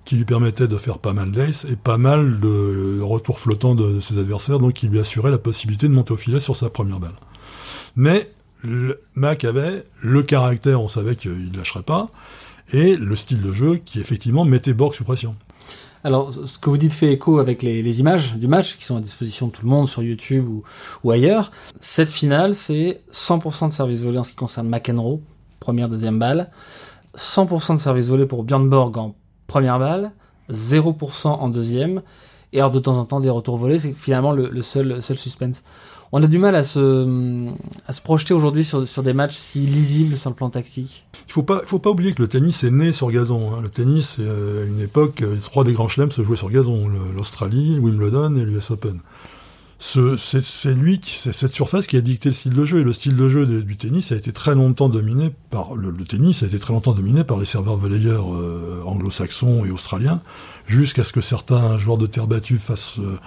qui 0.06 0.16
lui 0.16 0.26
permettait 0.26 0.68
de 0.68 0.78
faire 0.78 1.00
pas 1.00 1.14
mal 1.14 1.32
d'ace 1.32 1.66
et 1.66 1.76
pas 1.76 1.98
mal 1.98 2.40
de 2.40 3.02
retours 3.02 3.40
flottants 3.40 3.76
de, 3.76 4.00
ses 4.00 4.18
adversaires, 4.20 4.60
donc 4.60 4.74
qui 4.74 4.88
lui 4.88 5.00
assurait 5.00 5.32
la 5.32 5.40
possibilité 5.40 5.88
de 5.88 5.94
monter 5.94 6.14
au 6.14 6.18
filet 6.18 6.40
sur 6.40 6.56
sa 6.56 6.70
première 6.70 7.00
balle. 7.00 7.16
Mais 7.96 8.30
le, 8.64 9.02
Mac 9.16 9.44
avait 9.44 9.84
le 10.02 10.24
caractère, 10.24 10.82
on 10.82 10.88
savait 10.88 11.16
qu'il 11.16 11.52
ne 11.52 11.58
lâcherait 11.58 11.84
pas, 11.84 12.10
et 12.72 12.96
le 12.96 13.16
style 13.16 13.42
de 13.42 13.52
jeu 13.52 13.82
qui 13.84 14.00
effectivement 14.00 14.46
mettait 14.46 14.74
Borg 14.74 14.94
sous 14.94 15.04
pression. 15.04 15.36
Alors, 16.04 16.32
ce 16.32 16.60
que 16.60 16.70
vous 16.70 16.78
dites 16.78 16.94
fait 16.94 17.12
écho 17.12 17.40
avec 17.40 17.64
les, 17.64 18.00
images 18.00 18.36
du 18.36 18.48
match 18.48 18.78
qui 18.78 18.86
sont 18.86 18.96
à 18.96 19.02
disposition 19.02 19.48
de 19.48 19.52
tout 19.52 19.64
le 19.64 19.72
monde 19.72 19.88
sur 19.88 20.04
YouTube 20.04 20.48
ou, 20.48 20.64
ou 21.04 21.10
ailleurs. 21.10 21.52
Cette 21.80 22.12
finale, 22.12 22.54
c'est 22.54 23.02
100% 23.12 23.70
de 23.70 23.74
service 23.74 24.02
volé 24.02 24.20
en 24.20 24.24
ce 24.24 24.30
qui 24.30 24.36
concerne 24.36 24.70
McEnroe, 24.70 25.20
première, 25.60 25.90
deuxième 25.90 26.20
balle. 26.20 26.52
100% 27.18 27.76
de 27.76 27.80
service 27.80 28.08
volé 28.08 28.28
pour 28.28 28.44
Björn 28.44 28.70
Borg 28.70 28.96
en 29.00 29.16
première 29.48 29.80
balle, 29.80 30.12
0% 30.52 31.28
en 31.28 31.50
deuxième, 31.50 32.02
et 32.54 32.60
alors 32.60 32.72
de 32.72 32.80
temps 32.80 32.98
en 32.98 33.06
temps 33.06 33.20
des 33.20 33.30
retours 33.30 33.58
volés, 33.58 33.80
c'est 33.80 33.94
finalement 33.94 34.32
le, 34.32 34.62
seul, 34.62 35.02
seul 35.02 35.18
suspense. 35.18 35.64
On 36.12 36.24
a 36.24 36.28
du 36.28 36.38
mal 36.38 36.56
à 36.56 36.64
se, 36.64 37.50
à 37.88 37.92
se 37.92 38.00
projeter 38.02 38.34
aujourd'hui 38.34 38.64
sur, 38.64 38.88
sur 38.88 39.04
des 39.04 39.14
matchs 39.14 39.36
si 39.36 39.62
lisibles 39.62 40.18
sur 40.18 40.30
le 40.30 40.36
plan 40.36 40.50
tactique. 40.50 41.06
Il 41.28 41.34
faut 41.34 41.44
pas, 41.44 41.62
faut 41.66 41.80
pas 41.80 41.90
oublier 41.90 42.14
que 42.14 42.22
le 42.22 42.28
tennis 42.28 42.64
est 42.64 42.72
né 42.72 42.94
sur 42.94 43.12
gazon. 43.12 43.54
Hein. 43.54 43.60
Le 43.62 43.70
tennis, 43.70 44.18
euh, 44.20 44.68
une 44.68 44.80
époque, 44.80 45.22
les 45.22 45.40
trois 45.40 45.64
des 45.64 45.74
grands 45.74 45.88
chelems 45.88 46.12
se 46.12 46.22
jouaient 46.22 46.38
sur 46.38 46.50
gazon, 46.50 46.88
l'Australie, 47.14 47.80
Wimbledon 47.80 48.36
et 48.36 48.46
l'US 48.46 48.72
Open 48.72 49.00
c'est 49.86 50.74
lui, 50.74 51.00
c'est 51.04 51.34
cette 51.34 51.54
surface 51.54 51.86
qui 51.86 51.96
a 51.96 52.02
dicté 52.02 52.30
le 52.30 52.36
style 52.36 52.54
de 52.54 52.66
jeu. 52.66 52.80
Et 52.80 52.84
le 52.84 52.94
style 52.94 53.16
de 53.16 53.30
jeu 53.30 53.46
du 53.46 53.78
tennis 53.78 54.12
a 54.12 54.16
été 54.16 54.32
très 54.32 54.56
longtemps 54.56 54.90
dominé 54.90 55.32
par 55.52 55.76
le, 55.76 55.94
tennis 56.04 56.44
a 56.44 56.48
été 56.48 56.58
très 56.58 56.74
longtemps 56.74 56.94
dominé 56.94 57.24
par 57.24 57.38
les 57.38 57.46
serveurs 57.46 57.78
volleyeurs 57.78 58.34
euh, 58.34 58.82
anglo-saxons 58.86 59.64
et 59.64 59.72
australiens, 59.72 60.22
jusqu'à 60.66 61.04
ce 61.04 61.14
que 61.14 61.22
certains 61.22 61.78
joueurs 61.78 61.98
de 61.98 62.08
terre 62.08 62.28
battue 62.28 62.58
fassent 62.58 63.00
euh, 63.00 63.20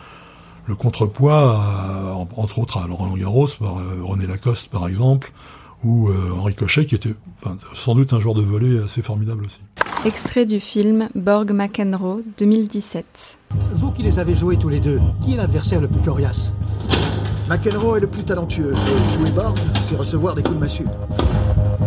le 0.67 0.75
contrepoids, 0.75 2.27
entre 2.37 2.59
autres 2.59 2.79
à 2.79 2.87
Laurent 2.87 3.17
Garros, 3.17 3.49
par 3.59 3.79
euh, 3.79 4.03
René 4.03 4.27
Lacoste 4.27 4.69
par 4.69 4.89
exemple, 4.89 5.33
ou 5.85 6.11
Henri 6.37 6.55
Cochet, 6.55 6.87
qui 6.87 6.95
était 6.95 7.15
sans 7.75 7.95
doute 7.95 8.13
un 8.13 8.21
joueur 8.21 8.35
de 8.35 8.43
volley 8.43 8.83
assez 8.85 9.03
formidable 9.03 9.45
aussi. 9.45 9.61
Extrait 10.05 10.47
du 10.47 10.61
film 10.61 11.09
Borg 11.15 11.51
McEnroe 11.53 12.23
2017. 12.39 13.39
Vous 13.75 13.91
qui 13.91 14.03
les 14.03 14.19
avez 14.19 14.35
joués 14.35 14.57
tous 14.57 14.69
les 14.69 14.81
deux, 14.81 15.01
qui 15.23 15.35
est 15.35 15.37
l'adversaire 15.37 15.81
le 15.81 15.89
plus 15.89 16.01
coriace? 16.01 16.53
McEnroe 17.49 17.97
est 17.97 18.01
le 18.01 18.07
plus 18.07 18.23
talentueux, 18.23 18.73
et 18.75 19.13
jouer 19.15 19.31
Borg, 19.31 19.59
c'est 19.83 19.97
recevoir 19.97 20.35
des 20.35 20.43
coups 20.43 20.57
de 20.57 20.61
massue. 20.61 20.87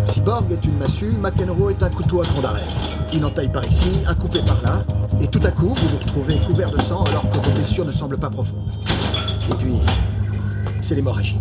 Si 0.05 0.19
Borg 0.21 0.51
est 0.51 0.65
une 0.65 0.77
massue, 0.77 1.11
McEnroe 1.21 1.69
est 1.69 1.83
un 1.83 1.89
couteau 1.89 2.21
à 2.21 2.25
tronc 2.25 2.41
d'arrêt. 2.41 2.65
Une 3.13 3.23
entaille 3.25 3.51
par 3.51 3.65
ici, 3.67 3.91
un 4.07 4.15
coupé 4.15 4.39
par 4.45 4.61
là, 4.63 4.83
et 5.21 5.27
tout 5.27 5.41
à 5.43 5.51
coup, 5.51 5.67
vous 5.67 5.87
vous 5.89 5.97
retrouvez 5.97 6.37
couvert 6.47 6.71
de 6.71 6.81
sang 6.81 7.03
alors 7.03 7.29
que 7.29 7.37
vos 7.37 7.51
blessures 7.51 7.85
ne 7.85 7.91
semblent 7.91 8.17
pas 8.17 8.29
profondes. 8.29 8.71
Et 9.51 9.55
puis, 9.55 9.75
c'est 10.81 10.95
l'hémorragie. 10.95 11.37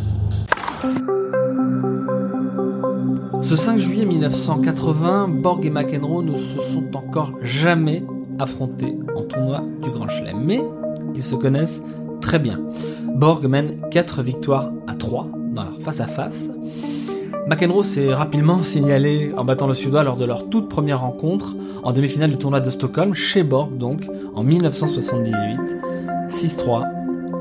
Ce 3.43 3.57
5 3.57 3.79
juillet 3.79 4.05
1980, 4.05 5.29
Borg 5.29 5.65
et 5.65 5.71
McEnroe 5.71 6.23
ne 6.23 6.37
se 6.37 6.61
sont 6.61 6.95
encore 6.95 7.33
jamais 7.43 8.05
affrontés 8.39 8.99
en 9.17 9.23
tournoi 9.23 9.65
du 9.83 9.91
Grand 9.91 10.09
Chelem, 10.09 10.43
mais 10.45 10.61
ils 11.15 11.23
se 11.23 11.35
connaissent 11.35 11.83
très 12.21 12.39
bien. 12.39 12.61
Borg 13.15 13.47
mène 13.47 13.81
4 13.91 14.23
victoires 14.23 14.73
à 14.87 14.95
3 14.95 15.29
dans 15.55 15.65
leur 15.65 15.81
face-à-face. 15.81 16.51
McEnroe 17.49 17.83
s'est 17.83 18.13
rapidement 18.13 18.63
signalé 18.63 19.33
en 19.37 19.45
battant 19.45 19.67
le 19.67 19.75
Suédois 19.75 20.05
lors 20.05 20.17
de 20.17 20.25
leur 20.25 20.51
toute 20.51 20.69
première 20.69 21.01
rencontre 21.01 21.57
en 21.83 21.93
demi-finale 21.93 22.31
du 22.31 22.37
tournoi 22.37 22.61
de 22.61 22.71
Stockholm, 22.71 23.15
chez 23.15 23.43
Borg 23.43 23.77
donc, 23.79 24.07
en 24.35 24.43
1978. 24.43 25.59
6-3, 26.29 26.85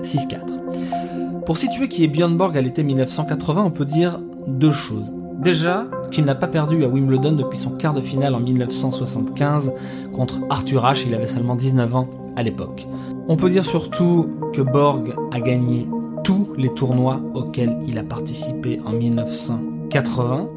6-4. 0.03 1.43
Pour 1.45 1.57
situer 1.57 1.87
qui 1.87 2.03
est 2.03 2.07
Björn 2.07 2.37
Borg 2.37 2.57
à 2.57 2.61
l'été 2.61 2.83
1980, 2.83 3.63
on 3.65 3.71
peut 3.71 3.85
dire 3.85 4.19
deux 4.47 4.71
choses. 4.71 5.13
Déjà, 5.39 5.85
qu'il 6.11 6.25
n'a 6.25 6.35
pas 6.35 6.47
perdu 6.47 6.83
à 6.83 6.89
Wimbledon 6.89 7.31
depuis 7.31 7.57
son 7.57 7.71
quart 7.71 7.93
de 7.93 8.01
finale 8.01 8.35
en 8.35 8.41
1975 8.41 9.71
contre 10.13 10.41
Arthur 10.49 10.85
Ashe, 10.85 11.05
il 11.05 11.13
avait 11.13 11.27
seulement 11.27 11.55
19 11.55 11.95
ans 11.95 12.07
à 12.35 12.43
l'époque. 12.43 12.85
On 13.29 13.37
peut 13.37 13.49
dire 13.49 13.63
surtout 13.63 14.27
que 14.51 14.61
Borg 14.61 15.15
a 15.31 15.39
gagné 15.39 15.87
tous 16.25 16.49
les 16.57 16.69
tournois 16.69 17.21
auxquels 17.35 17.77
il 17.87 17.97
a 17.97 18.03
participé 18.03 18.81
en 18.85 18.91
1980, 18.91 20.49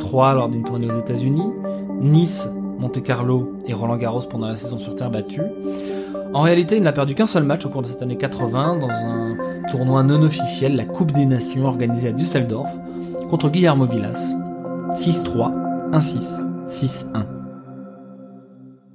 3 0.00 0.34
lors 0.34 0.50
d'une 0.50 0.64
tournée 0.64 0.90
aux 0.90 0.98
États-Unis, 0.98 1.50
Nice, 2.02 2.46
Monte 2.78 3.02
Carlo 3.02 3.54
et 3.66 3.72
Roland 3.72 3.96
Garros 3.96 4.20
pendant 4.28 4.48
la 4.48 4.56
saison 4.56 4.78
sur 4.78 4.94
terre 4.96 5.10
battue. 5.10 5.40
En 6.34 6.42
réalité, 6.42 6.76
il 6.76 6.82
n'a 6.82 6.92
perdu 6.92 7.14
qu'un 7.14 7.26
seul 7.26 7.44
match 7.44 7.64
au 7.64 7.70
cours 7.70 7.80
de 7.80 7.86
cette 7.86 8.02
année 8.02 8.16
80 8.16 8.80
dans 8.80 8.90
un 8.90 9.36
tournoi 9.70 10.02
non 10.02 10.20
officiel, 10.20 10.76
la 10.76 10.84
Coupe 10.84 11.12
des 11.12 11.24
Nations 11.24 11.64
organisée 11.64 12.08
à 12.08 12.12
Düsseldorf 12.12 12.70
contre 13.28 13.50
Guillermo 13.50 13.86
Villas. 13.86 14.32
6-3, 14.92 15.52
1-6, 15.92 16.44
6-1. 16.68 17.26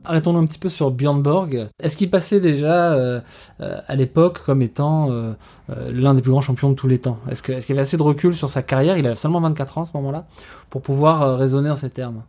Arrêtons-nous 0.04 0.40
un 0.40 0.46
petit 0.46 0.58
peu 0.58 0.70
sur 0.70 0.90
Björn 0.90 1.22
Borg. 1.22 1.70
Est-ce 1.82 1.96
qu'il 1.96 2.10
passait 2.10 2.40
déjà 2.40 2.94
euh, 2.94 3.22
euh, 3.60 3.80
à 3.88 3.96
l'époque 3.96 4.42
comme 4.44 4.62
étant 4.62 5.12
euh, 5.12 5.34
l'un 5.70 6.16
des 6.16 6.22
plus 6.22 6.32
grands 6.32 6.42
champions 6.42 6.70
de 6.70 6.76
tous 6.76 6.88
les 6.88 7.00
temps? 7.00 7.20
Est-ce 7.30 7.44
qu'il 7.44 7.54
y 7.56 7.72
avait 7.72 7.82
assez 7.82 7.98
de 7.98 8.04
recul 8.04 8.34
sur 8.34 8.50
sa 8.50 8.64
carrière? 8.64 8.98
Il 8.98 9.06
avait 9.06 9.16
seulement 9.16 9.42
24 9.42 9.78
ans 9.78 9.82
à 9.84 9.86
ce 9.86 9.92
moment-là 9.96 10.26
pour 10.70 10.82
pouvoir 10.82 11.38
raisonner 11.38 11.70
en 11.70 11.76
ces 11.76 11.92
termes. 11.92 12.24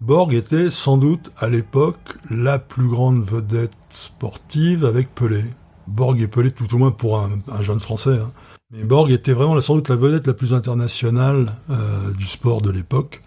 Borg 0.00 0.34
était 0.34 0.70
sans 0.70 0.98
doute 0.98 1.30
à 1.38 1.48
l'époque 1.48 2.18
la 2.30 2.58
plus 2.58 2.86
grande 2.86 3.22
vedette 3.24 3.72
sportive 3.88 4.84
avec 4.84 5.14
Pelé. 5.14 5.42
Borg 5.86 6.20
et 6.20 6.28
Pelé 6.28 6.50
tout 6.50 6.74
au 6.74 6.78
moins 6.78 6.90
pour 6.90 7.18
un, 7.18 7.62
jeune 7.62 7.80
français. 7.80 8.18
Hein. 8.18 8.32
Mais 8.74 8.84
Borg 8.84 9.10
était 9.10 9.32
vraiment 9.32 9.60
sans 9.60 9.76
doute 9.76 9.88
la 9.88 9.96
vedette 9.96 10.26
la 10.26 10.34
plus 10.34 10.52
internationale 10.52 11.46
du 12.18 12.26
sport 12.26 12.60
de 12.60 12.70
l'époque. 12.70 13.22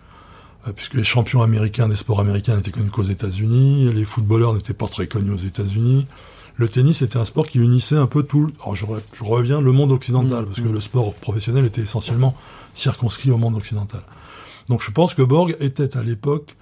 Euh, 0.68 0.74
puisque 0.74 0.96
les 0.96 1.04
champions 1.04 1.42
américains 1.42 1.88
des 1.88 1.96
sports 1.96 2.20
américains 2.20 2.56
n'étaient 2.56 2.72
connus 2.72 2.90
qu'aux 2.90 3.04
États-Unis, 3.04 3.92
les 3.94 4.06
footballeurs 4.06 4.54
n'étaient 4.54 4.74
pas 4.74 4.88
très 4.88 5.08
connus 5.08 5.32
aux 5.32 5.38
États-Unis. 5.38 6.08
Le 6.56 6.68
tennis 6.68 7.02
était 7.02 7.18
un 7.18 7.26
sport 7.26 7.48
qui 7.48 7.60
unissait 7.60 7.98
un 7.98 8.08
peu 8.08 8.24
tout. 8.24 8.50
Alors 8.62 8.76
je, 8.76 8.86
reviens 9.22 9.62
le 9.62 9.72
monde 9.72 9.92
occidental, 9.92 10.46
parce 10.46 10.60
que 10.60 10.68
mm. 10.68 10.74
le 10.74 10.82
sport 10.82 11.14
professionnel 11.14 11.66
était 11.66 11.82
essentiellement 11.82 12.36
circonscrit 12.74 13.32
au 13.32 13.38
monde 13.38 13.56
occidental. 13.56 14.02
Donc 14.68 14.82
je 14.82 14.92
pense 14.92 15.14
que 15.14 15.22
Borg 15.22 15.56
était 15.60 15.96
à 15.96 16.04
l'époque 16.04 16.56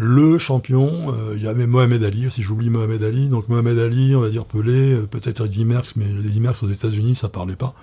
le 0.00 0.38
champion. 0.38 1.12
Euh, 1.12 1.34
il 1.36 1.42
y 1.42 1.46
avait 1.46 1.66
Mohamed 1.66 2.02
Ali, 2.02 2.30
si 2.30 2.42
j'oublie 2.42 2.70
Mohamed 2.70 3.04
Ali. 3.04 3.28
Donc 3.28 3.48
Mohamed 3.48 3.78
Ali, 3.78 4.16
on 4.16 4.20
va 4.20 4.30
dire 4.30 4.46
Pelé, 4.46 4.94
euh, 4.94 5.06
peut-être 5.06 5.44
Eddie 5.44 5.66
Merckx, 5.66 5.92
mais 5.96 6.08
Eddie 6.08 6.40
Merckx 6.40 6.62
aux 6.62 6.68
États-Unis, 6.68 7.16
ça 7.16 7.28
parlait 7.28 7.56
pas. 7.56 7.74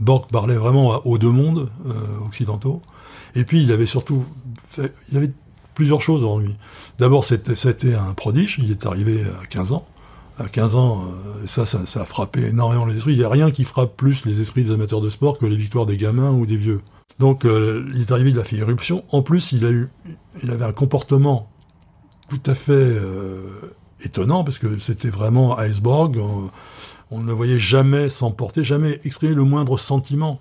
Borg 0.00 0.28
parlait 0.30 0.56
vraiment 0.56 1.06
aux 1.06 1.18
deux 1.18 1.30
mondes 1.30 1.68
occidentaux. 2.26 2.82
Et 3.34 3.44
puis 3.44 3.62
il 3.62 3.70
avait 3.70 3.86
surtout, 3.86 4.24
fait, 4.66 4.92
il 5.10 5.18
avait 5.18 5.30
plusieurs 5.74 6.02
choses 6.02 6.24
en 6.24 6.38
lui. 6.38 6.56
D'abord, 6.98 7.24
c'était, 7.24 7.94
un 7.94 8.14
prodige. 8.14 8.58
Il 8.62 8.70
est 8.70 8.84
arrivé 8.84 9.22
à 9.42 9.46
15 9.46 9.72
ans. 9.72 9.86
À 10.38 10.48
15 10.48 10.74
ans, 10.74 11.04
euh, 11.04 11.46
ça, 11.46 11.66
ça, 11.66 11.86
ça, 11.86 12.02
a 12.02 12.04
frappé 12.04 12.48
énormément 12.48 12.86
les 12.86 12.96
esprits. 12.96 13.12
Il 13.12 13.18
n'y 13.18 13.24
a 13.24 13.28
rien 13.28 13.50
qui 13.50 13.64
frappe 13.64 13.96
plus 13.96 14.24
les 14.26 14.40
esprits 14.40 14.64
des 14.64 14.72
amateurs 14.72 15.00
de 15.00 15.10
sport 15.10 15.38
que 15.38 15.46
les 15.46 15.56
victoires 15.56 15.86
des 15.86 15.96
gamins 15.96 16.30
ou 16.30 16.46
des 16.46 16.56
vieux. 16.56 16.80
Donc, 17.18 17.44
euh, 17.44 17.88
il 17.94 18.00
est 18.00 18.10
arrivé, 18.10 18.30
il 18.30 18.38
a 18.38 18.44
fait 18.44 18.56
éruption. 18.56 19.04
En 19.10 19.22
plus, 19.22 19.52
il 19.52 19.64
a 19.66 19.70
eu, 19.70 19.88
il 20.42 20.50
avait 20.50 20.64
un 20.64 20.72
comportement 20.72 21.48
tout 22.30 22.50
à 22.50 22.54
fait 22.54 22.72
euh, 22.72 23.42
étonnant 24.02 24.44
parce 24.44 24.58
que 24.58 24.78
c'était 24.78 25.10
vraiment 25.10 25.58
iceberg. 25.58 26.16
On, 26.18 26.50
on 27.10 27.20
ne 27.20 27.26
le 27.26 27.32
voyait 27.32 27.58
jamais 27.58 28.08
s'emporter, 28.08 28.64
jamais 28.64 29.00
exprimer 29.04 29.34
le 29.34 29.44
moindre 29.44 29.78
sentiment. 29.78 30.40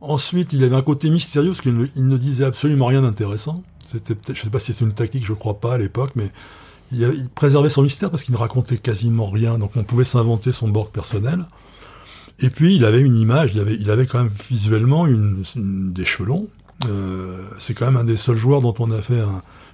Ensuite, 0.00 0.52
il 0.52 0.62
avait 0.62 0.76
un 0.76 0.82
côté 0.82 1.10
mystérieux 1.10 1.50
parce 1.50 1.60
qu'il 1.60 1.74
ne, 1.74 2.16
disait 2.16 2.44
absolument 2.44 2.86
rien 2.86 3.02
d'intéressant. 3.02 3.62
C'était 3.90 4.16
je 4.32 4.40
sais 4.40 4.50
pas 4.50 4.58
si 4.58 4.66
c'était 4.66 4.84
une 4.84 4.94
tactique, 4.94 5.26
je 5.26 5.32
crois 5.32 5.60
pas 5.60 5.74
à 5.74 5.78
l'époque, 5.78 6.12
mais 6.14 6.30
il, 6.92 7.28
préservait 7.34 7.70
son 7.70 7.82
mystère 7.82 8.10
parce 8.10 8.22
qu'il 8.22 8.34
ne 8.34 8.38
racontait 8.38 8.78
quasiment 8.78 9.30
rien, 9.30 9.58
donc 9.58 9.72
on 9.76 9.84
pouvait 9.84 10.04
s'inventer 10.04 10.52
son 10.52 10.68
Borg 10.68 10.90
personnel. 10.90 11.46
Et 12.38 12.50
puis 12.50 12.76
il 12.76 12.84
avait 12.84 13.00
une 13.00 13.16
image, 13.16 13.52
il 13.54 13.60
avait, 13.60 13.90
avait 13.90 14.06
quand 14.06 14.18
même 14.18 14.32
visuellement 14.50 15.06
une, 15.06 15.42
des 15.56 16.04
cheveux 16.04 16.28
longs. 16.28 16.48
Euh, 16.86 17.48
c'est 17.58 17.74
quand 17.74 17.86
même 17.86 17.96
un 17.96 18.04
des 18.04 18.18
seuls 18.18 18.36
joueurs 18.36 18.60
dont 18.60 18.74
on 18.78 18.90
a 18.90 19.00
fait 19.00 19.22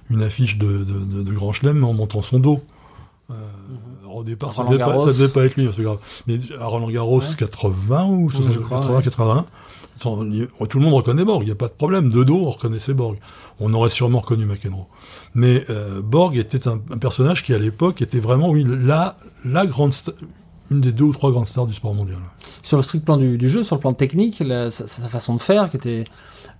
une 0.09 0.23
affiche 0.23 0.57
de, 0.57 0.83
de, 0.83 1.31
Grand 1.33 1.53
Chelem 1.53 1.83
en 1.83 1.93
montant 1.93 2.21
son 2.21 2.39
dos. 2.39 2.61
Euh, 3.31 3.33
au 4.13 4.23
départ, 4.23 4.53
ça 4.53 4.63
devait, 4.63 4.77
pas, 4.77 5.05
devait, 5.05 5.29
pas, 5.29 5.45
être 5.45 5.55
lui, 5.55 5.69
c'est 5.75 5.81
grave. 5.81 5.97
Mais 6.27 6.37
à 6.59 6.65
Roland 6.65 6.89
Garros 6.89 7.21
80 7.37 8.05
ou 8.05 8.29
80, 8.29 9.01
81, 9.01 9.45
tout 9.99 10.79
le 10.79 10.79
monde 10.79 10.93
reconnaît 10.93 11.23
Borg, 11.23 11.41
il 11.43 11.45
n'y 11.45 11.51
a 11.51 11.55
pas 11.55 11.67
de 11.67 11.73
problème. 11.73 12.09
De 12.09 12.23
dos, 12.23 12.43
on 12.45 12.49
reconnaissait 12.51 12.93
Borg. 12.93 13.17
On 13.59 13.73
aurait 13.73 13.89
sûrement 13.89 14.19
reconnu 14.19 14.45
McEnroe. 14.45 14.87
Mais 15.35 15.63
euh, 15.69 16.01
Borg 16.01 16.37
était 16.37 16.67
un, 16.67 16.77
personnage 16.77 17.43
qui, 17.43 17.53
à 17.53 17.59
l'époque, 17.59 18.01
était 18.01 18.19
vraiment, 18.19 18.49
oui, 18.49 18.65
la, 18.67 19.17
la 19.45 19.65
grande, 19.65 19.93
une 20.69 20.81
des 20.81 20.91
deux 20.91 21.05
ou 21.05 21.13
trois 21.13 21.31
grandes 21.31 21.47
stars 21.47 21.67
du 21.67 21.73
sport 21.73 21.93
mondial. 21.93 22.19
Sur 22.61 22.77
le 22.77 22.83
strict 22.83 23.05
plan 23.05 23.17
du, 23.17 23.49
jeu, 23.49 23.63
sur 23.63 23.75
le 23.75 23.81
plan 23.81 23.93
technique, 23.93 24.43
sa, 24.69 24.85
façon 25.09 25.35
de 25.35 25.41
faire, 25.41 25.69
qui 25.69 25.77
était 25.77 26.05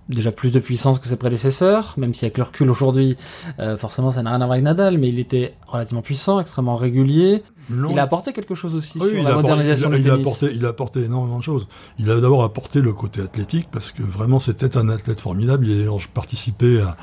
déjà 0.08 0.32
plus 0.32 0.52
de 0.52 0.58
puissance 0.58 0.98
que 0.98 1.06
ses 1.06 1.16
prédécesseurs, 1.16 1.94
même 1.96 2.12
si 2.14 2.24
avec 2.24 2.36
le 2.36 2.44
recul 2.44 2.70
aujourd'hui, 2.70 3.16
euh, 3.58 3.76
forcément 3.76 4.10
ça 4.10 4.22
n'a 4.22 4.30
rien 4.30 4.40
à 4.40 4.44
voir 4.44 4.52
avec 4.52 4.64
Nadal, 4.64 4.98
mais 4.98 5.08
il 5.08 5.18
était 5.18 5.54
relativement 5.66 6.02
puissant, 6.02 6.40
extrêmement 6.40 6.76
régulier. 6.76 7.42
Il 7.70 7.98
a 7.98 8.02
apporté 8.02 8.32
quelque 8.32 8.54
chose 8.54 8.74
aussi 8.74 8.98
sur 8.98 9.22
la 9.22 9.34
modernisation 9.34 9.88
du 9.88 10.02
tennis. 10.02 10.06
Il 10.06 10.10
a, 10.10 10.14
apporté, 10.14 10.50
il 10.54 10.66
a 10.66 10.68
apporté 10.68 11.02
énormément 11.02 11.38
de 11.38 11.42
choses. 11.42 11.66
Il 11.98 12.10
a 12.10 12.20
d'abord 12.20 12.44
apporté 12.44 12.80
le 12.80 12.92
côté 12.92 13.22
athlétique, 13.22 13.68
parce 13.70 13.92
que 13.92 14.02
vraiment 14.02 14.38
c'était 14.38 14.76
un 14.76 14.88
athlète 14.88 15.20
formidable. 15.20 15.66
Il 15.68 15.88
a 15.88 15.92
participé 16.12 16.82
à, 16.82 16.96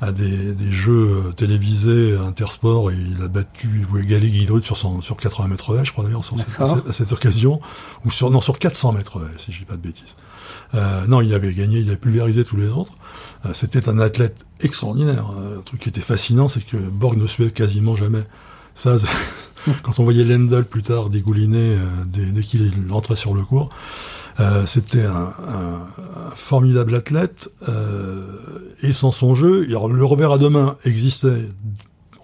à 0.00 0.12
des, 0.12 0.54
des, 0.54 0.70
jeux 0.70 1.32
télévisés 1.36 2.16
intersport 2.16 2.90
et 2.90 2.94
il 2.94 3.22
a 3.22 3.28
battu 3.28 3.86
ou 3.92 3.98
égalé 3.98 4.30
Guidrut 4.30 4.62
sur 4.62 4.76
son 4.76 5.00
sur 5.00 5.16
80 5.16 5.48
mètres 5.48 5.76
haies, 5.76 5.84
je 5.84 5.92
crois 5.92 6.04
d'ailleurs 6.04 6.22
à, 6.58 6.92
cette 6.92 7.12
occasion 7.12 7.60
ou 8.04 8.10
sur 8.10 8.30
non 8.30 8.40
sur 8.40 8.58
400 8.58 8.92
mètres 8.92 9.18
haies, 9.18 9.38
si 9.38 9.52
je 9.52 9.60
dis 9.60 9.64
pas 9.64 9.76
de 9.76 9.82
bêtises. 9.82 10.14
Euh, 10.74 11.06
non, 11.06 11.20
il 11.20 11.32
avait 11.34 11.54
gagné, 11.54 11.78
il 11.78 11.90
a 11.90 11.96
pulvérisé 11.96 12.44
tous 12.44 12.56
les 12.56 12.68
autres. 12.68 12.92
Euh, 13.46 13.50
c'était 13.54 13.88
un 13.88 13.98
athlète 13.98 14.44
extraordinaire. 14.60 15.30
Euh, 15.38 15.58
un 15.58 15.62
truc 15.62 15.80
qui 15.80 15.88
était 15.88 16.00
fascinant, 16.00 16.48
c'est 16.48 16.64
que 16.64 16.76
Borg 16.76 17.16
ne 17.16 17.26
suivait 17.26 17.50
quasiment 17.50 17.94
jamais. 17.94 18.24
Ça, 18.74 18.96
quand 19.82 19.98
on 19.98 20.04
voyait 20.04 20.24
Lendl 20.24 20.64
plus 20.64 20.82
tard 20.82 21.10
dégouliner 21.10 21.76
dès, 22.06 22.42
qu'il 22.42 22.72
entrait 22.90 23.16
sur 23.16 23.34
le 23.34 23.42
cours, 23.42 23.68
c'était 24.66 25.04
un, 25.04 25.32
formidable 26.34 26.96
athlète. 26.96 27.50
et 28.82 28.92
sans 28.92 29.12
son 29.12 29.36
jeu, 29.36 29.64
le 29.64 30.04
revers 30.04 30.32
à 30.32 30.38
deux 30.38 30.50
existait, 30.84 31.46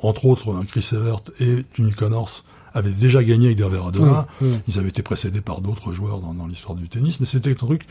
entre 0.02 0.26
autres, 0.26 0.52
un 0.52 0.64
Chris 0.64 0.88
Evert 0.92 1.22
et 1.38 1.64
Jimmy 1.74 1.92
Connors 1.92 2.42
avaient 2.74 2.90
déjà 2.90 3.22
gagné 3.22 3.46
avec 3.46 3.59
des 3.59 3.64
revers 3.64 3.87
à 3.87 3.90
deux 3.90 4.00
mains. 4.00 4.26
Ils 4.68 4.78
avaient 4.78 4.88
été 4.88 5.02
précédés 5.02 5.40
par 5.40 5.61
d'autres 5.61 5.92
joueurs 5.92 6.20
dans, 6.20 6.35
dans 6.35 6.46
l'histoire 6.46 6.76
du 6.76 6.88
tennis, 6.88 7.20
mais 7.20 7.26
c'était 7.26 7.50
un 7.50 7.54
truc 7.54 7.87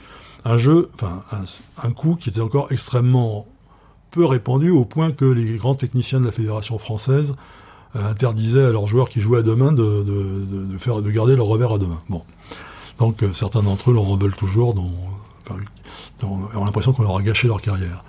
un 0.46 0.58
jeu, 0.58 0.90
enfin 0.96 1.22
un, 1.84 1.92
coup 1.92 2.16
qui 2.16 2.30
était 2.30 2.42
encore 2.42 2.72
extrêmement 2.72 3.46
peu 4.12 4.26
répandu 4.26 4.70
au 4.70 4.86
point 4.86 5.12
que 5.12 5.26
les 5.26 5.58
grands 5.58 5.76
techniciens 5.76 6.20
de 6.20 6.26
la 6.26 6.32
fédération 6.32 6.78
française 6.78 7.36
euh, 7.96 8.10
interdisaient 8.10 8.66
à 8.66 8.72
leurs 8.72 8.88
joueurs 8.88 9.10
qui 9.10 9.20
jouaient 9.20 9.40
à 9.40 9.44
deux 9.44 9.56
mains 9.56 9.72
de, 9.72 10.04
de, 10.04 10.78
faire 10.78 11.02
de 11.02 11.12
garder 11.12 11.36
leur 11.36 11.48
revers 11.48 11.74
à 11.74 11.78
deux 11.78 11.88
mains. 11.88 12.02
Bon, 12.10 12.24
donc 12.98 13.24
euh, 13.24 13.34
certains 13.34 13.64
d'entre 13.64 13.92
eux 13.92 13.94
l'en 13.94 14.16
veulent 14.16 14.36
toujours, 14.36 14.74
dont, 14.74 14.92
ont 16.24 16.66
l'impression 16.66 16.94
qu'on 16.94 17.04
leur 17.04 17.18
a 17.18 17.22
gâché 17.22 17.48
leur 17.48 17.62
carrière. 17.62 18.04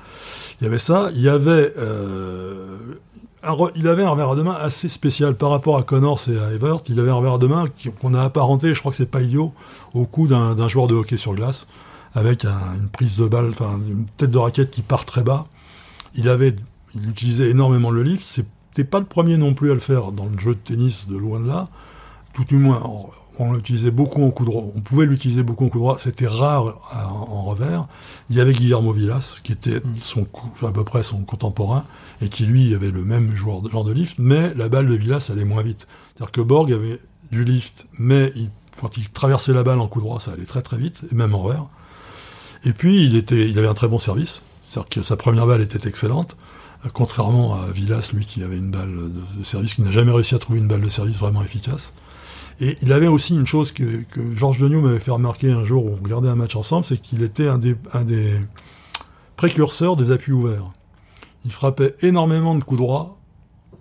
Il 0.61 0.65
y 0.65 0.67
avait 0.67 0.79
ça, 0.79 1.11
il 1.15 1.23
y 1.23 1.29
avait 1.29 1.73
euh, 1.79 2.77
il 3.75 3.89
avait 3.89 4.03
un 4.03 4.11
revers 4.11 4.31
à 4.31 4.37
deux 4.37 4.43
mains 4.43 4.59
assez 4.61 4.89
spécial 4.89 5.35
par 5.35 5.51
rapport 5.51 5.77
à 5.77 5.83
Connors 5.83 6.21
et 6.29 6.39
à 6.39 6.53
Evert. 6.53 6.81
Il 6.89 7.01
avait 7.01 7.11
un 7.11 7.15
revers 7.15 7.35
à 7.35 7.39
deux 7.39 7.49
qu'on 8.01 8.15
a 8.15 8.23
apparenté, 8.23 8.75
je 8.75 8.81
crois 8.81 8.93
que 8.93 8.97
c'est 8.97 9.11
pas 9.11 9.23
idiot, 9.23 9.53
au 9.95 10.05
coup 10.05 10.27
d'un 10.27 10.69
joueur 10.69 10.89
de 10.89 10.95
hockey 10.95 11.17
sur 11.17 11.35
glace 11.35 11.67
avec 12.15 12.45
une 12.45 12.89
prise 12.89 13.17
de 13.17 13.27
balle, 13.29 13.51
enfin 13.51 13.79
une 13.79 14.07
tête 14.17 14.31
de 14.31 14.39
raquette 14.39 14.71
qui 14.71 14.83
part 14.83 15.05
très 15.05 15.23
bas. 15.23 15.47
Il 16.15 16.29
avait, 16.29 16.57
il 16.95 17.09
utilisait 17.09 17.51
énormément 17.51 17.91
le 17.91 18.03
lift. 18.03 18.27
C'était 18.27 18.85
pas 18.85 18.99
le 18.99 19.07
premier 19.07 19.37
non 19.37 19.55
plus 19.55 19.71
à 19.71 19.75
le 19.75 19.81
faire 19.81 20.13
dans 20.13 20.27
le 20.27 20.39
jeu 20.39 20.55
de 20.55 20.61
tennis 20.61 21.07
de 21.07 21.17
loin 21.17 21.41
de 21.41 21.49
là. 21.49 21.69
Tout 22.33 22.45
du 22.45 22.57
moins, 22.57 22.83
on, 23.41 23.53
l'utilisait 23.53 23.91
beaucoup 23.91 24.23
en 24.25 24.31
coup 24.31 24.45
droit. 24.45 24.65
On 24.75 24.81
pouvait 24.81 25.07
l'utiliser 25.07 25.43
beaucoup 25.43 25.67
en 25.67 25.69
coup 25.69 25.79
droit. 25.79 25.99
C'était 25.99 26.27
rare 26.27 26.79
en, 26.93 27.45
revers. 27.45 27.87
Il 28.29 28.37
y 28.37 28.41
avait 28.41 28.53
Guillermo 28.53 28.93
Villas, 28.93 29.39
qui 29.43 29.53
était 29.53 29.79
mm. 29.79 29.97
son 30.01 30.27
à 30.63 30.71
peu 30.71 30.85
près 30.85 31.03
son 31.03 31.23
contemporain, 31.25 31.85
et 32.21 32.29
qui 32.29 32.45
lui 32.45 32.75
avait 32.75 32.91
le 32.91 33.05
même 33.05 33.35
genre 33.35 33.63
de, 33.63 33.71
genre 33.71 33.85
de 33.85 33.93
lift, 33.93 34.17
mais 34.19 34.55
la 34.55 34.69
balle 34.69 34.87
de 34.87 34.95
Villas 34.95 35.31
allait 35.31 35.45
moins 35.45 35.63
vite. 35.63 35.87
C'est-à-dire 36.15 36.33
que 36.33 36.41
Borg 36.41 36.73
avait 36.73 37.01
du 37.33 37.45
lift, 37.45 37.87
mais 37.99 38.33
quand 38.81 38.97
il 38.97 39.09
traversait 39.09 39.53
la 39.53 39.63
balle 39.63 39.81
en 39.81 39.89
coup 39.89 40.01
droit, 40.01 40.21
ça 40.21 40.33
allait 40.33 40.45
très 40.45 40.63
très 40.63 40.79
vite, 40.79 41.03
et 41.11 41.15
même 41.15 41.35
en 41.35 41.43
revers. 41.43 41.67
Et 42.65 42.73
puis, 42.73 43.05
il, 43.05 43.17
était, 43.17 43.49
il 43.49 43.59
avait 43.59 43.69
un 43.69 43.75
très 43.75 43.89
bon 43.89 43.99
service. 43.99 44.43
C'est-à-dire 44.63 44.89
que 44.89 45.03
sa 45.03 45.17
première 45.17 45.47
balle 45.47 45.63
était 45.63 45.89
excellente. 45.89 46.37
Contrairement 46.95 47.55
à 47.55 47.71
Villas, 47.73 48.11
lui 48.15 48.25
qui 48.25 48.43
avait 48.43 48.57
une 48.57 48.71
balle 48.71 48.95
de, 48.95 49.45
service, 49.45 49.75
qui 49.75 49.83
n'a 49.83 49.91
jamais 49.91 50.13
réussi 50.13 50.35
à 50.35 50.39
trouver 50.39 50.61
une 50.61 50.69
balle 50.69 50.81
de 50.81 50.89
service 50.89 51.17
vraiment 51.17 51.43
efficace. 51.43 51.93
Et 52.61 52.77
il 52.83 52.93
avait 52.93 53.09
aussi 53.09 53.35
une 53.35 53.47
chose 53.47 53.73
que, 53.73 54.03
que 54.03 54.37
Georges 54.37 54.59
Degnaud 54.59 54.83
m'avait 54.83 55.01
fait 55.01 55.11
remarquer 55.11 55.51
un 55.51 55.65
jour 55.65 55.87
où 55.87 55.91
on 55.99 56.03
regardait 56.03 56.29
un 56.29 56.37
match 56.37 56.57
ensemble, 56.57 56.85
c'est 56.85 57.01
qu'il 57.01 57.23
était 57.23 57.49
un 57.49 57.59
des, 57.59 57.75
un 57.93 58.05
des 58.05 58.35
précurseurs 59.37 59.97
des 59.97 60.13
appuis 60.13 60.33
ouverts. 60.33 60.71
Il 61.47 61.53
frappait 61.53 61.95
énormément 62.03 62.55
de 62.55 62.63
coups 62.63 62.81
droits 62.81 63.17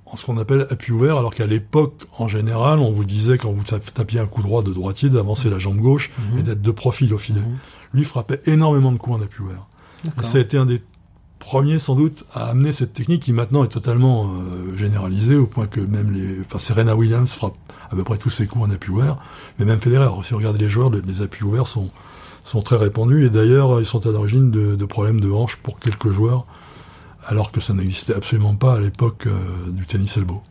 en 0.05 0.15
ce 0.15 0.25
qu'on 0.25 0.37
appelle 0.37 0.65
appui 0.69 0.91
ouvert, 0.91 1.17
alors 1.17 1.35
qu'à 1.35 1.45
l'époque, 1.45 1.93
en 2.17 2.27
général, 2.27 2.79
on 2.79 2.91
vous 2.91 3.03
disait 3.03 3.37
quand 3.37 3.51
vous 3.51 3.63
tapiez 3.63 4.19
un 4.19 4.25
coup 4.25 4.41
droit 4.41 4.63
de 4.63 4.73
droitier 4.73 5.09
d'avancer 5.09 5.49
la 5.49 5.59
jambe 5.59 5.77
gauche 5.77 6.09
mhm. 6.31 6.39
et 6.39 6.43
d'être 6.43 6.61
de 6.61 6.71
profil 6.71 7.13
au 7.13 7.17
filet. 7.17 7.41
Mhm. 7.41 7.57
Lui 7.93 8.03
frappait 8.05 8.41
énormément 8.45 8.91
de 8.91 8.97
coups 8.97 9.17
en 9.17 9.21
appui 9.21 9.43
ouvert. 9.43 9.67
Ça 10.23 10.37
a 10.37 10.41
été 10.41 10.57
un 10.57 10.65
des 10.65 10.81
premier 11.39 11.79
sans 11.79 11.95
doute 11.95 12.25
à 12.33 12.49
amener 12.49 12.71
cette 12.73 12.93
technique 12.93 13.23
qui 13.23 13.33
maintenant 13.33 13.63
est 13.63 13.69
totalement 13.69 14.25
euh, 14.25 14.75
généralisée 14.77 15.35
au 15.35 15.47
point 15.47 15.67
que 15.67 15.79
même 15.79 16.11
les, 16.11 16.41
enfin 16.41 16.59
Serena 16.59 16.95
Williams 16.95 17.31
frappe 17.31 17.55
à 17.91 17.95
peu 17.95 18.03
près 18.03 18.17
tous 18.17 18.29
ses 18.29 18.45
coups 18.45 18.67
en 18.67 18.71
appui 18.71 18.91
ouvert, 18.91 19.17
mais 19.57 19.65
même 19.65 19.81
Federer. 19.81 20.09
Si 20.23 20.31
vous 20.31 20.37
regardez 20.37 20.59
les 20.59 20.69
joueurs, 20.69 20.91
les, 20.91 21.21
appuis 21.21 21.43
ouverts 21.43 21.67
sont 21.67 21.89
sont 22.43 22.61
très 22.61 22.77
répandus 22.77 23.25
et 23.25 23.29
d'ailleurs 23.29 23.79
ils 23.79 23.85
sont 23.85 24.05
à 24.07 24.11
l'origine 24.11 24.49
de, 24.49 24.75
de, 24.75 24.85
problèmes 24.85 25.21
de 25.21 25.29
hanche 25.29 25.57
pour 25.57 25.79
quelques 25.79 26.09
joueurs, 26.09 26.45
alors 27.27 27.51
que 27.51 27.59
ça 27.59 27.73
n'existait 27.73 28.13
absolument 28.13 28.55
pas 28.55 28.75
à 28.75 28.79
l'époque 28.79 29.27
euh, 29.27 29.71
du 29.71 29.85
tennis 29.85 30.17
elbow. 30.17 30.43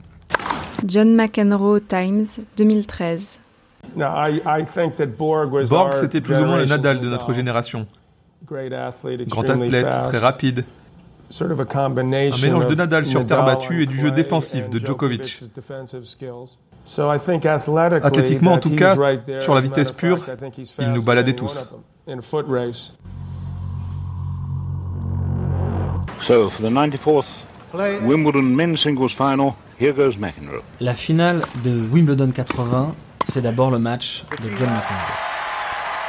John 0.87 1.15
McEnroe 1.15 1.81
Times 1.81 2.27
2013. 2.57 3.41
Borg, 5.69 5.95
c'était 5.95 6.21
plus 6.21 6.37
ou 6.37 6.45
moins 6.45 6.59
le 6.59 6.67
Nadal 6.67 7.01
de 7.01 7.09
notre 7.09 7.33
génération. 7.33 7.87
Grand 8.47 9.49
athlète, 9.49 9.91
très 9.91 10.19
rapide. 10.19 10.65
Un 11.31 11.89
mélange 12.43 12.67
de 12.69 12.75
Nadal 12.75 13.05
sur 13.05 13.27
terre 13.27 13.45
battue 13.45 13.83
et 13.83 13.87
du 13.87 13.97
jeu 13.97 14.11
défensif 14.11 14.71
de 14.71 14.79
Djokovic. 14.79 15.43
Athlétiquement, 18.03 18.53
en 18.53 18.59
tout 18.59 18.75
cas, 18.75 18.97
sur 19.41 19.55
la 19.55 19.61
vitesse 19.61 19.93
pure, 19.93 20.19
il 20.79 20.93
nous 20.93 21.05
baladait 21.05 21.35
tous. 21.35 21.69
So, 26.21 26.51
for 26.51 26.63
the 26.63 26.71
94th 26.71 27.45
Wimbledon 28.03 28.43
men's 28.43 28.81
singles 28.81 29.13
final, 29.13 29.55
here 29.79 29.93
goes 29.93 30.19
McEnroe. 30.19 30.63
La 30.81 30.95
finale 30.95 31.43
de 31.63 31.71
Wimbledon 31.93 32.31
80, 32.33 32.95
c'est 33.25 33.43
d'abord 33.43 33.71
le 33.71 33.79
match 33.79 34.25
de 34.43 34.49
John 34.57 34.69
McEnroe. 34.69 35.28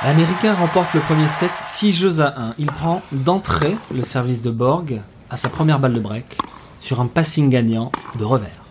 L'Américain 0.01 0.53
remporte 0.53 0.93
le 0.93 1.01
premier 1.01 1.27
set 1.27 1.51
6 1.53 1.91
jeux 1.91 2.21
à 2.21 2.33
1. 2.39 2.53
Il 2.57 2.67
prend 2.67 3.01
d'entrée 3.11 3.75
le 3.93 4.05
service 4.05 4.41
de 4.41 4.49
Borg 4.49 5.01
à 5.29 5.35
sa 5.35 5.49
première 5.49 5.77
balle 5.77 5.93
de 5.93 5.99
break 5.99 6.37
sur 6.79 7.01
un 7.01 7.07
passing 7.07 7.49
gagnant 7.49 7.91
de 8.17 8.23
revers. 8.23 8.63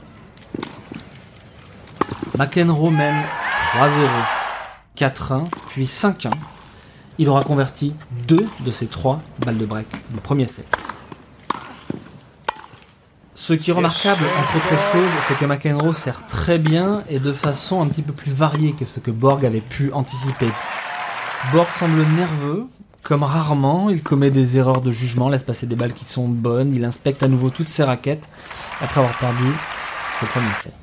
McEnroe 2.39 2.91
mène 2.91 3.23
3-0, 3.77 4.09
4-1, 4.97 5.45
puis 5.69 5.85
5-1. 5.85 6.31
Il 7.19 7.29
aura 7.29 7.45
converti 7.45 7.95
deux 8.27 8.47
de 8.61 8.71
ses 8.71 8.87
trois 8.87 9.21
balles 9.45 9.59
de 9.59 9.67
break 9.67 9.87
du 10.11 10.21
premier 10.21 10.47
set. 10.47 10.67
Ce 13.35 13.53
qui 13.53 13.71
est 13.71 13.75
remarquable, 13.75 14.25
entre 14.41 14.57
autres 14.57 14.81
choses, 14.93 15.11
c'est 15.21 15.37
que 15.37 15.45
McEnroe 15.45 15.93
sert 15.93 16.27
très 16.27 16.59
bien 16.59 17.03
et 17.11 17.19
de 17.19 17.35
façon 17.35 17.83
un 17.83 17.87
petit 17.87 18.03
peu 18.03 18.15
plus 18.15 18.33
variée 18.33 18.73
que 18.73 18.87
ce 18.87 18.99
que 18.99 19.11
Borg 19.11 19.45
avait 19.45 19.61
pu 19.61 19.93
anticiper. 19.93 20.51
Borg 21.53 21.71
semble 21.71 22.03
nerveux, 22.03 22.67
comme 23.03 23.23
rarement, 23.23 23.89
il 23.89 24.03
commet 24.03 24.31
des 24.31 24.59
erreurs 24.59 24.83
de 24.83 24.93
jugement, 24.93 25.31
laisse 25.31 25.45
passer 25.45 25.67
des 25.67 25.77
balles 25.77 25.95
qui 25.95 26.05
sont 26.05 26.29
bonnes, 26.29 26.75
il 26.75 26.85
inspecte 26.85 27.23
à 27.23 27.29
nouveau 27.29 27.49
toutes 27.49 27.69
ses 27.69 27.85
raquettes 27.85 28.29
après 28.83 29.01
avoir 29.01 29.17
perdu 29.19 29.47
ce 30.21 30.27
premier 30.27 30.53
set. 30.61 30.75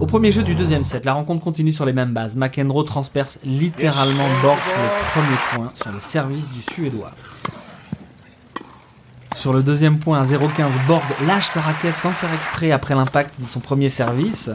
Au 0.00 0.06
premier 0.06 0.32
jeu 0.32 0.42
du 0.42 0.56
deuxième 0.56 0.84
set, 0.84 1.04
la 1.04 1.12
rencontre 1.12 1.44
continue 1.44 1.72
sur 1.72 1.84
les 1.84 1.92
mêmes 1.92 2.12
bases. 2.12 2.36
McEnroe 2.36 2.84
transperce 2.84 3.38
littéralement 3.44 4.26
Borg 4.42 4.58
sur 4.60 4.76
le 4.76 5.12
premier 5.12 5.36
point, 5.52 5.72
sur 5.74 5.92
le 5.92 6.00
service 6.00 6.50
du 6.50 6.62
Suédois. 6.62 7.12
Sur 9.36 9.52
le 9.52 9.62
deuxième 9.62 10.00
point, 10.00 10.24
0-15, 10.24 10.86
Borg 10.88 11.04
lâche 11.26 11.46
sa 11.46 11.60
raquette 11.60 11.94
sans 11.94 12.10
faire 12.10 12.32
exprès 12.34 12.72
après 12.72 12.94
l'impact 12.96 13.40
de 13.40 13.46
son 13.46 13.60
premier 13.60 13.88
service. 13.88 14.50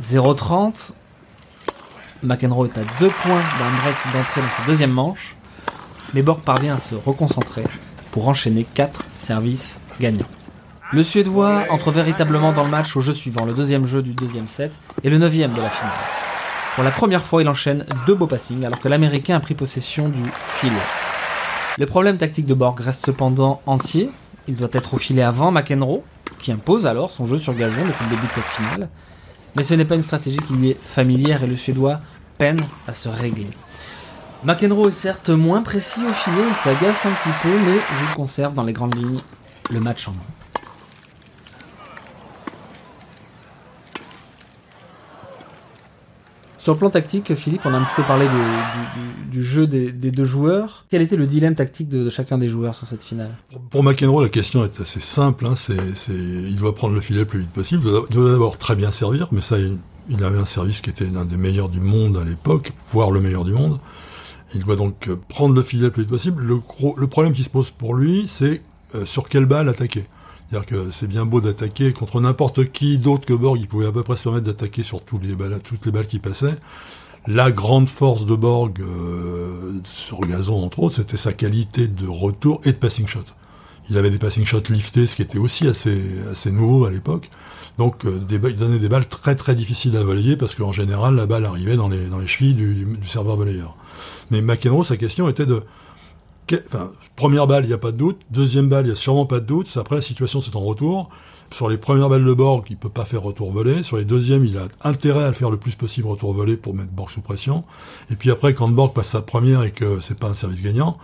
0-30, 0.00 0.92
McEnroe 2.22 2.66
est 2.66 2.78
à 2.78 2.82
deux 2.98 3.10
points 3.10 3.42
d'un 3.58 3.82
break 3.82 3.96
d'entrée 4.12 4.40
dans 4.40 4.50
sa 4.50 4.64
deuxième 4.66 4.90
manche, 4.90 5.36
mais 6.14 6.22
Borg 6.22 6.40
parvient 6.40 6.74
à 6.74 6.78
se 6.78 6.94
reconcentrer 6.94 7.64
pour 8.10 8.28
enchaîner 8.28 8.64
4 8.64 9.06
services 9.18 9.80
gagnants. 10.00 10.26
Le 10.92 11.02
Suédois 11.02 11.64
entre 11.70 11.92
véritablement 11.92 12.52
dans 12.52 12.64
le 12.64 12.70
match 12.70 12.96
au 12.96 13.00
jeu 13.00 13.12
suivant, 13.12 13.44
le 13.44 13.52
deuxième 13.52 13.84
jeu 13.84 14.02
du 14.02 14.12
deuxième 14.12 14.48
set 14.48 14.78
et 15.04 15.10
le 15.10 15.18
neuvième 15.18 15.52
de 15.52 15.60
la 15.60 15.70
finale. 15.70 15.92
Pour 16.74 16.82
la 16.82 16.90
première 16.90 17.22
fois, 17.22 17.42
il 17.42 17.48
enchaîne 17.48 17.84
deux 18.06 18.14
beaux 18.14 18.26
passings 18.26 18.64
alors 18.64 18.80
que 18.80 18.88
l'Américain 18.88 19.36
a 19.36 19.40
pris 19.40 19.54
possession 19.54 20.08
du 20.08 20.22
filet. 20.44 20.74
Le 21.76 21.86
problème 21.86 22.16
tactique 22.16 22.46
de 22.46 22.54
Borg 22.54 22.80
reste 22.80 23.06
cependant 23.06 23.60
entier. 23.66 24.10
Il 24.48 24.56
doit 24.56 24.68
être 24.72 24.94
au 24.94 24.98
filet 24.98 25.22
avant 25.22 25.52
McEnroe, 25.52 26.02
qui 26.38 26.50
impose 26.50 26.86
alors 26.86 27.12
son 27.12 27.26
jeu 27.26 27.38
sur 27.38 27.54
gazon 27.54 27.84
depuis 27.86 28.04
le 28.04 28.10
début 28.10 28.26
de 28.26 28.32
cette 28.32 28.46
finale. 28.46 28.88
Mais 29.56 29.62
ce 29.62 29.74
n'est 29.74 29.84
pas 29.84 29.94
une 29.96 30.02
stratégie 30.02 30.38
qui 30.38 30.52
lui 30.54 30.70
est 30.70 30.80
familière 30.80 31.42
et 31.42 31.46
le 31.46 31.56
Suédois 31.56 32.00
peine 32.36 32.60
à 32.86 32.92
se 32.92 33.08
régler. 33.08 33.48
McEnroe 34.44 34.88
est 34.88 34.92
certes 34.92 35.30
moins 35.30 35.62
précis 35.62 36.00
au 36.08 36.12
filet, 36.12 36.44
il 36.48 36.54
s'agace 36.54 37.06
un 37.06 37.10
petit 37.10 37.28
peu, 37.42 37.48
mais 37.48 37.76
il 37.76 38.14
conserve 38.14 38.54
dans 38.54 38.62
les 38.62 38.72
grandes 38.72 38.96
lignes 38.96 39.22
le 39.70 39.80
match 39.80 40.06
en 40.06 40.12
main. 40.12 40.37
Sur 46.68 46.74
le 46.74 46.80
plan 46.80 46.90
tactique, 46.90 47.34
Philippe, 47.34 47.62
on 47.64 47.72
a 47.72 47.78
un 47.78 47.84
petit 47.84 47.94
peu 47.96 48.02
parlé 48.02 48.26
du, 49.32 49.42
jeu 49.42 49.66
des, 49.66 49.90
deux 49.90 50.26
joueurs. 50.26 50.84
Quel 50.90 51.00
était 51.00 51.16
le 51.16 51.26
dilemme 51.26 51.54
tactique 51.54 51.88
de, 51.88 52.10
chacun 52.10 52.36
des 52.36 52.50
joueurs 52.50 52.74
sur 52.74 52.86
cette 52.86 53.02
finale? 53.02 53.30
Pour 53.70 53.82
McEnroe, 53.82 54.20
la 54.20 54.28
question 54.28 54.62
est 54.64 54.78
assez 54.78 55.00
simple. 55.00 55.46
Hein. 55.46 55.54
il 56.10 56.56
doit 56.56 56.74
prendre 56.74 56.94
le 56.94 57.00
filet 57.00 57.20
le 57.20 57.24
plus 57.24 57.40
vite 57.40 57.52
possible. 57.52 57.84
Il 58.10 58.14
doit 58.14 58.32
d'abord 58.32 58.58
très 58.58 58.76
bien 58.76 58.90
servir, 58.90 59.28
mais 59.32 59.40
ça, 59.40 59.56
il, 59.58 60.22
avait 60.22 60.36
un 60.36 60.44
service 60.44 60.82
qui 60.82 60.90
était 60.90 61.06
l'un 61.06 61.24
des 61.24 61.38
meilleurs 61.38 61.70
du 61.70 61.80
monde 61.80 62.18
à 62.18 62.24
l'époque, 62.24 62.74
voire 62.92 63.12
le 63.12 63.22
meilleur 63.22 63.46
du 63.46 63.54
monde. 63.54 63.80
Il 64.54 64.62
doit 64.62 64.76
donc 64.76 65.08
prendre 65.30 65.54
le 65.54 65.62
filet 65.62 65.84
le 65.84 65.90
plus 65.90 66.02
vite 66.02 66.10
possible. 66.10 66.42
Le, 66.42 66.60
le 66.98 67.06
problème 67.06 67.32
qui 67.32 67.44
se 67.44 67.50
pose 67.50 67.70
pour 67.70 67.94
lui, 67.94 68.26
c'est 68.28 68.60
euh, 68.94 69.06
sur 69.06 69.30
quelle 69.30 69.46
balle 69.46 69.70
attaquer. 69.70 70.04
C'est-à-dire 70.48 70.66
que 70.66 70.90
c'est 70.90 71.06
bien 71.06 71.26
beau 71.26 71.40
d'attaquer 71.40 71.92
contre 71.92 72.20
n'importe 72.20 72.72
qui 72.72 72.96
d'autre 72.96 73.26
que 73.26 73.34
Borg, 73.34 73.58
il 73.60 73.68
pouvait 73.68 73.86
à 73.86 73.92
peu 73.92 74.02
près 74.02 74.16
se 74.16 74.22
permettre 74.22 74.46
d'attaquer 74.46 74.82
sur 74.82 75.02
toutes 75.02 75.24
les 75.24 75.34
balles, 75.34 75.60
toutes 75.62 75.84
les 75.84 75.92
balles 75.92 76.06
qui 76.06 76.20
passaient. 76.20 76.56
La 77.26 77.50
grande 77.50 77.88
force 77.90 78.24
de 78.24 78.34
Borg 78.34 78.80
euh, 78.80 79.72
sur 79.84 80.20
gazon 80.20 80.64
entre 80.64 80.80
autres, 80.80 80.96
c'était 80.96 81.18
sa 81.18 81.34
qualité 81.34 81.86
de 81.86 82.06
retour 82.06 82.60
et 82.64 82.72
de 82.72 82.78
passing 82.78 83.06
shot. 83.06 83.24
Il 83.90 83.98
avait 83.98 84.10
des 84.10 84.18
passing 84.18 84.46
shots 84.46 84.70
liftés, 84.70 85.06
ce 85.06 85.16
qui 85.16 85.22
était 85.22 85.38
aussi 85.38 85.66
assez 85.66 86.18
assez 86.30 86.50
nouveau 86.50 86.86
à 86.86 86.90
l'époque. 86.90 87.30
Donc 87.76 88.06
euh, 88.06 88.18
il 88.30 88.56
donnait 88.56 88.78
des 88.78 88.88
balles 88.88 89.06
très 89.06 89.34
très 89.34 89.54
difficiles 89.54 89.96
à 89.98 90.02
voler 90.02 90.38
parce 90.38 90.54
qu'en 90.54 90.72
général 90.72 91.14
la 91.14 91.26
balle 91.26 91.44
arrivait 91.44 91.76
dans 91.76 91.88
les 91.88 92.06
dans 92.06 92.18
les 92.18 92.26
chevilles 92.26 92.54
du, 92.54 92.86
du 92.86 93.08
serveur 93.08 93.36
volleyeur. 93.36 93.76
Mais 94.30 94.40
McEnroe, 94.40 94.84
sa 94.84 94.96
question 94.96 95.28
était 95.28 95.46
de 95.46 95.62
enfin, 96.66 96.90
première 97.16 97.46
balle, 97.46 97.64
il 97.64 97.68
n'y 97.68 97.74
a 97.74 97.78
pas 97.78 97.92
de 97.92 97.96
doute. 97.96 98.18
Deuxième 98.30 98.68
balle, 98.68 98.86
il 98.86 98.88
n'y 98.88 98.92
a 98.92 98.96
sûrement 98.96 99.26
pas 99.26 99.40
de 99.40 99.46
doute. 99.46 99.74
Après, 99.76 99.96
la 99.96 100.02
situation, 100.02 100.40
c'est 100.40 100.56
en 100.56 100.60
retour. 100.60 101.10
Sur 101.52 101.68
les 101.68 101.78
premières 101.78 102.08
balles 102.08 102.24
de 102.24 102.34
Borg, 102.34 102.64
il 102.68 102.76
peut 102.76 102.90
pas 102.90 103.04
faire 103.04 103.22
retour 103.22 103.50
volé. 103.50 103.82
Sur 103.82 103.96
les 103.96 104.04
deuxièmes, 104.04 104.44
il 104.44 104.58
a 104.58 104.68
intérêt 104.82 105.24
à 105.24 105.28
le 105.28 105.34
faire 105.34 105.50
le 105.50 105.56
plus 105.56 105.74
possible 105.74 106.06
retour 106.06 106.32
volé 106.32 106.56
pour 106.56 106.74
mettre 106.74 106.92
Borg 106.92 107.10
sous 107.10 107.22
pression. 107.22 107.64
Et 108.10 108.16
puis 108.16 108.30
après, 108.30 108.52
quand 108.52 108.68
Borg 108.68 108.92
passe 108.92 109.08
sa 109.08 109.22
première 109.22 109.62
et 109.62 109.70
que 109.70 110.00
c'est 110.00 110.18
pas 110.18 110.28
un 110.28 110.34
service 110.34 110.62
gagnant, 110.62 110.98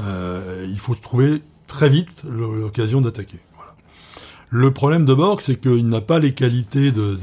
euh, 0.00 0.66
il 0.70 0.78
faut 0.78 0.94
trouver 0.94 1.42
très 1.66 1.88
vite 1.88 2.22
l'occasion 2.28 3.00
d'attaquer. 3.00 3.40
Le 4.50 4.70
problème 4.70 5.04
de 5.04 5.12
Borg, 5.12 5.40
c'est 5.42 5.60
qu'il 5.60 5.88
n'a 5.88 6.00
pas 6.00 6.18
les 6.18 6.32
qualités 6.32 6.90
de, 6.90 7.18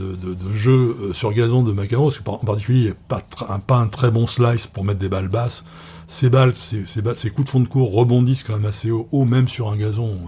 jeu 0.54 0.96
euh, 1.02 1.14
sur 1.14 1.34
gazon 1.34 1.64
de 1.64 1.72
Macaro, 1.72 2.12
parce 2.12 2.20
qu'en 2.20 2.38
particulier, 2.38 2.82
il 2.82 2.90
n'a 2.90 2.96
pas, 3.08 3.24
pas 3.66 3.78
un 3.78 3.88
très 3.88 4.12
bon 4.12 4.28
slice 4.28 4.68
pour 4.68 4.84
mettre 4.84 5.00
des 5.00 5.10
balles 5.10 5.30
basses 5.30 5.64
ces 6.08 6.30
balles, 6.30 6.54
ces, 6.56 7.30
coups 7.30 7.46
de 7.46 7.50
fond 7.50 7.60
de 7.60 7.68
cours 7.68 7.94
rebondissent 7.94 8.44
quand 8.44 8.54
même 8.54 8.66
assez 8.66 8.92
haut, 8.92 9.26
même 9.26 9.48
sur 9.48 9.70
un 9.70 9.78
gazon 9.78 10.20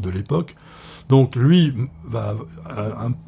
de 0.00 0.10
l'époque. 0.10 0.56
Donc 1.08 1.36
lui, 1.36 1.74
va, 2.04 2.36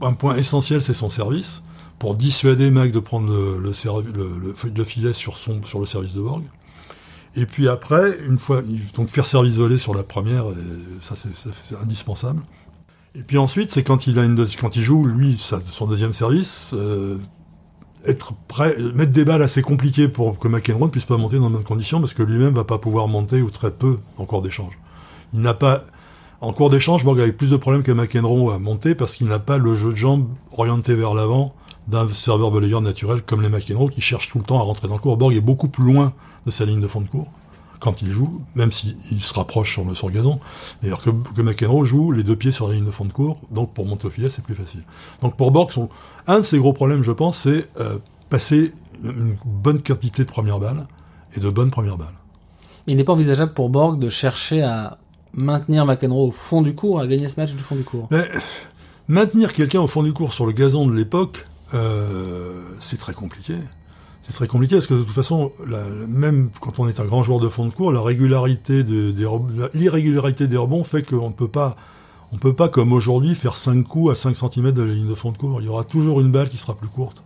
un, 0.01 0.13
point 0.13 0.37
essentiel, 0.37 0.83
c'est 0.83 0.95
son 0.95 1.11
service, 1.11 1.63
pour 1.99 2.15
dissuader 2.15 2.71
Mac 2.71 2.93
de 2.93 3.01
prendre 3.01 3.33
le, 3.33 3.59
le, 3.61 4.85
filet 4.85 5.13
sur 5.13 5.37
le 5.81 5.87
service 5.87 6.15
de 6.15 6.21
Borg. 6.21 6.45
Et 7.37 7.47
puis 7.47 7.69
après, 7.69 8.19
une 8.27 8.39
fois, 8.39 8.63
donc 8.97 9.09
faire 9.09 9.27
service 9.27 9.57
volé 9.57 9.79
sur 9.79 9.95
la 9.95 10.03
première, 10.03 10.47
ça 11.01 11.15
c'est 11.17 11.77
indispensable. 11.77 12.43
Et 13.17 13.23
puis 13.23 13.39
ensuite, 13.39 13.71
c'est 13.71 13.83
quand 13.83 14.07
il 14.07 14.19
a 14.19 14.25
une 14.25 14.47
quand 14.61 14.77
il 14.77 14.83
joue 14.83 15.05
lui 15.05 15.39
son 15.39 15.87
deuxième 15.87 16.13
service, 16.13 16.71
euh, 16.75 17.17
être 18.07 18.35
prêt, 18.49 18.77
mettre 18.95 19.13
des 19.13 19.25
balles 19.25 19.43
assez 19.43 19.63
compliquées 19.63 20.09
pour 20.09 20.39
que 20.39 20.49
McEnroe 20.49 20.87
ne 20.87 20.91
puisse 20.91 21.05
pas 21.05 21.17
monter 21.17 21.39
dans 21.39 21.49
de 21.49 21.55
bonnes 21.55 21.65
conditions 21.65 22.01
parce 22.01 22.15
que 22.15 22.23
lui-même 22.23 22.55
va 22.55 22.65
pas 22.65 22.79
pouvoir 22.79 23.09
monter 23.09 23.43
ou 23.43 23.51
très 23.51 23.71
peu 23.71 23.99
en 24.17 24.25
cours 24.25 24.43
d'échange. 24.43 24.79
Il 25.33 25.41
n'a 25.41 25.55
pas, 25.55 25.85
en 26.41 26.53
cours 26.53 26.71
d'échange, 26.71 27.05
Borg 27.05 27.21
avait 27.21 27.33
plus 27.33 27.51
de 27.51 27.57
problèmes 27.57 27.83
que 27.83 27.93
McEnroe 27.93 28.53
à 28.53 28.59
monter 28.59 28.95
parce 28.95 29.15
qu'il 29.15 29.27
n'a 29.27 29.39
pas 29.39 29.59
le 29.59 29.75
jeu 29.75 29.91
de 29.91 29.97
jambes 29.97 30.29
orienté 30.57 30.95
vers 30.95 31.15
l'avant 31.15 31.55
d'un 31.89 32.09
serveur 32.09 32.51
volleyeur 32.51 32.81
naturel 32.81 33.23
comme 33.23 33.43
les 33.43 33.49
McEnroe 33.49 33.91
qui 33.91 34.01
cherchent 34.01 34.31
tout 34.31 34.39
le 34.39 34.45
temps 34.45 34.59
à 34.59 34.63
rentrer 34.63 34.89
dans 34.89 34.95
le 34.95 35.01
cours. 35.01 35.17
Borg 35.17 35.35
est 35.35 35.41
beaucoup 35.41 35.69
plus 35.69 35.85
loin 35.85 36.13
de 36.47 36.51
sa 36.51 36.65
ligne 36.65 36.81
de 36.81 36.89
fond 36.89 37.01
de 37.01 37.09
cours 37.09 37.29
quand 37.85 38.01
il 38.01 38.13
joue, 38.13 38.41
même 38.55 38.73
s'il 38.73 39.21
se 39.21 39.35
rapproche 39.35 39.75
sur 39.75 39.85
le, 39.85 39.95
sur 39.95 40.11
gazon. 40.11 40.41
D'ailleurs 40.83 41.03
que, 41.03 41.11
que 41.11 41.43
McEnroe 41.43 41.85
joue 41.85 42.13
les 42.13 42.23
deux 42.23 42.35
pieds 42.35 42.51
sur 42.51 42.67
la 42.67 42.75
ligne 42.77 42.87
de 42.87 42.91
fond 42.91 43.05
de 43.05 43.13
cours, 43.13 43.39
donc 43.51 43.75
pour 43.75 43.87
filet, 44.11 44.31
c'est 44.31 44.43
plus 44.43 44.55
facile. 44.55 44.85
Donc 45.21 45.37
pour 45.37 45.51
Borg, 45.51 45.71
son, 45.71 45.91
un 46.27 46.39
de 46.39 46.45
ses 46.45 46.59
gros 46.59 46.73
problèmes, 46.73 47.03
je 47.03 47.13
pense, 47.13 47.41
c'est 47.43 47.69
euh, 47.79 47.99
passer 48.31 48.73
une 49.05 49.37
bonne 49.45 49.83
quantité 49.83 50.25
de 50.25 50.31
premières 50.31 50.59
balles 50.59 50.87
et 51.37 51.41
de 51.41 51.51
bonnes 51.51 51.71
premières 51.71 51.99
balles. 51.99 52.15
il 52.87 52.97
n'est 52.97 53.05
pas 53.05 53.13
envisageable 53.13 53.53
pour 53.53 53.69
Borg 53.69 53.99
de 53.99 54.09
chercher 54.09 54.63
à 54.63 54.97
maintenir 55.35 55.85
McEnroe 55.85 56.29
au 56.29 56.31
fond 56.31 56.63
du 56.63 56.75
cours, 56.75 57.01
à 57.01 57.07
gagner 57.07 57.29
ce 57.29 57.39
match 57.39 57.53
du 57.53 57.63
fond 57.63 57.77
du 57.77 57.85
cours. 57.85 58.09
maintenir 59.09 59.53
quelqu'un 59.53 59.81
au 59.81 59.89
fond 59.89 60.03
du 60.03 60.15
cours 60.15 60.33
sur 60.33 60.47
le 60.47 60.53
gazon 60.53 60.87
de 60.87 60.95
l'époque, 60.95 61.47
euh, 61.75 62.63
c'est 62.81 62.99
très 62.99 63.13
compliqué. 63.13 63.57
C'est 64.27 64.33
très 64.33 64.47
compliqué 64.49 64.77
parce 64.77 64.87
que 64.87 64.95
de 64.95 65.03
toute 65.03 65.13
façon, 65.13 65.53
même 66.09 66.49
quand 66.61 66.79
on 66.79 66.89
est 66.89 66.99
un 66.99 67.05
grand 67.05 67.23
joueur 67.23 67.41
de 67.41 67.49
fond 67.49 67.67
de 67.67 67.75
cours, 67.75 67.93
la 67.93 68.01
régularité 68.01 68.83
de, 68.83 69.15
l'irrégularité 69.75 70.49
des 70.49 70.57
rebonds 70.57 70.83
fait 70.83 71.03
qu'on 71.03 71.31
peut 71.31 71.49
pas, 71.49 71.77
on 72.33 72.39
peut 72.39 72.55
pas 72.55 72.71
comme 72.71 72.95
aujourd'hui 72.95 73.35
faire 73.35 73.55
5 73.55 73.83
coups 73.83 74.13
à 74.13 74.15
5 74.15 74.35
cm 74.37 74.73
de 74.73 74.83
la 74.83 74.95
ligne 74.95 75.09
de 75.09 75.15
fond 75.15 75.31
de 75.31 75.37
cours. 75.37 75.61
Il 75.61 75.67
y 75.67 75.69
aura 75.69 75.85
toujours 75.85 76.21
une 76.21 76.31
balle 76.31 76.49
qui 76.49 76.57
sera 76.57 76.75
plus 76.75 76.89
courte. 76.89 77.23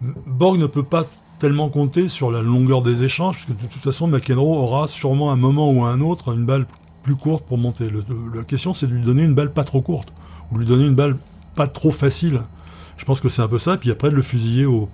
Borg 0.00 0.58
ne 0.58 0.66
peut 0.66 0.84
pas 0.84 1.04
tellement 1.40 1.68
compter 1.68 2.08
sur 2.08 2.30
la 2.30 2.42
longueur 2.42 2.82
des 2.82 3.02
échanges, 3.02 3.36
parce 3.36 3.46
que 3.46 3.64
de 3.64 3.68
toute 3.68 3.82
façon, 3.82 4.06
McEnroe 4.06 4.56
aura 4.56 4.88
sûrement 4.88 5.32
un 5.32 5.36
moment 5.36 5.70
ou 5.70 5.84
un 5.84 6.00
autre 6.00 6.32
une 6.32 6.44
balle 6.44 6.66
plus 7.02 7.16
courte 7.16 7.44
pour 7.44 7.58
monter. 7.58 7.90
la 8.34 8.42
question, 8.44 8.72
c'est 8.72 8.86
de 8.86 8.92
lui 8.92 9.02
donner 9.02 9.24
une 9.24 9.34
balle 9.34 9.52
pas 9.52 9.64
trop 9.64 9.80
courte, 9.80 10.12
ou 10.50 10.58
lui 10.58 10.66
donner 10.66 10.86
une 10.86 10.94
balle 10.94 11.16
pas 11.54 11.66
trop 11.66 11.90
facile. 11.90 12.42
Je 12.96 13.04
pense 13.04 13.20
que 13.20 13.28
c'est 13.28 13.42
un 13.42 13.48
peu 13.48 13.58
ça, 13.58 13.76
puis 13.76 13.90
après 13.90 14.10
de 14.10 14.14
le 14.14 14.22
fusiller 14.22 14.64
au, 14.64 14.88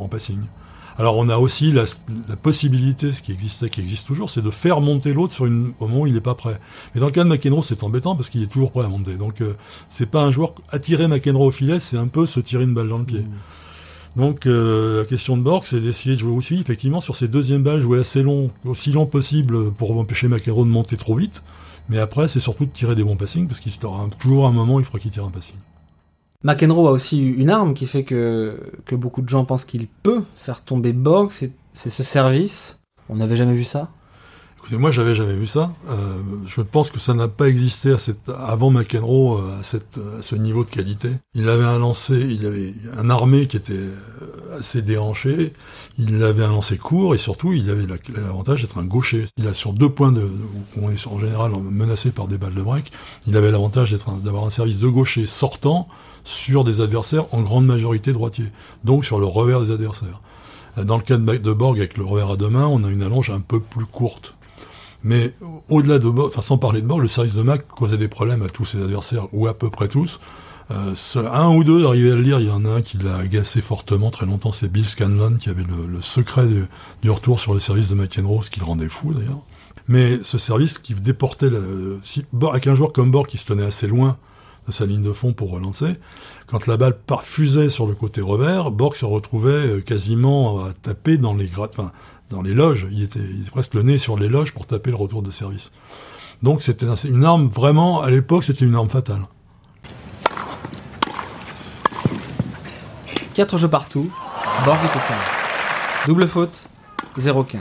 en 0.00 0.08
passing. 0.08 0.40
Alors 0.98 1.16
on 1.16 1.28
a 1.28 1.38
aussi 1.38 1.72
la, 1.72 1.84
possibilité, 2.42 3.12
ce 3.12 3.22
qui 3.22 3.32
existait, 3.32 3.70
qui 3.70 3.80
existe 3.80 4.06
toujours, 4.06 4.28
c'est 4.28 4.42
de 4.42 4.50
faire 4.50 4.80
monter 4.80 5.14
l'autre 5.14 5.32
sur 5.32 5.46
une, 5.46 5.72
au 5.80 5.88
moment 5.88 6.02
où 6.02 6.06
il 6.06 6.12
n'est 6.12 6.20
pas 6.20 6.34
prêt. 6.34 6.60
Mais 6.94 7.00
dans 7.00 7.06
le 7.06 7.12
cas 7.12 7.24
de 7.24 7.28
McEnroe, 7.28 7.62
c'est 7.62 7.82
embêtant 7.82 8.14
parce 8.14 8.28
qu'il 8.28 8.42
est 8.42 8.46
toujours 8.46 8.72
prêt 8.72 8.84
à 8.84 8.88
monter. 8.88 9.16
Donc 9.16 9.40
euh, 9.40 9.54
c'est 9.88 10.10
pas 10.10 10.22
un 10.22 10.32
joueur 10.32 10.54
attirer 10.70 11.08
McEnroe 11.08 11.46
au 11.46 11.50
filet, 11.50 11.80
c'est 11.80 11.96
un 11.96 12.08
peu 12.08 12.26
se 12.26 12.40
tirer 12.40 12.64
une 12.64 12.74
balle 12.74 12.88
dans 12.88 12.98
le 12.98 13.04
pied. 13.04 13.20
Mmh. 13.20 13.30
Donc 14.16 14.46
euh, 14.46 14.98
la 14.98 15.04
question 15.06 15.38
de 15.38 15.42
Borg, 15.42 15.64
c'est 15.64 15.80
d'essayer 15.80 16.16
de 16.16 16.20
jouer 16.20 16.32
aussi, 16.32 16.60
effectivement, 16.60 17.00
sur 17.00 17.16
ces 17.16 17.28
deuxièmes 17.28 17.62
balles, 17.62 17.80
jouer 17.80 18.00
assez 18.00 18.22
long, 18.22 18.50
aussi 18.66 18.92
long 18.92 19.06
possible 19.06 19.72
pour 19.72 19.98
empêcher 19.98 20.28
McEnroe 20.28 20.64
de 20.64 20.70
monter 20.70 20.96
trop 20.96 21.14
vite. 21.14 21.42
Mais 21.88 21.98
après, 21.98 22.28
c'est 22.28 22.40
surtout 22.40 22.66
de 22.66 22.70
tirer 22.70 22.94
des 22.94 23.04
bons 23.04 23.16
passings, 23.16 23.48
parce 23.48 23.60
qu'il 23.60 23.72
aura 23.84 24.08
toujours 24.18 24.46
un 24.46 24.52
moment, 24.52 24.78
il 24.78 24.84
faudra 24.84 24.98
qu'il 24.98 25.10
tire 25.10 25.24
un 25.24 25.30
passing. 25.30 25.56
McEnroe 26.44 26.88
a 26.88 26.90
aussi 26.90 27.20
une 27.20 27.50
arme 27.50 27.74
qui 27.74 27.86
fait 27.86 28.04
que, 28.04 28.58
que 28.84 28.94
beaucoup 28.94 29.22
de 29.22 29.28
gens 29.28 29.44
pensent 29.44 29.64
qu'il 29.64 29.86
peut 29.86 30.22
faire 30.36 30.62
tomber 30.62 30.92
Borg, 30.92 31.30
c'est 31.30 31.90
ce 31.90 32.02
service. 32.02 32.80
On 33.08 33.16
n'avait 33.16 33.36
jamais 33.36 33.54
vu 33.54 33.64
ça 33.64 33.90
Écoutez, 34.62 34.78
moi 34.78 34.92
j'avais 34.92 35.16
jamais 35.16 35.34
vu 35.34 35.48
ça. 35.48 35.72
Euh, 35.90 36.18
je 36.46 36.60
pense 36.60 36.88
que 36.88 37.00
ça 37.00 37.14
n'a 37.14 37.26
pas 37.26 37.48
existé 37.48 37.96
avant 38.28 38.70
McEnroe 38.70 39.40
euh, 39.40 39.58
à, 39.58 39.62
cette, 39.64 39.98
à 39.98 40.22
ce 40.22 40.36
niveau 40.36 40.62
de 40.62 40.70
qualité. 40.70 41.10
Il 41.34 41.48
avait 41.48 41.64
un 41.64 41.80
lancer, 41.80 42.20
il 42.20 42.46
avait 42.46 42.72
un 42.96 43.10
armé 43.10 43.48
qui 43.48 43.56
était 43.56 43.72
euh, 43.72 44.58
assez 44.60 44.80
déhanché, 44.80 45.52
il 45.98 46.22
avait 46.22 46.44
un 46.44 46.50
lancer 46.50 46.78
court 46.78 47.16
et 47.16 47.18
surtout 47.18 47.52
il 47.52 47.70
avait 47.70 47.86
l'avantage 48.14 48.62
d'être 48.62 48.78
un 48.78 48.84
gaucher. 48.84 49.26
Il 49.36 49.48
a 49.48 49.52
sur 49.52 49.72
deux 49.72 49.88
points 49.88 50.12
de, 50.12 50.22
où 50.22 50.80
on 50.80 50.90
est 50.92 51.06
en 51.08 51.18
général 51.18 51.50
menacé 51.60 52.12
par 52.12 52.28
des 52.28 52.38
balles 52.38 52.54
de 52.54 52.62
break, 52.62 52.92
il 53.26 53.36
avait 53.36 53.50
l'avantage 53.50 53.96
d'avoir 54.22 54.44
un 54.44 54.50
service 54.50 54.78
de 54.78 54.86
gaucher 54.86 55.26
sortant 55.26 55.88
sur 56.24 56.64
des 56.64 56.80
adversaires 56.80 57.26
en 57.32 57.42
grande 57.42 57.66
majorité 57.66 58.12
droitiers, 58.12 58.50
donc 58.84 59.04
sur 59.04 59.18
le 59.18 59.26
revers 59.26 59.62
des 59.62 59.72
adversaires. 59.72 60.20
Dans 60.76 60.96
le 60.96 61.02
cas 61.02 61.18
de 61.18 61.52
Borg, 61.52 61.78
avec 61.78 61.98
le 61.98 62.04
revers 62.04 62.30
à 62.30 62.36
deux 62.36 62.48
mains, 62.48 62.66
on 62.66 62.82
a 62.84 62.90
une 62.90 63.02
allonge 63.02 63.30
un 63.30 63.40
peu 63.40 63.60
plus 63.60 63.84
courte. 63.84 64.34
Mais 65.04 65.34
au-delà 65.68 65.98
de 65.98 66.08
Borg, 66.08 66.28
enfin 66.28 66.42
sans 66.42 66.58
parler 66.58 66.80
de 66.80 66.86
Borg, 66.86 67.00
le 67.00 67.08
service 67.08 67.34
de 67.34 67.42
Mac 67.42 67.66
causait 67.66 67.98
des 67.98 68.08
problèmes 68.08 68.42
à 68.42 68.48
tous 68.48 68.64
ses 68.64 68.82
adversaires, 68.82 69.26
ou 69.32 69.46
à 69.46 69.54
peu 69.54 69.68
près 69.68 69.88
tous. 69.88 70.20
Euh, 70.70 70.94
un 71.16 71.48
ou 71.48 71.64
deux 71.64 71.86
arrivaient 71.86 72.12
à 72.12 72.14
le 72.14 72.22
lire, 72.22 72.40
il 72.40 72.46
y 72.46 72.50
en 72.50 72.64
a 72.64 72.70
un 72.70 72.82
qui 72.82 72.96
l'a 72.96 73.16
agacé 73.16 73.60
fortement 73.60 74.10
très 74.10 74.26
longtemps, 74.26 74.52
c'est 74.52 74.70
Bill 74.70 74.86
Scanlon 74.86 75.36
qui 75.38 75.50
avait 75.50 75.64
le, 75.64 76.00
secret 76.00 76.46
du, 76.46 77.10
retour 77.10 77.40
sur 77.40 77.52
le 77.52 77.60
service 77.60 77.88
de 77.88 77.94
McEnroe, 77.94 78.42
ce 78.42 78.50
qui 78.50 78.60
le 78.60 78.66
rendait 78.66 78.88
fou 78.88 79.12
d'ailleurs. 79.12 79.42
Mais 79.88 80.20
ce 80.22 80.38
service 80.38 80.78
qui 80.78 80.94
déportait, 80.94 81.50
le, 81.50 81.98
si, 82.04 82.24
avec 82.48 82.66
un 82.68 82.74
joueur 82.74 82.92
comme 82.92 83.10
Borg 83.10 83.26
qui 83.26 83.38
se 83.38 83.46
tenait 83.46 83.64
assez 83.64 83.88
loin 83.88 84.16
de 84.66 84.72
sa 84.72 84.86
ligne 84.86 85.02
de 85.02 85.12
fond 85.12 85.32
pour 85.32 85.50
relancer. 85.50 85.98
Quand 86.46 86.66
la 86.66 86.76
balle 86.76 86.98
parfusait 86.98 87.70
sur 87.70 87.86
le 87.86 87.94
côté 87.94 88.20
revers, 88.20 88.70
Borg 88.70 88.94
se 88.94 89.04
retrouvait 89.04 89.50
euh, 89.50 89.80
quasiment 89.80 90.64
à 90.64 90.72
taper 90.72 91.18
dans 91.18 91.34
les 91.34 91.48
loges. 92.54 92.86
Il 92.90 93.02
était, 93.02 93.20
presque 93.50 93.74
le 93.74 93.82
nez 93.82 93.98
sur 93.98 94.18
les 94.18 94.28
loges 94.28 94.52
pour 94.52 94.66
taper 94.66 94.90
le 94.90 94.96
retour 94.96 95.22
de 95.22 95.30
service. 95.30 95.70
Donc 96.42 96.62
c'était 96.62 96.86
une 97.04 97.24
arme 97.24 97.48
vraiment, 97.48 98.02
à 98.02 98.10
l'époque, 98.10 98.44
c'était 98.44 98.64
une 98.64 98.74
arme 98.74 98.88
fatale. 98.88 99.22
Quatre 103.34 103.56
jeux 103.56 103.68
partout, 103.68 104.10
Borg 104.64 104.78
est 104.84 104.96
au 104.96 105.00
service. 105.00 105.42
Double 106.06 106.26
faute, 106.26 106.68
0-15. 107.18 107.60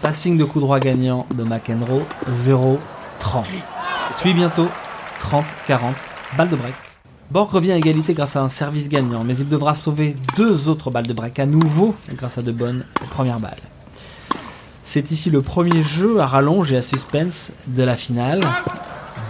Passing 0.00 0.38
de 0.38 0.44
coup 0.44 0.60
droit 0.60 0.80
gagnant 0.80 1.26
de 1.34 1.44
McEnroe, 1.44 2.02
0-30. 2.30 2.78
Puis 4.18 4.32
bientôt, 4.32 4.68
30-40, 5.20 5.94
balle 6.36 6.48
de 6.48 6.56
break. 6.56 6.74
Borg 7.30 7.50
revient 7.50 7.72
à 7.72 7.76
égalité 7.76 8.12
grâce 8.12 8.34
à 8.34 8.42
un 8.42 8.48
service 8.48 8.88
gagnant, 8.88 9.22
mais 9.22 9.36
il 9.36 9.48
devra 9.48 9.76
sauver 9.76 10.16
deux 10.36 10.68
autres 10.68 10.90
balles 10.90 11.06
de 11.06 11.12
break 11.12 11.38
à 11.38 11.46
nouveau 11.46 11.94
grâce 12.14 12.38
à 12.38 12.42
de 12.42 12.50
bonnes 12.50 12.84
premières 13.10 13.38
balles. 13.38 13.60
C'est 14.82 15.12
ici 15.12 15.30
le 15.30 15.40
premier 15.40 15.84
jeu 15.84 16.18
à 16.18 16.26
rallonge 16.26 16.72
et 16.72 16.76
à 16.76 16.82
suspense 16.82 17.52
de 17.68 17.84
la 17.84 17.96
finale. 17.96 18.40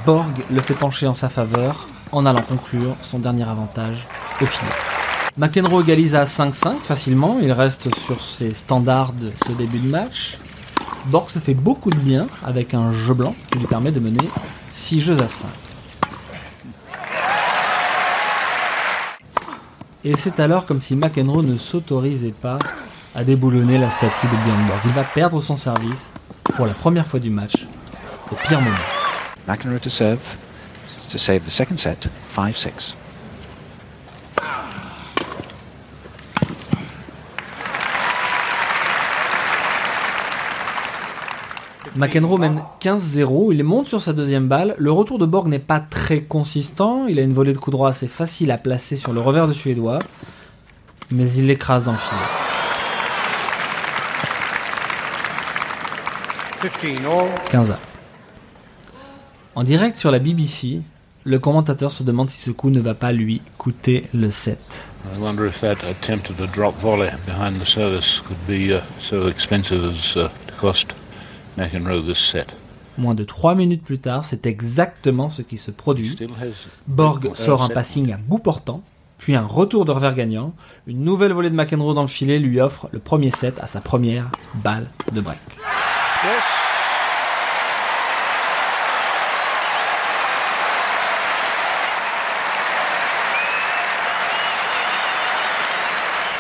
Borg 0.07 0.33
le 0.51 0.61
fait 0.63 0.73
pencher 0.73 1.07
en 1.07 1.13
sa 1.13 1.29
faveur 1.29 1.87
en 2.13 2.25
allant 2.25 2.43
conclure 2.43 2.97
son 3.03 3.19
dernier 3.19 3.47
avantage 3.47 4.07
au 4.41 4.47
filet. 4.47 4.73
McEnroe 5.37 5.83
égalise 5.83 6.15
à 6.15 6.25
5-5 6.25 6.79
facilement, 6.79 7.39
il 7.43 7.53
reste 7.53 7.95
sur 7.99 8.23
ses 8.23 8.55
standards 8.55 9.13
de 9.13 9.31
ce 9.47 9.53
début 9.53 9.79
de 9.79 9.91
match. 9.91 10.39
Borg 11.07 11.29
se 11.29 11.39
fait 11.39 11.55
beaucoup 11.55 11.91
de 11.91 11.99
bien 11.99 12.27
avec 12.43 12.73
un 12.73 12.93
jeu 12.93 13.13
blanc 13.13 13.35
qui 13.51 13.59
lui 13.59 13.67
permet 13.67 13.93
de 13.93 14.01
mener 14.01 14.29
6 14.71 15.01
jeux 15.01 15.21
à 15.21 15.29
5. 15.29 15.49
Et 20.03 20.17
c'est 20.17 20.41
alors 20.41 20.65
comme 20.65 20.81
si 20.81 20.97
McEnroe 20.97 21.43
ne 21.43 21.59
s'autorisait 21.59 22.33
pas 22.33 22.59
à 23.15 23.23
déboulonner 23.23 23.77
la 23.77 23.91
statue 23.91 24.27
de 24.27 24.37
Björn 24.45 24.67
Borg. 24.67 24.81
Il 24.87 24.93
va 24.93 25.05
perdre 25.05 25.41
son 25.41 25.57
service 25.57 26.13
pour 26.57 26.67
la 26.67 26.73
première 26.73 27.07
fois 27.07 27.21
du 27.21 27.29
match, 27.29 27.67
au 28.33 28.35
pire 28.47 28.61
moment. 28.61 28.77
McEnroe 29.47 29.79
to 29.79 29.91
serve, 29.91 30.21
to 31.11 31.19
save 31.19 31.41
the 31.41 31.51
second 31.51 31.77
set, 31.77 32.09
5-6. 32.35 32.95
McEnroe 41.97 42.39
mène 42.39 42.63
15-0, 42.81 43.53
il 43.53 43.65
monte 43.65 43.89
sur 43.89 44.01
sa 44.01 44.13
deuxième 44.13 44.47
balle. 44.47 44.77
Le 44.79 44.93
retour 44.93 45.19
de 45.19 45.27
Borg 45.27 45.49
n'est 45.49 45.59
pas 45.59 45.81
très 45.81 46.23
consistant, 46.23 47.07
il 47.09 47.19
a 47.19 47.23
une 47.23 47.33
volée 47.33 47.53
de 47.53 47.59
coup 47.59 47.73
droit 47.73 47.89
assez 47.91 48.07
facile 48.07 48.53
à 48.53 48.59
placer 48.59 48.95
sur 48.97 49.13
le 49.13 49.21
revers 49.21 49.49
de 49.49 49.53
Suédois, 49.53 49.99
mais 51.11 51.31
il 51.33 51.47
l'écrase 51.49 51.87
dans 51.87 51.93
le 51.93 51.99
filet. 51.99 52.21
15 57.51 57.75
En 59.57 59.65
direct 59.65 59.97
sur 59.97 60.13
la 60.13 60.19
BBC, 60.21 60.83
le 61.25 61.39
commentateur 61.39 61.91
se 61.91 62.05
demande 62.05 62.31
si 62.31 62.41
ce 62.41 62.51
coup 62.51 62.71
ne 62.71 62.81
va 62.81 62.95
pas 62.95 63.11
lui 63.13 63.43
coûter 63.59 64.05
le 64.15 64.31
set. 64.31 64.87
I 65.05 65.19
wonder 65.19 65.47
if 65.47 65.61
that 65.61 65.79
attempt 65.89 66.31
at 66.31 66.43
a 66.43 66.47
drop 66.47 66.79
volley 66.79 67.11
behind 67.27 67.59
the 67.59 67.67
service 67.67 68.21
could 68.21 68.39
be 68.47 68.71
uh, 68.71 68.81
so 69.01 69.29
expensive 69.29 69.85
as 69.85 70.17
uh, 70.17 70.29
to 70.47 70.55
cost 70.61 70.93
Moins 72.99 73.15
de 73.15 73.25
3 73.25 73.55
minutes 73.55 73.83
plus 73.83 73.99
tard, 73.99 74.25
c'est 74.25 74.47
exactement 74.47 75.29
ce 75.31 75.43
qui 75.43 75.59
se 75.59 75.71
produit. 75.71 76.17
Borg 76.87 77.35
sort 77.35 77.63
un 77.63 77.69
passing 77.69 78.13
à 78.13 78.17
bout 78.17 78.39
portant, 78.39 78.83
puis 79.19 79.35
un 79.37 79.47
retour 79.47 79.85
de 79.85 79.93
revers 79.93 80.15
gagnant. 80.15 80.55
Une 80.87 81.05
nouvelle 81.05 81.33
volée 81.33 81.51
de 81.51 81.55
McEnroe 81.55 81.95
dans 81.95 82.03
le 82.03 82.09
filet 82.09 82.39
lui 82.39 82.61
offre 82.61 82.89
le 82.93 82.99
premier 82.99 83.31
set 83.31 83.59
à 83.61 83.67
sa 83.67 83.81
première 83.81 84.31
balle 84.63 84.89
de 85.13 85.21
break. 85.21 85.39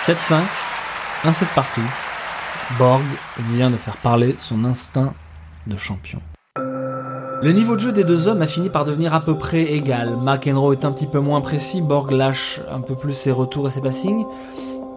7-5, 0.01 0.42
un 1.25 1.33
set 1.35 1.49
partout. 1.55 1.83
Borg 2.78 3.02
vient 3.52 3.70
de 3.70 3.76
faire 3.76 3.96
parler 3.96 4.37
son 4.38 4.64
instinct 4.64 5.12
de 5.66 5.76
champion. 5.76 6.20
Le 7.42 7.52
niveau 7.52 7.74
de 7.74 7.80
jeu 7.80 7.92
des 7.92 8.04
deux 8.04 8.28
hommes 8.28 8.42
a 8.42 8.46
fini 8.46 8.68
par 8.68 8.85
devenir 8.85 9.14
à 9.14 9.20
peu 9.20 9.37
près 9.37 9.62
égal. 9.62 10.16
McEnroe 10.22 10.72
est 10.72 10.85
un 10.85 10.92
petit 10.92 11.06
peu 11.06 11.20
moins 11.20 11.40
précis, 11.40 11.80
Borg 11.80 12.11
lâche 12.12 12.61
un 12.70 12.80
peu 12.80 12.94
plus 12.94 13.14
ses 13.14 13.33
retours 13.33 13.66
et 13.66 13.70
ses 13.70 13.80
passings, 13.80 14.24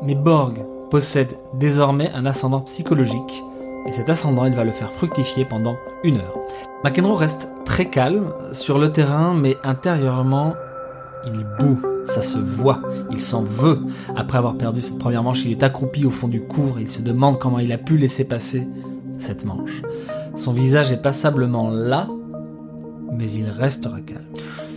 mais 0.04 0.14
Borg 0.14 0.66
possède 0.92 1.38
désormais 1.54 2.12
un 2.12 2.26
ascendant 2.26 2.62
psychologique, 2.62 3.44
et 3.88 3.92
cet 3.92 4.10
ascendant 4.10 4.46
il 4.46 4.56
va 4.56 4.66
le 4.66 4.72
faire 4.72 4.92
fructifier 4.92 5.46
pendant 5.46 5.76
une 6.04 6.18
heure. 6.18 6.38
McEnroe 6.84 7.16
reste 7.16 7.48
très 7.66 7.86
calme 7.86 8.34
sur 8.52 8.78
le 8.78 8.92
terrain, 8.92 9.34
mais 9.34 9.56
intérieurement, 9.64 10.54
il 11.26 11.46
bout 11.60 11.82
ça 12.06 12.22
se 12.22 12.38
voit, 12.38 12.82
il 13.12 13.22
s'en 13.22 13.44
veut. 13.44 13.80
Après 14.16 14.38
avoir 14.38 14.56
perdu 14.56 14.82
cette 14.82 15.00
première 15.00 15.24
manche, 15.24 15.46
il 15.46 15.52
est 15.52 15.64
accroupi 15.64 16.06
au 16.06 16.12
fond 16.12 16.28
du 16.28 16.42
cours 16.42 16.80
et 16.80 16.84
il 16.84 16.90
se 16.90 17.02
demande 17.02 17.40
comment 17.40 17.60
il 17.60 17.72
a 17.72 17.78
pu 17.78 17.98
laisser 17.98 18.24
passer 18.24 18.68
cette 19.18 19.46
manche. 19.46 19.82
Son 20.36 20.54
visage 20.54 20.92
est 20.92 21.02
passablement 21.02 21.70
là, 21.70 22.10
mais 23.12 23.30
il 23.32 23.50
restera 23.50 24.02
calme. 24.02 24.26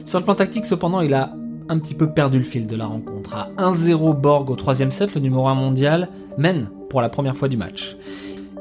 Sur 0.04 0.18
le 0.18 0.24
plan 0.24 0.34
tactique, 0.34 0.66
cependant, 0.66 1.00
il 1.00 1.14
a 1.14 1.34
un 1.68 1.78
petit 1.78 1.94
peu 1.94 2.10
perdu 2.10 2.38
le 2.38 2.44
fil 2.44 2.66
de 2.66 2.76
la 2.76 2.86
rencontre. 2.86 3.34
À 3.34 3.50
1-0 3.58 4.14
Borg 4.14 4.50
au 4.50 4.56
troisième 4.56 4.90
set, 4.90 5.14
le 5.14 5.20
numéro 5.20 5.48
1 5.48 5.54
mondial 5.54 6.08
mène 6.38 6.68
pour 6.90 7.00
la 7.00 7.08
première 7.08 7.36
fois 7.36 7.48
du 7.48 7.56
match. 7.56 7.96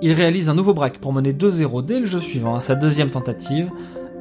Il 0.01 0.11
réalise 0.11 0.49
un 0.49 0.55
nouveau 0.55 0.73
break 0.73 0.99
pour 0.99 1.13
mener 1.13 1.33
2-0 1.33 1.85
dès 1.85 1.99
le 1.99 2.07
jeu 2.07 2.19
suivant 2.19 2.55
à 2.55 2.59
sa 2.59 2.75
deuxième 2.75 3.09
tentative, 3.09 3.69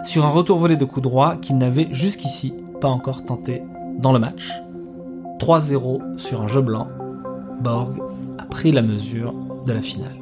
sur 0.04 0.24
un 0.24 0.30
retour 0.30 0.58
volé 0.58 0.76
de 0.76 0.84
coup 0.84 1.00
droit 1.00 1.36
qu'il 1.36 1.56
n'avait 1.56 1.88
jusqu'ici 1.90 2.52
pas 2.80 2.88
encore 2.88 3.24
tenté 3.24 3.62
dans 3.98 4.12
le 4.12 4.18
match. 4.18 4.50
3-0 5.40 6.18
sur 6.18 6.42
un 6.42 6.46
jeu 6.46 6.60
blanc, 6.60 6.88
Borg 7.60 8.00
a 8.38 8.44
pris 8.44 8.72
la 8.72 8.82
mesure 8.82 9.34
de 9.66 9.72
la 9.72 9.80
finale. 9.80 10.16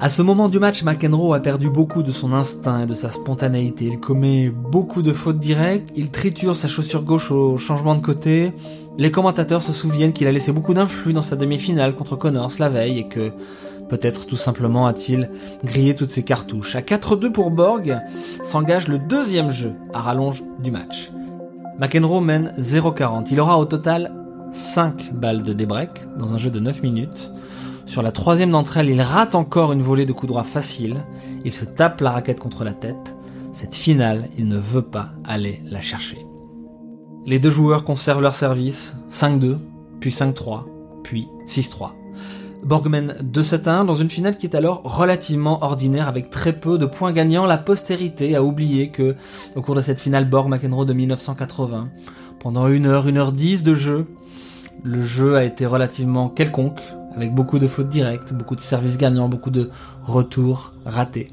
À 0.00 0.10
ce 0.10 0.22
moment 0.22 0.48
du 0.48 0.58
match, 0.58 0.82
McEnroe 0.82 1.34
a 1.34 1.40
perdu 1.40 1.70
beaucoup 1.70 2.02
de 2.02 2.10
son 2.10 2.32
instinct 2.32 2.82
et 2.82 2.86
de 2.86 2.94
sa 2.94 3.10
spontanéité. 3.10 3.86
Il 3.86 4.00
commet 4.00 4.50
beaucoup 4.50 5.02
de 5.02 5.12
fautes 5.12 5.38
directes, 5.38 5.90
il 5.96 6.10
triture 6.10 6.56
sa 6.56 6.68
chaussure 6.68 7.04
gauche 7.04 7.30
au 7.30 7.56
changement 7.56 7.94
de 7.94 8.02
côté. 8.02 8.52
Les 8.98 9.10
commentateurs 9.10 9.62
se 9.62 9.72
souviennent 9.72 10.12
qu'il 10.12 10.26
a 10.26 10.32
laissé 10.32 10.52
beaucoup 10.52 10.74
d'influx 10.74 11.14
dans 11.14 11.22
sa 11.22 11.36
demi-finale 11.36 11.94
contre 11.94 12.16
Connors 12.16 12.52
la 12.58 12.68
veille 12.68 12.98
et 12.98 13.08
que 13.08 13.32
peut-être 13.88 14.26
tout 14.26 14.36
simplement 14.36 14.86
a-t-il 14.86 15.30
grillé 15.64 15.94
toutes 15.94 16.10
ses 16.10 16.22
cartouches. 16.22 16.76
À 16.76 16.80
4-2 16.80 17.32
pour 17.32 17.50
Borg, 17.50 17.98
s'engage 18.42 18.88
le 18.88 18.98
deuxième 18.98 19.50
jeu 19.50 19.72
à 19.94 20.00
rallonge 20.00 20.42
du 20.62 20.70
match. 20.70 21.10
McEnroe 21.78 22.20
mène 22.20 22.54
0-40. 22.58 23.28
Il 23.30 23.40
aura 23.40 23.58
au 23.58 23.64
total 23.64 24.12
5 24.52 25.12
balles 25.14 25.42
de 25.42 25.52
débreak 25.52 26.02
dans 26.16 26.34
un 26.34 26.38
jeu 26.38 26.50
de 26.50 26.60
9 26.60 26.82
minutes. 26.82 27.30
Sur 27.86 28.02
la 28.02 28.12
troisième 28.12 28.50
d'entre 28.50 28.76
elles, 28.76 28.88
il 28.88 29.02
rate 29.02 29.34
encore 29.34 29.72
une 29.72 29.82
volée 29.82 30.06
de 30.06 30.12
coups 30.12 30.28
droits 30.28 30.44
facile. 30.44 31.04
Il 31.44 31.52
se 31.52 31.64
tape 31.64 32.00
la 32.00 32.12
raquette 32.12 32.40
contre 32.40 32.64
la 32.64 32.72
tête. 32.72 33.16
Cette 33.52 33.74
finale, 33.74 34.28
il 34.38 34.48
ne 34.48 34.58
veut 34.58 34.82
pas 34.82 35.10
aller 35.24 35.62
la 35.64 35.80
chercher. 35.80 36.24
Les 37.26 37.38
deux 37.38 37.50
joueurs 37.50 37.84
conservent 37.84 38.22
leur 38.22 38.34
service, 38.34 38.94
5-2, 39.10 39.58
puis 40.00 40.10
5-3, 40.10 40.64
puis 41.02 41.28
6-3. 41.46 41.90
Borgman 42.64 43.14
2-7-1 43.22 43.84
dans 43.84 43.94
une 43.94 44.08
finale 44.08 44.38
qui 44.38 44.46
est 44.46 44.56
alors 44.56 44.80
relativement 44.84 45.62
ordinaire 45.62 46.08
avec 46.08 46.30
très 46.30 46.54
peu 46.54 46.78
de 46.78 46.86
points 46.86 47.12
gagnants. 47.12 47.44
La 47.44 47.58
postérité 47.58 48.34
a 48.36 48.42
oublié 48.42 48.88
que, 48.88 49.16
au 49.54 49.60
cours 49.60 49.74
de 49.74 49.82
cette 49.82 50.00
finale 50.00 50.28
Borg-McEnroe 50.28 50.86
de 50.86 50.94
1980, 50.94 51.90
pendant 52.40 52.64
1 52.64 52.86
heure, 52.86 53.06
1 53.06 53.16
heure 53.16 53.32
10 53.32 53.62
de 53.64 53.74
jeu, 53.74 54.06
le 54.82 55.04
jeu 55.04 55.36
a 55.36 55.44
été 55.44 55.66
relativement 55.66 56.30
quelconque, 56.30 56.80
avec 57.14 57.34
beaucoup 57.34 57.58
de 57.58 57.66
fautes 57.66 57.90
directes, 57.90 58.32
beaucoup 58.32 58.56
de 58.56 58.60
services 58.60 58.96
gagnants, 58.96 59.28
beaucoup 59.28 59.50
de 59.50 59.70
retours 60.04 60.72
ratés. 60.86 61.30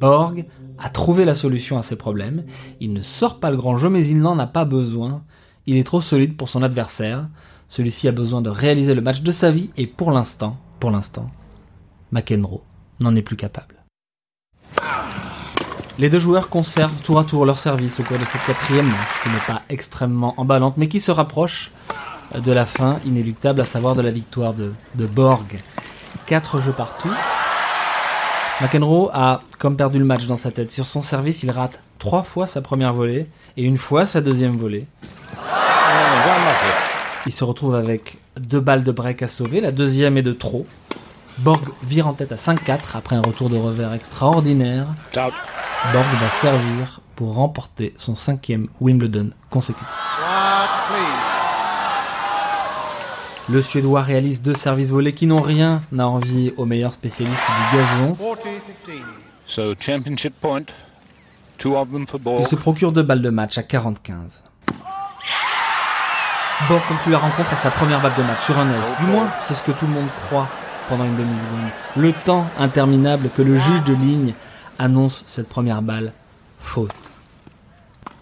Borg 0.00 0.46
a 0.78 0.88
trouvé 0.88 1.24
la 1.24 1.34
solution 1.34 1.78
à 1.78 1.82
ses 1.82 1.96
problèmes, 1.96 2.44
il 2.80 2.92
ne 2.94 3.02
sort 3.02 3.40
pas 3.40 3.50
le 3.50 3.56
grand 3.56 3.76
jeu 3.76 3.88
mais 3.90 4.06
il 4.06 4.18
n'en 4.18 4.38
a 4.38 4.46
pas 4.46 4.64
besoin, 4.64 5.22
il 5.66 5.76
est 5.76 5.84
trop 5.84 6.00
solide 6.00 6.36
pour 6.36 6.48
son 6.48 6.62
adversaire, 6.62 7.28
celui-ci 7.68 8.08
a 8.08 8.12
besoin 8.12 8.42
de 8.42 8.50
réaliser 8.50 8.94
le 8.94 9.00
match 9.00 9.22
de 9.22 9.32
sa 9.32 9.50
vie 9.50 9.70
et 9.76 9.86
pour 9.86 10.10
l'instant, 10.10 10.56
pour 10.80 10.90
l'instant, 10.90 11.30
McEnroe 12.12 12.62
n'en 13.00 13.16
est 13.16 13.22
plus 13.22 13.36
capable. 13.36 13.74
Les 15.98 16.10
deux 16.10 16.18
joueurs 16.18 16.48
conservent 16.48 17.00
tour 17.02 17.20
à 17.20 17.24
tour 17.24 17.46
leur 17.46 17.58
service 17.58 18.00
au 18.00 18.02
cours 18.02 18.18
de 18.18 18.24
cette 18.24 18.44
quatrième 18.44 18.86
manche, 18.86 19.22
qui 19.22 19.28
n'est 19.28 19.46
pas 19.46 19.62
extrêmement 19.68 20.34
emballante, 20.38 20.74
mais 20.76 20.88
qui 20.88 20.98
se 20.98 21.12
rapproche 21.12 21.70
de 22.34 22.50
la 22.50 22.66
fin 22.66 22.98
inéluctable, 23.04 23.60
à 23.60 23.64
savoir 23.64 23.94
de 23.94 24.02
la 24.02 24.10
victoire 24.10 24.54
de, 24.54 24.72
Borg. 25.06 25.62
Quatre 26.26 26.60
jeux 26.60 26.72
partout. 26.72 27.12
McEnroe 28.60 29.10
a 29.12 29.42
comme 29.58 29.76
perdu 29.76 30.00
le 30.00 30.04
match 30.04 30.26
dans 30.26 30.36
sa 30.36 30.50
tête. 30.50 30.72
Sur 30.72 30.86
son 30.86 31.00
service, 31.00 31.44
il 31.44 31.50
rate 31.52 31.80
trois 31.98 32.24
fois 32.24 32.46
sa 32.46 32.60
première 32.60 32.92
volée 32.92 33.28
et 33.56 33.62
une 33.62 33.76
fois 33.76 34.06
sa 34.06 34.20
deuxième 34.20 34.56
volée. 34.56 34.86
Il 37.26 37.32
se 37.32 37.44
retrouve 37.44 37.74
avec 37.74 38.18
deux 38.38 38.60
balles 38.60 38.84
de 38.84 38.92
break 38.92 39.22
à 39.22 39.28
sauver, 39.28 39.60
la 39.60 39.72
deuxième 39.72 40.18
est 40.18 40.22
de 40.22 40.32
trop. 40.32 40.66
Borg 41.38 41.64
vire 41.82 42.06
en 42.06 42.12
tête 42.12 42.32
à 42.32 42.36
5-4 42.36 42.80
après 42.94 43.16
un 43.16 43.22
retour 43.22 43.48
de 43.48 43.56
revers 43.56 43.94
extraordinaire. 43.94 44.86
Borg 45.14 46.06
va 46.20 46.28
servir 46.28 47.00
pour 47.16 47.34
remporter 47.34 47.94
son 47.96 48.14
cinquième 48.14 48.68
Wimbledon 48.80 49.30
consécutif. 49.50 49.96
Le 53.50 53.62
Suédois 53.62 54.02
réalise 54.02 54.42
deux 54.42 54.54
services 54.54 54.90
volés 54.90 55.12
qui 55.12 55.26
n'ont 55.26 55.42
rien 55.42 55.82
à 55.98 56.08
envier 56.08 56.54
au 56.56 56.66
meilleur 56.66 56.94
spécialiste 56.94 57.42
du 57.42 57.76
gazon. 57.76 58.16
Il 62.38 62.44
se 62.44 62.54
procure 62.54 62.92
deux 62.92 63.02
balles 63.02 63.22
de 63.22 63.30
match 63.30 63.58
à 63.58 63.62
40-15. 63.62 64.42
Borg 66.68 66.82
conclut 66.88 67.12
la 67.12 67.18
rencontre 67.18 67.52
à 67.52 67.56
sa 67.56 67.70
première 67.70 68.00
balle 68.00 68.14
de 68.16 68.22
match 68.22 68.44
sur 68.44 68.58
un 68.58 68.70
ace. 68.70 68.94
Du 68.98 69.06
moins, 69.06 69.28
c'est 69.42 69.54
ce 69.54 69.62
que 69.62 69.72
tout 69.72 69.86
le 69.86 69.92
monde 69.92 70.08
croit 70.26 70.48
pendant 70.88 71.04
une 71.04 71.16
demi-seconde. 71.16 71.70
Le 71.96 72.12
temps 72.12 72.46
interminable 72.58 73.28
que 73.36 73.42
le 73.42 73.58
juge 73.58 73.82
de 73.84 73.92
ligne 73.92 74.34
annonce 74.78 75.24
cette 75.26 75.48
première 75.48 75.82
balle 75.82 76.12
faute. 76.58 77.10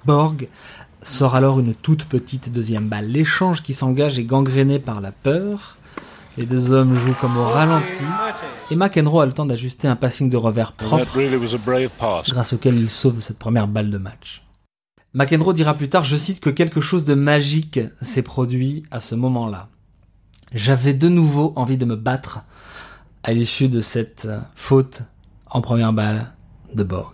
Borg 0.06 0.48
sort 1.02 1.36
alors 1.36 1.60
une 1.60 1.74
toute 1.74 2.06
petite 2.06 2.52
deuxième 2.52 2.88
balle. 2.88 3.06
L'échange 3.06 3.62
qui 3.62 3.74
s'engage 3.74 4.18
est 4.18 4.24
gangréné 4.24 4.78
par 4.78 5.00
la 5.00 5.12
peur. 5.12 5.76
Les 6.38 6.46
deux 6.46 6.72
hommes 6.72 6.98
jouent 6.98 7.16
comme 7.20 7.36
au 7.36 7.44
ralenti 7.44 8.04
et 8.70 8.76
McEnroe 8.76 9.20
a 9.20 9.26
le 9.26 9.32
temps 9.32 9.44
d'ajuster 9.44 9.86
un 9.86 9.96
passing 9.96 10.30
de 10.30 10.36
revers 10.38 10.72
propre 10.72 11.04
grâce 12.30 12.52
auquel 12.54 12.76
il 12.76 12.88
sauve 12.88 13.20
cette 13.20 13.38
première 13.38 13.68
balle 13.68 13.90
de 13.90 13.98
match. 13.98 14.41
McEnroe 15.14 15.52
dira 15.52 15.74
plus 15.74 15.90
tard, 15.90 16.04
je 16.04 16.16
cite, 16.16 16.40
que 16.40 16.48
quelque 16.48 16.80
chose 16.80 17.04
de 17.04 17.14
magique 17.14 17.80
s'est 18.00 18.22
produit 18.22 18.84
à 18.90 18.98
ce 18.98 19.14
moment-là. 19.14 19.68
J'avais 20.54 20.94
de 20.94 21.08
nouveau 21.08 21.52
envie 21.56 21.76
de 21.76 21.84
me 21.84 21.96
battre 21.96 22.40
à 23.22 23.32
l'issue 23.34 23.68
de 23.68 23.80
cette 23.80 24.28
faute 24.54 25.02
en 25.50 25.60
première 25.60 25.92
balle 25.92 26.32
de 26.74 26.82
Borg. 26.82 27.12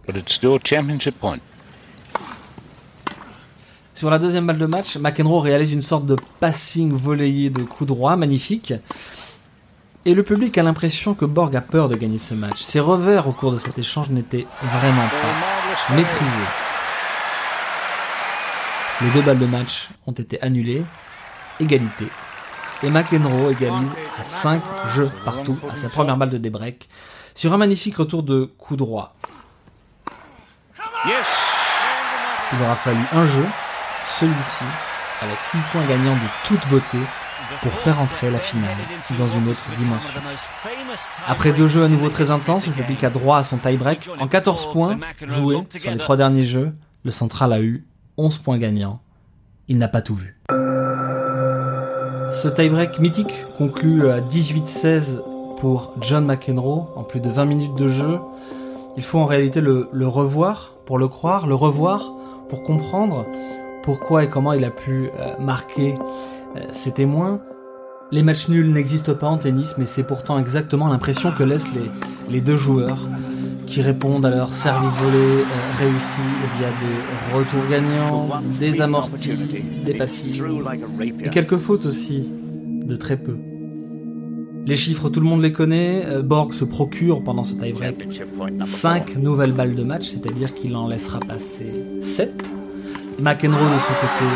Sur 3.95 4.11
la 4.11 4.21
deuxième 4.21 4.47
balle 4.47 4.59
de 4.59 4.67
match, 4.67 4.97
McEnroe 4.97 5.41
réalise 5.41 5.73
une 5.73 5.83
sorte 5.83 6.07
de 6.07 6.17
passing 6.39 6.93
volleyé 6.93 7.51
de 7.51 7.65
coup 7.65 7.85
droit 7.85 8.15
magnifique. 8.15 8.75
Et 10.05 10.15
le 10.15 10.23
public 10.23 10.57
a 10.57 10.63
l'impression 10.63 11.15
que 11.15 11.25
Borg 11.25 11.55
a 11.57 11.61
peur 11.61 11.89
de 11.89 11.97
gagner 11.97 12.19
ce 12.19 12.35
match. 12.35 12.61
Ses 12.61 12.79
revers 12.79 13.27
au 13.27 13.33
cours 13.33 13.51
de 13.51 13.57
cet 13.57 13.77
échange 13.77 14.11
n'étaient 14.11 14.47
vraiment 14.63 15.09
pas 15.09 15.95
maîtrisés. 15.97 16.68
Les 19.01 19.11
deux 19.11 19.23
balles 19.23 19.39
de 19.39 19.47
match 19.47 19.91
ont 20.09 20.13
été 20.13 20.43
annulées. 20.43 20.85
Égalité. 21.61 22.09
Et 22.83 22.91
McEnroe 22.91 23.53
égalise 23.53 23.93
à 24.21 24.25
5 24.25 24.61
jeux 24.89 25.11
partout 25.25 25.57
à 25.71 25.77
sa 25.77 25.89
première 25.89 26.17
balle 26.17 26.31
de 26.31 26.39
débreak 26.39 26.89
sur 27.35 27.53
un 27.53 27.59
magnifique 27.59 27.97
retour 27.97 28.25
de 28.25 28.45
coup 28.45 28.75
droit. 28.77 29.15
Il 31.07 32.63
aura 32.63 32.75
fallu 32.75 33.01
un 33.13 33.25
jeu 33.25 33.47
celui-ci 34.19 34.65
avec 35.23 35.39
6 35.43 35.59
points 35.71 35.87
gagnants 35.87 36.15
de 36.15 36.29
toute 36.45 36.69
beauté 36.69 36.99
pour 37.63 37.73
faire 37.73 38.01
entrer 38.01 38.31
la 38.33 38.41
finale 38.41 38.77
dans 39.17 39.27
une 39.29 39.49
autre 39.49 39.71
dimension. 39.77 40.21
Après 41.29 41.53
deux 41.53 41.69
jeux 41.69 41.85
à 41.85 41.89
nouveau 41.89 42.09
très 42.09 42.33
intenses, 42.33 42.67
le 42.67 42.73
public 42.73 43.05
a 43.05 43.11
droit 43.11 43.39
à 43.39 43.45
son 43.45 43.59
tie-break. 43.59 44.09
En 44.19 44.27
14 44.27 44.73
points 44.73 44.99
joués 45.27 45.59
sur 45.77 45.91
les 45.91 45.99
trois 45.99 46.17
derniers 46.17 46.45
jeux, 46.45 46.75
le 47.05 47.11
central 47.13 47.53
a 47.53 47.61
eu 47.61 47.87
11 48.19 48.39
points 48.39 48.59
gagnants. 48.59 49.01
Il 49.69 49.79
n'a 49.79 49.89
pas 49.89 50.03
tout 50.03 50.15
vu. 50.15 50.39
Ce 52.31 52.49
tie-break 52.49 52.99
mythique 52.99 53.35
conclut 53.57 54.09
à 54.09 54.21
18-16 54.21 55.21
pour 55.59 55.95
John 56.01 56.27
McEnroe 56.27 56.89
en 56.97 57.05
plus 57.05 57.21
de 57.21 57.31
20 57.31 57.45
minutes 57.45 57.75
de 57.77 57.89
jeu. 57.89 58.19
Il 58.97 59.03
faut 59.03 59.19
en 59.19 59.27
réalité 59.27 59.61
le, 59.61 59.89
revoir 60.07 60.75
pour 60.85 60.99
le 60.99 61.09
croire, 61.09 61.47
le 61.47 61.55
revoir 61.55 62.13
pour 62.49 62.63
comprendre 62.63 63.25
pourquoi 63.83 64.25
et 64.25 64.29
comment 64.29 64.53
il 64.53 64.65
a 64.65 64.71
pu 64.71 65.11
euh, 65.19 65.39
marquer 65.39 65.95
euh, 66.57 66.61
ses 66.73 66.93
témoins. 66.93 67.41
Les 68.11 68.23
matchs 68.23 68.49
nuls 68.49 68.73
n'existent 68.73 69.15
pas 69.15 69.29
en 69.29 69.39
tennis, 69.39 69.75
mais 69.79 69.87
c'est 69.87 70.03
pourtant 70.03 70.39
exactement 70.39 70.89
l'impression 70.89 71.31
que 71.31 71.43
laissent 71.43 71.69
les, 72.29 72.41
deux 72.41 72.57
joueurs 72.57 73.07
qui 73.69 73.83
répondent 73.83 74.27
à 74.27 74.31
leur 74.31 74.53
service 74.53 74.97
volé 74.99 75.19
euh, 75.19 75.45
réussi 75.79 76.21
via 76.59 76.69
des 76.69 77.37
retours 77.37 77.69
gagnants, 77.71 78.29
des 78.59 78.81
amortis, 78.81 79.33
des 79.85 79.95
passifs 79.95 80.43
et 81.25 81.29
quelques 81.31 81.59
fautes 81.59 81.87
aussi, 81.87 82.33
de 82.85 82.97
très 82.97 83.17
peu. 83.17 83.37
Les 84.67 84.77
chiffres, 84.77 85.09
tout 85.09 85.21
le 85.21 85.27
monde 85.27 85.43
les 85.43 85.53
connaît. 85.53 86.05
Borg 86.23 86.53
se 86.53 86.65
procure 86.65 87.25
pendant 87.25 87.45
ce 87.45 87.55
tie-break 87.55 88.07
5 88.65 89.17
nouvelles 89.17 89.53
balles 89.53 89.75
de 89.75 89.83
match, 89.83 90.09
c'est-à-dire 90.09 90.53
qu'il 90.53 90.77
en 90.77 90.89
laissera 90.89 91.21
passer 91.21 91.73
7 92.03 92.53
McEnroe 93.19 93.75
de 93.75 93.79
son 93.79 93.95
côté 93.95 94.31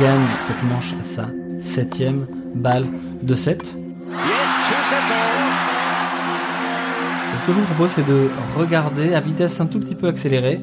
gagne 0.00 0.26
cette 0.40 0.62
manche 0.62 0.94
à 1.00 1.02
sa 1.02 1.28
septième 1.60 2.26
balle 2.54 2.86
de 3.22 3.34
7. 3.34 3.81
Ce 7.42 7.46
que 7.48 7.52
je 7.54 7.58
vous 7.58 7.66
propose, 7.66 7.90
c'est 7.90 8.06
de 8.06 8.28
regarder 8.56 9.14
à 9.14 9.20
vitesse 9.20 9.60
un 9.60 9.66
tout 9.66 9.80
petit 9.80 9.96
peu 9.96 10.06
accélérée 10.06 10.60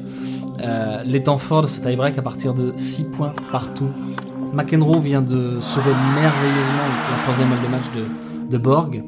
euh, 0.60 1.02
les 1.04 1.22
temps 1.22 1.36
forts 1.36 1.60
de 1.60 1.66
ce 1.66 1.78
tie-break 1.82 2.16
à 2.16 2.22
partir 2.22 2.54
de 2.54 2.72
6 2.74 3.04
points 3.10 3.34
partout. 3.52 3.90
McEnroe 4.54 5.02
vient 5.02 5.20
de 5.20 5.60
sauver 5.60 5.90
merveilleusement 6.14 6.88
la 7.10 7.22
troisième 7.22 7.50
balle 7.50 7.62
de 7.62 7.68
match 7.68 7.84
de, 8.50 8.56
Borg. 8.56 9.04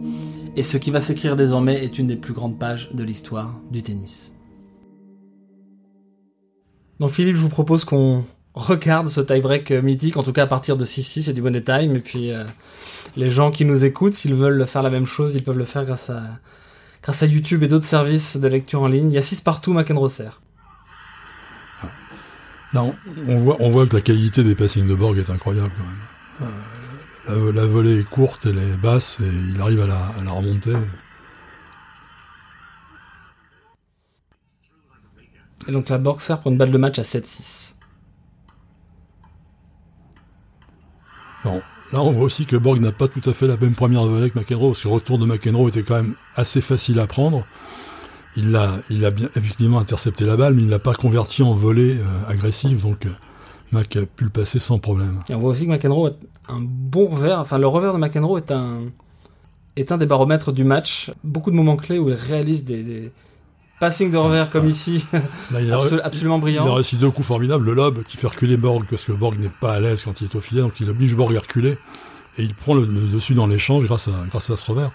Et 0.55 0.63
ce 0.63 0.77
qui 0.77 0.91
va 0.91 1.01
s'écrire 1.01 1.35
désormais 1.35 1.83
est 1.83 1.99
une 1.99 2.09
des 2.09 2.17
plus 2.17 2.35
grandes 2.35 2.59
pages 2.59 2.91
de 2.93 3.03
l'histoire 3.03 3.59
du 3.71 3.83
tennis. 3.83 4.35
Donc 7.01 7.11
Philippe, 7.11 7.37
je 7.37 7.41
vous 7.41 7.49
propose 7.49 7.87
qu'on 7.87 8.23
regarde 8.53 9.09
ce 9.09 9.23
tie-break 9.23 9.71
mythique, 9.71 10.19
en 10.19 10.23
tout 10.23 10.35
cas 10.35 10.43
à 10.43 10.47
partir 10.47 10.77
de 10.77 10.85
6-6 10.85 11.31
et 11.31 11.33
du 11.33 11.41
bonnet 11.41 11.63
time. 11.63 11.97
Et 11.97 12.01
puis 12.01 12.33
euh, 12.33 12.45
les 13.17 13.31
gens 13.31 13.51
qui 13.51 13.65
nous 13.65 13.83
écoutent, 13.83 14.13
s'ils 14.13 14.35
veulent 14.35 14.67
faire 14.67 14.83
la 14.83 14.91
même 14.91 15.07
chose, 15.07 15.35
ils 15.35 15.43
peuvent 15.43 15.57
le 15.57 15.65
faire 15.65 15.87
grâce 15.87 16.11
à, 16.11 16.23
grâce 17.03 17.23
à 17.23 17.27
YouTube 17.27 17.63
et 17.63 17.69
d'autres 17.69 17.87
services 17.87 18.37
de 18.37 18.49
lecture 18.49 18.83
en 18.83 18.87
ligne. 18.87 19.11
Il 19.11 19.15
y 19.15 19.19
a 19.19 19.23
6 19.23 19.41
partout 19.41 19.73
McEnroe. 19.73 20.09
Là, 22.73 22.85
on, 23.29 23.39
voit, 23.39 23.57
on 23.61 23.71
voit 23.71 23.87
que 23.87 23.97
la 23.97 24.01
qualité 24.01 24.45
des 24.45 24.55
passings 24.55 24.87
de 24.87 24.95
Borg 24.95 25.19
est 25.19 25.31
incroyable 25.31 25.73
quand 25.77 26.47
même. 26.47 26.53
Euh, 27.29 27.53
la, 27.53 27.67
volée 27.67 28.01
est 28.01 28.09
courte, 28.09 28.47
elle 28.47 28.59
est 28.59 28.77
basse 28.77 29.19
et 29.21 29.29
il 29.55 29.61
arrive 29.61 29.83
à 29.83 29.87
la, 29.87 29.99
à 29.99 30.25
la 30.25 30.31
remonter. 30.33 30.75
Et 35.69 35.73
donc 35.73 35.89
la 35.89 35.99
Borg 35.99 36.21
sert 36.21 36.41
pour 36.41 36.51
une 36.51 36.59
balle 36.59 36.73
de 36.73 36.79
match 36.79 36.99
à 36.99 37.03
7-6. 37.03 37.75
Non. 41.45 41.63
Là, 41.93 42.03
on 42.03 42.13
voit 42.13 42.25
aussi 42.25 42.47
que 42.47 42.57
Borg 42.57 42.81
n'a 42.81 42.93
pas 42.93 43.09
tout 43.09 43.29
à 43.29 43.33
fait 43.33 43.47
la 43.47 43.57
même 43.57 43.75
première 43.75 44.07
volée 44.07 44.31
que 44.31 44.39
McEnroe, 44.39 44.71
parce 44.71 44.81
que 44.81 44.89
le 44.89 44.95
retour 44.95 45.19
de 45.19 45.27
McEnroe 45.27 45.69
était 45.69 45.83
quand 45.83 45.97
même 45.97 46.15
assez 46.37 46.61
facile 46.61 46.99
à 47.01 47.07
prendre 47.07 47.45
il 48.37 48.51
l'a, 48.51 48.79
il 48.91 49.05
a 49.05 49.11
bien 49.11 49.29
effectivement 49.37 49.79
intercepté 49.79 50.25
la 50.25 50.37
balle, 50.37 50.55
mais 50.55 50.63
il 50.63 50.69
l'a 50.69 50.79
pas 50.79 50.95
converti 50.95 51.43
en 51.43 51.55
volée 51.55 51.99
euh, 51.99 52.31
agressive, 52.31 52.81
donc 52.81 53.07
euh, 53.07 53.11
Mac 53.73 53.97
a 53.97 54.07
pu 54.07 54.25
le 54.25 54.31
passer 54.31 54.59
sans 54.59 54.79
problème. 54.79 55.21
On 55.31 55.39
voit 55.39 55.51
aussi 55.51 55.67
que 55.67 55.71
McEnroe 55.71 56.09
a 56.49 56.53
un 56.53 56.61
bon 56.61 57.09
revers, 57.09 57.41
enfin 57.41 57.59
le 57.59 57.67
revers 57.67 57.93
de 57.93 57.99
McEnroe 57.99 58.39
est 58.39 58.51
un 58.51 58.81
est 59.77 59.91
un 59.91 59.97
des 59.97 60.05
baromètres 60.05 60.53
du 60.53 60.65
match. 60.65 61.11
Beaucoup 61.25 61.51
de 61.51 61.57
moments 61.57 61.77
clés 61.77 61.99
où 61.99 62.11
il 62.11 62.15
réalise 62.15 62.65
des 62.65 63.11
passings 63.83 64.13
de 64.13 64.17
revers 64.17 64.49
comme 64.49 64.69
ici, 64.69 65.05
il 65.59 65.73
absolument 66.05 66.39
brillant. 66.39 66.65
Il 66.65 66.71
a 66.71 66.75
réussi 66.75 66.97
deux 66.97 67.11
coups 67.11 67.27
formidables, 67.27 67.65
le 67.65 67.75
lob 67.75 68.05
qui 68.05 68.17
fait 68.17 68.29
reculer 68.29 68.57
Borg 68.57 68.85
parce 68.89 69.03
que 69.03 69.11
Borg 69.11 69.37
n'est 69.41 69.49
pas 69.49 69.73
à 69.73 69.81
l'aise 69.81 70.03
quand 70.05 70.21
il 70.21 70.29
est 70.29 70.37
au 70.37 70.41
filet, 70.41 70.61
donc 70.61 70.79
il 70.79 70.89
oblige 70.89 71.17
Borg 71.17 71.35
à 71.37 71.41
reculer 71.41 71.79
et 72.39 72.45
il 72.45 72.55
prend 72.55 72.75
le, 72.75 72.87
le 72.87 73.09
dessus 73.09 73.35
dans 73.35 73.49
l'échange 73.49 73.85
grâce 73.87 74.07
à 74.07 74.13
grâce 74.31 74.51
à 74.51 74.57
ce 74.57 74.71
revers. 74.71 74.93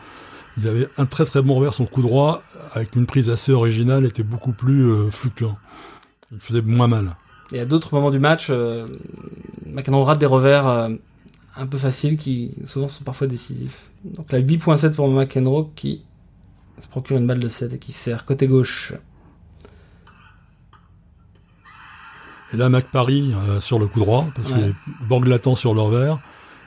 Il 0.58 0.70
avait 0.70 0.88
un 0.98 1.06
très 1.06 1.26
très 1.26 1.42
bon 1.42 1.56
revers, 1.56 1.74
son 1.74 1.86
coup 1.86 2.02
droit, 2.02 2.42
avec 2.74 2.96
une 2.96 3.06
prise 3.06 3.30
assez 3.30 3.52
originale, 3.52 4.06
était 4.06 4.24
beaucoup 4.24 4.54
plus 4.54 4.90
euh, 4.90 5.12
fluctuant. 5.12 5.58
Il 6.32 6.40
faisait 6.40 6.62
moins 6.62 6.88
mal. 6.88 7.18
Et 7.52 7.60
à 7.60 7.66
d'autres 7.66 7.94
moments 7.94 8.10
du 8.10 8.20
match, 8.20 8.48
euh, 8.50 8.88
McEnroe 9.66 10.06
rate 10.06 10.20
des 10.20 10.26
revers 10.26 10.66
euh, 10.66 10.90
un 11.58 11.68
peu 11.68 11.78
faciles 11.78 12.16
qui 12.16 12.56
souvent 12.64 12.88
sont 12.88 13.04
parfois 13.04 13.28
décisifs. 13.28 13.90
Donc 14.06 14.32
là, 14.32 14.40
8.7 14.40 14.94
pour 14.94 15.10
McEnroe 15.10 15.70
qui 15.76 16.04
se 16.82 16.88
procure 16.88 17.18
une 17.18 17.28
balle 17.28 17.40
de 17.40 17.50
7 17.50 17.74
et 17.74 17.80
qui 17.80 17.92
sert 17.92 18.26
côté 18.26 18.48
gauche. 18.48 18.94
Et 22.54 22.58
là, 22.58 22.70
Mac 22.70 22.86
Paris 22.92 23.34
euh, 23.36 23.60
sur 23.60 23.78
le 23.78 23.88
coup 23.88 24.00
droit, 24.00 24.28
parce 24.36 24.50
que 24.50 24.74
Borg 25.08 25.26
l'attend 25.26 25.56
sur 25.56 25.74
le 25.74 25.82
revers. 25.82 26.20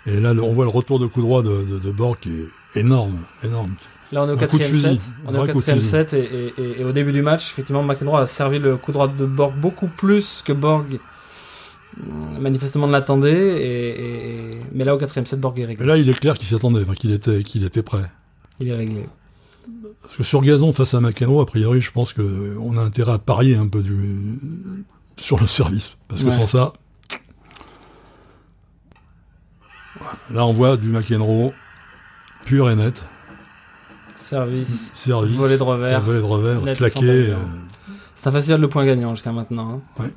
Et 0.06 0.20
là, 0.20 0.32
on 0.32 0.52
voit 0.52 0.64
le 0.64 0.70
retour 0.70 0.98
de 0.98 1.06
coup 1.06 1.22
droit 1.22 1.42
de, 1.42 1.64
de, 1.64 1.78
de 1.78 1.90
Borg 1.90 2.18
qui 2.20 2.30
est 2.30 2.80
énorme, 2.80 3.18
énorme. 3.42 3.74
Là, 4.12 4.24
on 4.24 4.28
est 4.28 4.32
au 4.32 4.36
quatrième 4.36 4.76
set. 4.76 5.00
On 5.26 5.34
est 5.34 5.38
au 5.38 5.46
quatrième 5.46 5.80
set 5.80 6.14
et, 6.14 6.52
et, 6.58 6.80
et, 6.80 6.84
au 6.84 6.92
début 6.92 7.12
du 7.12 7.22
match, 7.22 7.50
effectivement, 7.50 7.82
McEnroe 7.82 8.18
a 8.18 8.26
servi 8.26 8.58
le 8.58 8.76
coup 8.76 8.92
droit 8.92 9.08
de 9.08 9.24
Borg 9.24 9.54
beaucoup 9.54 9.86
plus 9.86 10.42
que 10.42 10.52
Borg 10.52 10.98
mm, 11.96 12.38
manifestement 12.38 12.86
ne 12.86 12.92
l'attendait. 12.92 13.64
Et, 13.64 14.50
mais 14.72 14.84
là, 14.84 14.94
au 14.94 14.98
quatrième 14.98 15.26
set, 15.26 15.40
Borg 15.40 15.58
est 15.60 15.66
réglé. 15.66 15.86
là, 15.86 15.96
il 15.96 16.08
est 16.08 16.18
clair 16.18 16.34
qu'il 16.34 16.48
s'y 16.48 16.54
attendait, 16.54 16.84
qu'il 16.96 17.12
était, 17.12 17.42
qu'il 17.44 17.64
était 17.64 17.82
prêt. 17.82 18.10
Il 18.58 18.68
est 18.68 18.74
réglé. 18.74 19.06
Parce 20.02 20.16
que 20.16 20.22
sur 20.22 20.40
gazon, 20.42 20.72
face 20.72 20.94
à 20.94 21.00
McEnroe, 21.00 21.40
a 21.40 21.46
priori, 21.46 21.80
je 21.80 21.92
pense 21.92 22.12
qu'on 22.12 22.76
a 22.76 22.80
intérêt 22.80 23.12
à 23.12 23.18
parier 23.18 23.56
un 23.56 23.68
peu 23.68 23.82
du, 23.82 24.38
sur 25.16 25.38
le 25.38 25.46
service. 25.46 25.96
Parce 26.08 26.22
que 26.22 26.30
sans 26.30 26.46
ça. 26.46 26.72
Là, 30.30 30.46
on 30.46 30.52
voit 30.52 30.76
du 30.76 30.88
McEnroe 30.88 31.52
pur 32.44 32.70
et 32.70 32.76
net. 32.76 33.04
Service, 34.16 34.92
Service 34.94 35.32
volet 35.32 35.58
de 35.58 35.62
revers. 35.62 36.00
Volet 36.00 36.20
de 36.20 36.24
revers, 36.24 36.76
claqué. 36.76 37.30
Euh. 37.30 37.36
C'est 38.14 38.28
un 38.28 38.32
festival 38.32 38.60
de 38.60 38.66
points 38.66 38.84
gagnants 38.84 39.14
jusqu'à 39.14 39.32
maintenant. 39.32 39.82
Hein. 39.98 40.10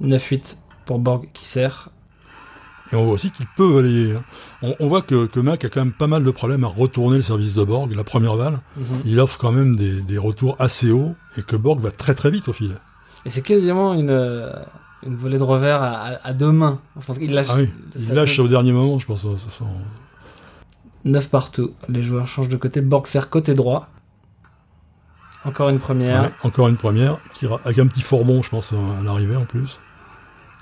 9-8 0.00 0.58
pour 0.84 0.98
Borg 0.98 1.28
qui 1.32 1.46
sert. 1.46 1.90
Et 2.92 2.96
on 2.96 3.04
voit 3.04 3.14
aussi 3.14 3.30
qu'il 3.30 3.46
peut. 3.56 3.82
Hein. 3.84 4.22
On, 4.78 4.88
voit 4.88 5.02
que, 5.02 5.26
que, 5.26 5.40
Mac 5.40 5.64
a 5.64 5.68
quand 5.68 5.80
même 5.80 5.92
pas 5.92 6.06
mal 6.06 6.22
de 6.22 6.30
problèmes 6.30 6.64
à 6.64 6.68
retourner 6.68 7.16
le 7.16 7.22
service 7.22 7.54
de 7.54 7.64
Borg, 7.64 7.92
la 7.92 8.04
première 8.04 8.36
balle. 8.36 8.60
Mhm. 8.76 9.02
Il 9.04 9.20
offre 9.20 9.38
quand 9.38 9.52
même 9.52 9.76
des, 9.76 10.02
des, 10.02 10.18
retours 10.18 10.56
assez 10.58 10.90
hauts 10.92 11.14
et 11.36 11.42
que 11.42 11.56
Borg 11.56 11.80
va 11.80 11.90
très 11.90 12.14
très 12.14 12.30
vite 12.30 12.48
au 12.48 12.52
fil. 12.52 12.76
Et 13.24 13.30
c'est 13.30 13.42
quasiment 13.42 13.94
une, 13.94 14.10
euh, 14.10 14.52
une 15.04 15.16
volée 15.16 15.38
de 15.38 15.42
revers 15.42 15.82
à, 15.82 16.18
à, 16.22 16.32
deux 16.32 16.52
mains. 16.52 16.80
il 17.20 17.32
lâche, 17.32 17.48
ah 17.50 17.60
il 17.96 18.12
lâche 18.12 18.38
au 18.38 18.46
dernier 18.46 18.72
moment, 18.72 18.98
je 18.98 19.06
pense. 19.06 19.26
9 21.04 21.28
partout. 21.28 21.72
Les 21.88 22.02
joueurs 22.02 22.26
changent 22.26 22.48
de 22.48 22.56
côté. 22.56 22.80
Borg 22.80 23.06
sert 23.06 23.30
côté 23.30 23.54
droit. 23.54 23.88
Encore 25.44 25.68
une 25.68 25.78
première. 25.78 26.32
encore 26.42 26.66
une 26.66 26.76
première, 26.76 27.18
qui, 27.34 27.46
avec 27.46 27.78
un 27.78 27.86
petit 27.86 28.00
fourbon, 28.00 28.42
je 28.42 28.50
pense, 28.50 28.72
à 28.72 29.02
l'arrivée 29.02 29.36
en 29.36 29.44
plus. 29.44 29.78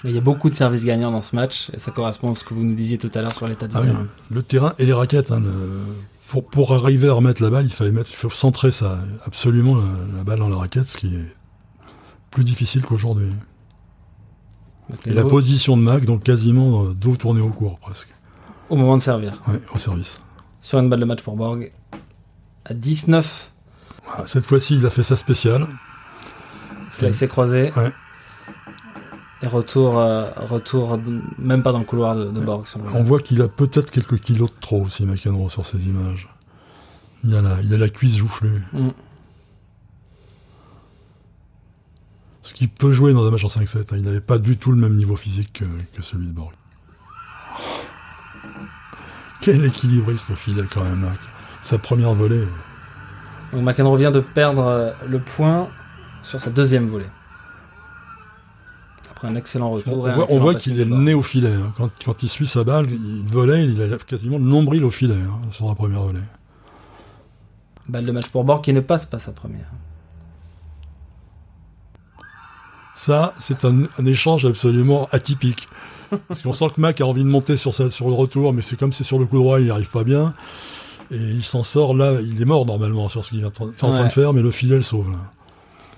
Il 0.05 0.11
y 0.11 0.19
a 0.19 0.21
beaucoup 0.21 0.51
de 0.51 0.55
services 0.55 0.85
gagnants 0.85 1.11
dans 1.11 1.21
ce 1.21 1.35
match, 1.35 1.71
et 1.73 1.79
ça 1.79 1.91
correspond 1.91 2.33
à 2.33 2.35
ce 2.35 2.45
que 2.45 2.53
vous 2.53 2.63
nous 2.63 2.75
disiez 2.75 2.99
tout 2.99 3.11
à 3.15 3.23
l'heure 3.23 3.35
sur 3.35 3.49
l'état 3.49 3.67
du 3.67 3.75
ah 3.77 3.83
terrain. 3.83 4.07
Le 4.31 4.43
terrain 4.43 4.75
et 4.79 4.87
les 4.87 4.93
raquettes. 4.93 5.31
Hein, 5.31 5.43
pour, 6.51 6.75
arriver 6.75 7.09
à 7.09 7.15
remettre 7.15 7.43
la 7.43 7.51
balle, 7.51 7.67
il 7.67 7.73
fallait 7.73 7.93
mettre, 7.93 8.11
il 8.11 8.17
faut 8.17 8.31
centrer 8.31 8.71
ça, 8.71 8.99
absolument 9.27 9.77
la, 10.17 10.25
balle 10.25 10.39
dans 10.39 10.49
la 10.49 10.57
raquette, 10.57 10.89
ce 10.89 10.97
qui 10.97 11.15
est 11.15 11.37
plus 12.31 12.45
difficile 12.45 12.83
qu'aujourd'hui. 12.83 13.29
Et 15.07 15.15
la 15.15 15.25
position 15.25 15.77
de 15.77 15.83
Mac, 15.83 16.05
donc 16.05 16.23
quasiment 16.23 16.85
euh, 16.85 16.95
dos 16.95 17.17
tourné 17.17 17.41
au 17.41 17.49
cours 17.49 17.79
presque. 17.79 18.09
Au 18.69 18.77
moment 18.77 18.97
de 18.97 19.03
servir. 19.03 19.41
Oui, 19.49 19.55
au 19.75 19.79
service 19.79 20.19
sur 20.65 20.79
une 20.79 20.89
balle 20.89 21.01
de 21.01 21.05
match 21.05 21.23
pour 21.23 21.37
Borg. 21.37 21.71
À 22.65 22.73
19. 22.73 23.53
cette 24.27 24.47
fois-ci, 24.47 24.77
il 24.77 24.87
a 24.87 24.91
fait 24.91 25.03
sa 25.03 25.15
spéciale. 25.15 25.69
il 27.03 27.13
s'est 27.13 27.29
croisé. 27.29 27.71
Et 29.45 29.47
retour, 29.47 29.99
euh, 29.99 30.31
retour 30.37 30.99
même 31.39 31.63
pas 31.63 31.73
dans 31.73 31.81
le 31.81 31.85
couloir 31.85 32.17
de, 32.17 32.41
Borg. 32.41 32.65
On 32.95 33.03
voit 33.03 33.21
qu'il 33.21 33.43
a 33.43 33.49
peut-être 33.49 33.91
quelques 33.91 34.19
kilos 34.19 34.49
de 34.49 34.57
trop 34.59 34.81
aussi, 34.81 35.05
McEnroe, 35.05 35.51
sur 35.51 35.67
ces 35.67 35.87
images. 35.87 36.31
Il 37.25 37.35
a 37.37 37.43
la, 37.43 37.61
il 37.63 37.75
a 37.75 37.77
la 37.77 37.91
cuisse 37.91 38.17
joufflue. 38.17 38.63
Mm. 38.73 38.89
Ce 42.41 42.55
qui 42.55 42.69
peut 42.69 42.93
jouer 42.93 43.13
dans 43.13 43.27
un 43.27 43.31
match 43.31 43.45
en 43.45 43.49
5-7. 43.49 43.81
Hein. 43.81 43.97
Il 43.97 44.03
n'avait 44.03 44.23
pas 44.23 44.39
du 44.39 44.57
tout 44.57 44.73
le 44.73 44.79
même 44.79 44.97
niveau 44.97 45.15
physique 45.17 45.53
que, 45.53 45.65
que 45.95 46.03
celui 46.03 46.27
de 46.27 46.33
Borg. 46.33 46.55
Quel 49.43 49.63
équilibriste 49.67 50.31
au 50.31 50.37
filet 50.37 50.65
quand 50.73 50.85
même. 50.85 51.05
Hein. 51.05 51.13
Sa 51.63 51.77
première 51.77 52.15
volée. 52.15 52.47
Donc 53.53 53.63
McEnroe 53.63 53.99
vient 53.99 54.11
de 54.11 54.21
perdre 54.21 54.67
euh, 54.67 54.93
le 55.07 55.19
point 55.19 55.69
sur 56.23 56.41
sa 56.41 56.49
deuxième 56.49 56.87
volée. 56.87 57.11
Un 59.25 59.37
excellent 59.37 59.71
retour. 59.71 60.07
On, 60.29 60.39
voit, 60.39 60.55
qu'il 60.55 60.79
est 60.79 60.85
né 60.85 61.15
au 61.15 61.23
filet. 61.23 61.55
Hein. 61.55 61.73
Quand, 62.05 62.23
il 62.23 62.29
suit 62.29 62.47
sa 62.47 62.63
balle, 62.63 62.89
il 62.91 63.25
volait, 63.27 63.65
il 63.65 63.81
a 63.83 63.97
quasiment 63.97 64.37
le 64.37 64.45
nombril 64.45 64.85
au 64.85 64.91
filet 64.91 65.15
hein, 65.15 65.41
sur 65.51 65.67
la 65.67 65.75
première 65.75 66.03
volée. 66.03 66.21
Balle 67.89 68.05
de 68.05 68.13
match 68.13 68.29
pour 68.29 68.45
bord 68.45 68.61
qui 68.61 68.75
ne 68.75 68.81
passe 68.81 69.07
pas 69.07 69.19
sa 69.19 69.33
première. 69.33 69.71
Ça, 72.95 73.33
c'est 73.41 73.65
un, 73.65 73.87
échange 74.05 74.45
absolument 74.45 75.09
atypique. 75.11 75.69
Parce 76.29 76.43
qu'on 76.43 76.53
sent 76.53 76.67
que 76.77 76.81
Mac 76.81 77.01
a 77.01 77.07
envie 77.07 77.25
de 77.25 77.29
monter 77.29 77.57
sur, 77.57 77.73
sur 77.73 78.09
le 78.09 78.15
retour, 78.15 78.53
mais 78.53 78.61
c'est 78.61 78.77
comme 78.77 78.93
c'est 78.93 79.05
sur 79.05 79.19
le 79.19 79.25
coup 79.25 79.39
droit, 79.39 79.59
il 79.59 79.65
n'y 79.65 79.71
arrive 79.71 79.91
pas 79.91 80.05
bien. 80.05 80.35
Et 81.11 81.17
il 81.17 81.45
s'en 81.45 81.63
sort 81.63 81.95
là, 81.95 82.21
il 82.21 82.41
est 82.41 82.47
mort 82.47 82.67
normalement 82.67 83.09
sur 83.09 83.25
ce 83.25 83.31
qu'il 83.31 83.41
est 83.41 83.47
en 83.47 83.51
train 83.51 84.07
de 84.07 84.13
faire, 84.13 84.35
mais 84.35 84.43
le 84.43 84.51
filet 84.51 84.77
le 84.77 84.83
sauve. 84.83 85.15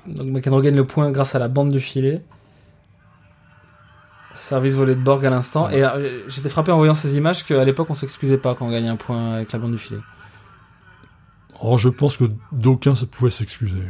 Donc 0.06 0.28
McEnroe 0.28 0.62
gagne 0.62 0.76
le 0.76 0.86
point 0.86 1.10
grâce 1.10 1.34
à 1.34 1.40
la 1.40 1.48
bande 1.48 1.70
du 1.70 1.80
filet. 1.80 2.22
Service 4.36 4.74
volé 4.74 4.94
de 4.94 5.00
Borg 5.00 5.24
à 5.26 5.30
l'instant. 5.30 5.68
Et 5.70 5.84
euh, 5.84 6.28
j'étais 6.28 6.48
frappé 6.48 6.70
en 6.72 6.76
voyant 6.76 6.94
ces 6.94 7.16
images 7.16 7.44
qu'à 7.44 7.64
l'époque 7.64 7.88
on 7.90 7.94
s'excusait 7.94 8.38
pas 8.38 8.54
quand 8.54 8.66
on 8.66 8.70
gagnait 8.70 8.88
un 8.88 8.96
point 8.96 9.34
avec 9.34 9.52
la 9.52 9.58
bande 9.58 9.72
du 9.72 9.78
filet. 9.78 10.00
Oh, 11.60 11.78
je 11.78 11.88
pense 11.88 12.16
que 12.16 12.24
d'aucuns 12.52 12.94
pouvaient 13.10 13.30
s'excuser. 13.30 13.86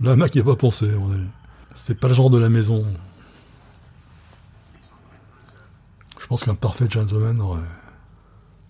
Là, 0.00 0.16
Mac 0.16 0.34
n'y 0.34 0.40
a 0.40 0.44
pas 0.44 0.56
pensé, 0.56 0.90
C'était 1.74 1.94
pas 1.94 2.08
le 2.08 2.14
genre 2.14 2.30
de 2.30 2.38
la 2.38 2.48
maison. 2.48 2.84
Je 6.18 6.26
pense 6.26 6.42
qu'un 6.42 6.54
parfait 6.54 6.86
gentleman 6.90 7.40
aurait. 7.40 7.60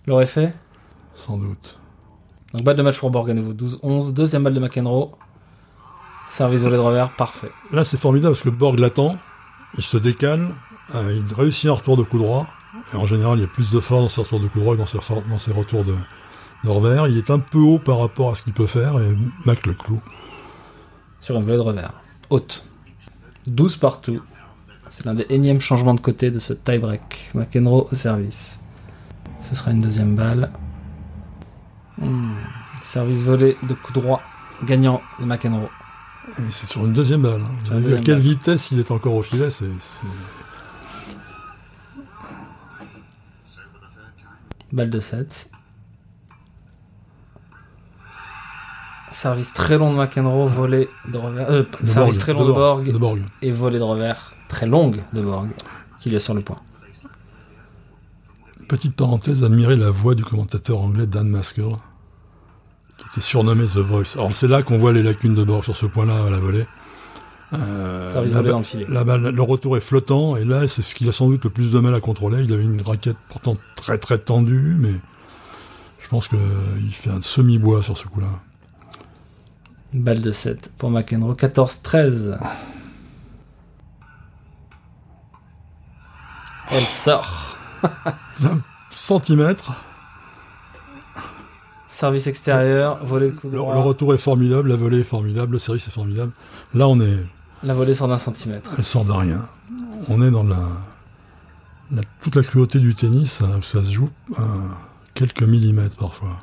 L'aurait 0.05 0.25
fait 0.25 0.53
Sans 1.15 1.37
doute. 1.37 1.79
Donc 2.53 2.63
balle 2.63 2.77
de 2.77 2.83
match 2.83 2.99
pour 2.99 3.09
Borg 3.09 3.29
à 3.29 3.33
nouveau, 3.33 3.53
12-11. 3.53 4.13
Deuxième 4.13 4.43
balle 4.43 4.53
de 4.53 4.59
McEnroe. 4.59 5.11
Service 6.27 6.61
volé 6.61 6.75
de 6.75 6.81
revers, 6.81 7.11
parfait. 7.15 7.51
Là, 7.71 7.83
c'est 7.83 7.97
formidable 7.97 8.33
parce 8.33 8.43
que 8.43 8.49
Borg 8.49 8.79
l'attend, 8.79 9.17
il 9.77 9.83
se 9.83 9.97
décale, 9.97 10.49
il 10.93 11.33
réussit 11.35 11.69
un 11.69 11.73
retour 11.73 11.97
de 11.97 12.03
coup 12.03 12.17
droit. 12.17 12.47
Et 12.93 12.95
en 12.95 13.05
général, 13.05 13.37
il 13.37 13.41
y 13.41 13.45
a 13.45 13.47
plus 13.47 13.71
de 13.71 13.79
force 13.79 14.03
dans 14.03 14.09
ses 14.09 14.21
retours 14.21 14.39
de 14.39 14.47
coup 14.47 14.59
droit 14.59 14.75
et 14.75 14.77
dans 14.77 14.85
ses, 14.85 14.99
dans 15.29 15.37
ses 15.37 15.51
retours 15.51 15.83
de, 15.83 15.95
de, 16.63 16.69
revers. 16.69 17.07
Il 17.07 17.17
est 17.17 17.29
un 17.29 17.39
peu 17.39 17.59
haut 17.59 17.79
par 17.79 17.99
rapport 17.99 18.31
à 18.31 18.35
ce 18.35 18.43
qu'il 18.43 18.53
peut 18.53 18.67
faire 18.67 18.99
et 18.99 19.15
Mac 19.45 19.65
le 19.65 19.73
clou. 19.73 19.99
Sur 21.21 21.35
une 21.35 21.43
volée 21.43 21.57
de 21.57 21.61
revers. 21.61 21.93
Haute. 22.29 22.63
12 23.47 23.77
partout. 23.77 24.21
C'est 24.89 25.05
l'un 25.05 25.13
des 25.13 25.25
énièmes 25.29 25.61
changements 25.61 25.93
de 25.93 25.99
côté 25.99 26.31
de 26.31 26.39
ce 26.39 26.53
tie-break. 26.53 27.31
McEnroe 27.33 27.87
au 27.91 27.95
service. 27.95 28.59
Ce 29.41 29.55
sera 29.55 29.71
une 29.71 29.81
deuxième 29.81 30.15
balle. 30.15 30.51
Hmm. 31.97 32.35
Service 32.81 33.23
volé 33.23 33.57
de 33.63 33.73
coup 33.73 33.91
droit 33.91 34.21
gagnant 34.63 35.01
de 35.19 35.25
McEnroe. 35.25 35.69
C'est 36.49 36.67
sur 36.67 36.85
une 36.85 36.93
deuxième 36.93 37.21
balle. 37.21 37.41
Hein. 37.71 37.93
à 37.93 38.01
quelle 38.01 38.19
vitesse 38.19 38.71
il 38.71 38.79
est 38.79 38.91
encore 38.91 39.13
au 39.13 39.23
filet 39.23 39.49
c'est, 39.49 39.65
Balle 44.71 44.89
de 44.89 44.99
7. 44.99 45.49
Service 49.11 49.53
très 49.53 49.77
long 49.77 49.93
de 49.93 49.97
McEnroe, 49.97 50.47
volé 50.47 50.89
de 51.07 51.17
revers. 51.17 51.49
Euh, 51.49 51.63
service 51.85 52.17
très 52.17 52.33
long 52.33 52.45
de, 52.45 52.51
Borg, 52.51 53.23
Et 53.41 53.51
volé 53.51 53.79
de 53.79 53.83
revers 53.83 54.33
très 54.47 54.67
longue 54.67 55.01
de 55.13 55.21
Borg, 55.21 55.49
qui 55.99 56.13
est 56.13 56.19
sur 56.19 56.33
le 56.33 56.41
point. 56.41 56.59
Petite 58.67 58.95
parenthèse, 58.95 59.43
admirer 59.43 59.77
la 59.77 59.89
voix 59.89 60.13
du 60.13 60.23
commentateur 60.23 60.81
anglais 60.81 61.07
Dan 61.07 61.29
Maskell 61.29 61.77
qui 62.97 63.05
était 63.11 63.21
surnommé 63.21 63.65
The 63.65 63.77
Voice. 63.77 64.13
Alors 64.15 64.33
c'est 64.33 64.47
là 64.47 64.63
qu'on 64.63 64.77
voit 64.77 64.91
les 64.91 65.03
lacunes 65.03 65.35
de 65.35 65.43
bord 65.43 65.63
sur 65.63 65.75
ce 65.75 65.85
point-là 65.85 66.25
à 66.25 66.29
la 66.29 66.37
volée. 66.39 66.65
Euh, 67.53 68.13
la, 68.13 68.41
dans 68.41 68.57
le, 68.57 68.63
filet. 68.63 68.85
le 68.89 69.41
retour 69.41 69.77
est 69.77 69.81
flottant 69.81 70.35
et 70.35 70.43
là 70.43 70.67
c'est 70.67 70.81
ce 70.81 70.93
qu'il 70.93 71.07
a 71.07 71.13
sans 71.13 71.29
doute 71.29 71.45
le 71.45 71.49
plus 71.49 71.71
de 71.71 71.79
mal 71.79 71.95
à 71.95 72.01
contrôler. 72.01 72.43
Il 72.43 72.51
avait 72.51 72.63
une 72.63 72.81
raquette 72.81 73.15
pourtant 73.29 73.55
très 73.75 73.97
très 73.97 74.17
tendue, 74.17 74.75
mais 74.77 74.91
je 75.99 76.09
pense 76.09 76.27
qu'il 76.27 76.93
fait 76.93 77.09
un 77.09 77.21
semi-bois 77.21 77.83
sur 77.83 77.97
ce 77.97 78.05
coup-là. 78.07 78.27
Balle 79.93 80.21
de 80.21 80.31
7 80.31 80.73
pour 80.77 80.89
McEnroe, 80.89 81.35
14-13. 81.35 82.37
Elle 86.69 86.85
sort. 86.85 87.57
D'un 88.41 88.61
centimètre. 88.89 89.73
Service 91.87 92.27
extérieur, 92.27 93.03
volée 93.03 93.31
de 93.31 93.35
coup 93.35 93.49
le, 93.49 93.59
retour 93.59 94.13
est 94.13 94.19
formidable, 94.19 94.69
la 94.69 94.75
volée 94.75 94.99
est 94.99 95.03
formidable, 95.03 95.53
le 95.53 95.59
service 95.59 95.87
est 95.87 95.91
formidable. 95.91 96.31
Là, 96.73 96.87
on 96.87 96.99
est. 96.99 97.25
La 97.63 97.73
volée 97.73 97.93
sort 97.93 98.07
d'un 98.07 98.17
centimètre. 98.17 98.71
Elle 98.77 98.83
sort 98.83 99.05
de 99.05 99.11
rien. 99.11 99.45
On 100.09 100.21
est 100.21 100.31
dans 100.31 100.43
la, 100.43 102.01
toute 102.21 102.35
la 102.35 102.43
cruauté 102.43 102.79
du 102.79 102.95
tennis, 102.95 103.41
hein, 103.41 103.59
ça 103.61 103.83
se 103.83 103.91
joue 103.91 104.09
à 104.37 104.43
quelques 105.13 105.43
millimètres 105.43 105.97
parfois. 105.97 106.37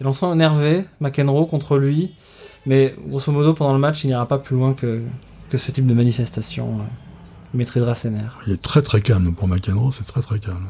Et 0.00 0.04
l'on 0.04 0.12
sent 0.12 0.32
énervé, 0.32 0.84
McEnroe 1.00 1.46
contre 1.46 1.76
lui, 1.76 2.14
mais 2.66 2.94
grosso 3.06 3.32
modo, 3.32 3.54
pendant 3.54 3.72
le 3.72 3.78
match, 3.78 4.04
il 4.04 4.08
n'ira 4.08 4.26
pas 4.26 4.38
plus 4.38 4.56
loin 4.56 4.74
que, 4.74 5.02
que 5.50 5.58
ce 5.58 5.70
type 5.70 5.86
de 5.86 5.94
manifestation. 5.94 6.78
Il 7.54 7.58
maîtrisera 7.58 7.94
ses 7.94 8.10
nerfs. 8.10 8.38
Il 8.46 8.52
est 8.52 8.62
très 8.62 8.82
très 8.82 9.02
calme 9.02 9.34
pour 9.34 9.48
McEnroe, 9.48 9.92
c'est 9.92 10.06
très 10.06 10.22
très 10.22 10.38
calme. 10.38 10.66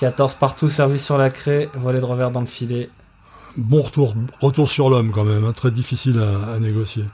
14 0.00 0.36
partout, 0.36 0.70
service 0.70 1.04
sur 1.04 1.18
la 1.18 1.28
craie, 1.28 1.68
volée 1.74 2.00
de 2.00 2.04
revers 2.06 2.30
dans 2.30 2.40
le 2.40 2.46
filet. 2.46 2.88
Bon 3.58 3.82
retour, 3.82 4.14
retour 4.40 4.66
sur 4.66 4.88
l'homme 4.88 5.10
quand 5.10 5.24
même, 5.24 5.44
hein, 5.44 5.52
très 5.52 5.70
difficile 5.70 6.18
à, 6.18 6.58
négocier. 6.58 7.04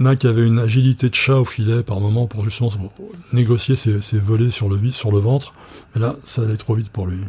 Mac 0.00 0.24
avait 0.24 0.44
une 0.44 0.58
agilité 0.58 1.08
de 1.08 1.14
chat 1.14 1.36
au 1.36 1.44
filet 1.44 1.84
par 1.84 2.00
moment 2.00 2.26
pour 2.26 2.42
justement 2.42 2.72
négocier 3.32 3.76
ses, 3.76 4.18
volets 4.18 4.50
sur 4.50 4.68
le, 4.68 4.90
sur 4.90 5.12
le 5.12 5.18
ventre, 5.20 5.54
mais 5.94 6.00
là 6.00 6.16
ça 6.26 6.42
allait 6.42 6.56
trop 6.56 6.74
vite 6.74 6.90
pour 6.90 7.06
lui. 7.06 7.20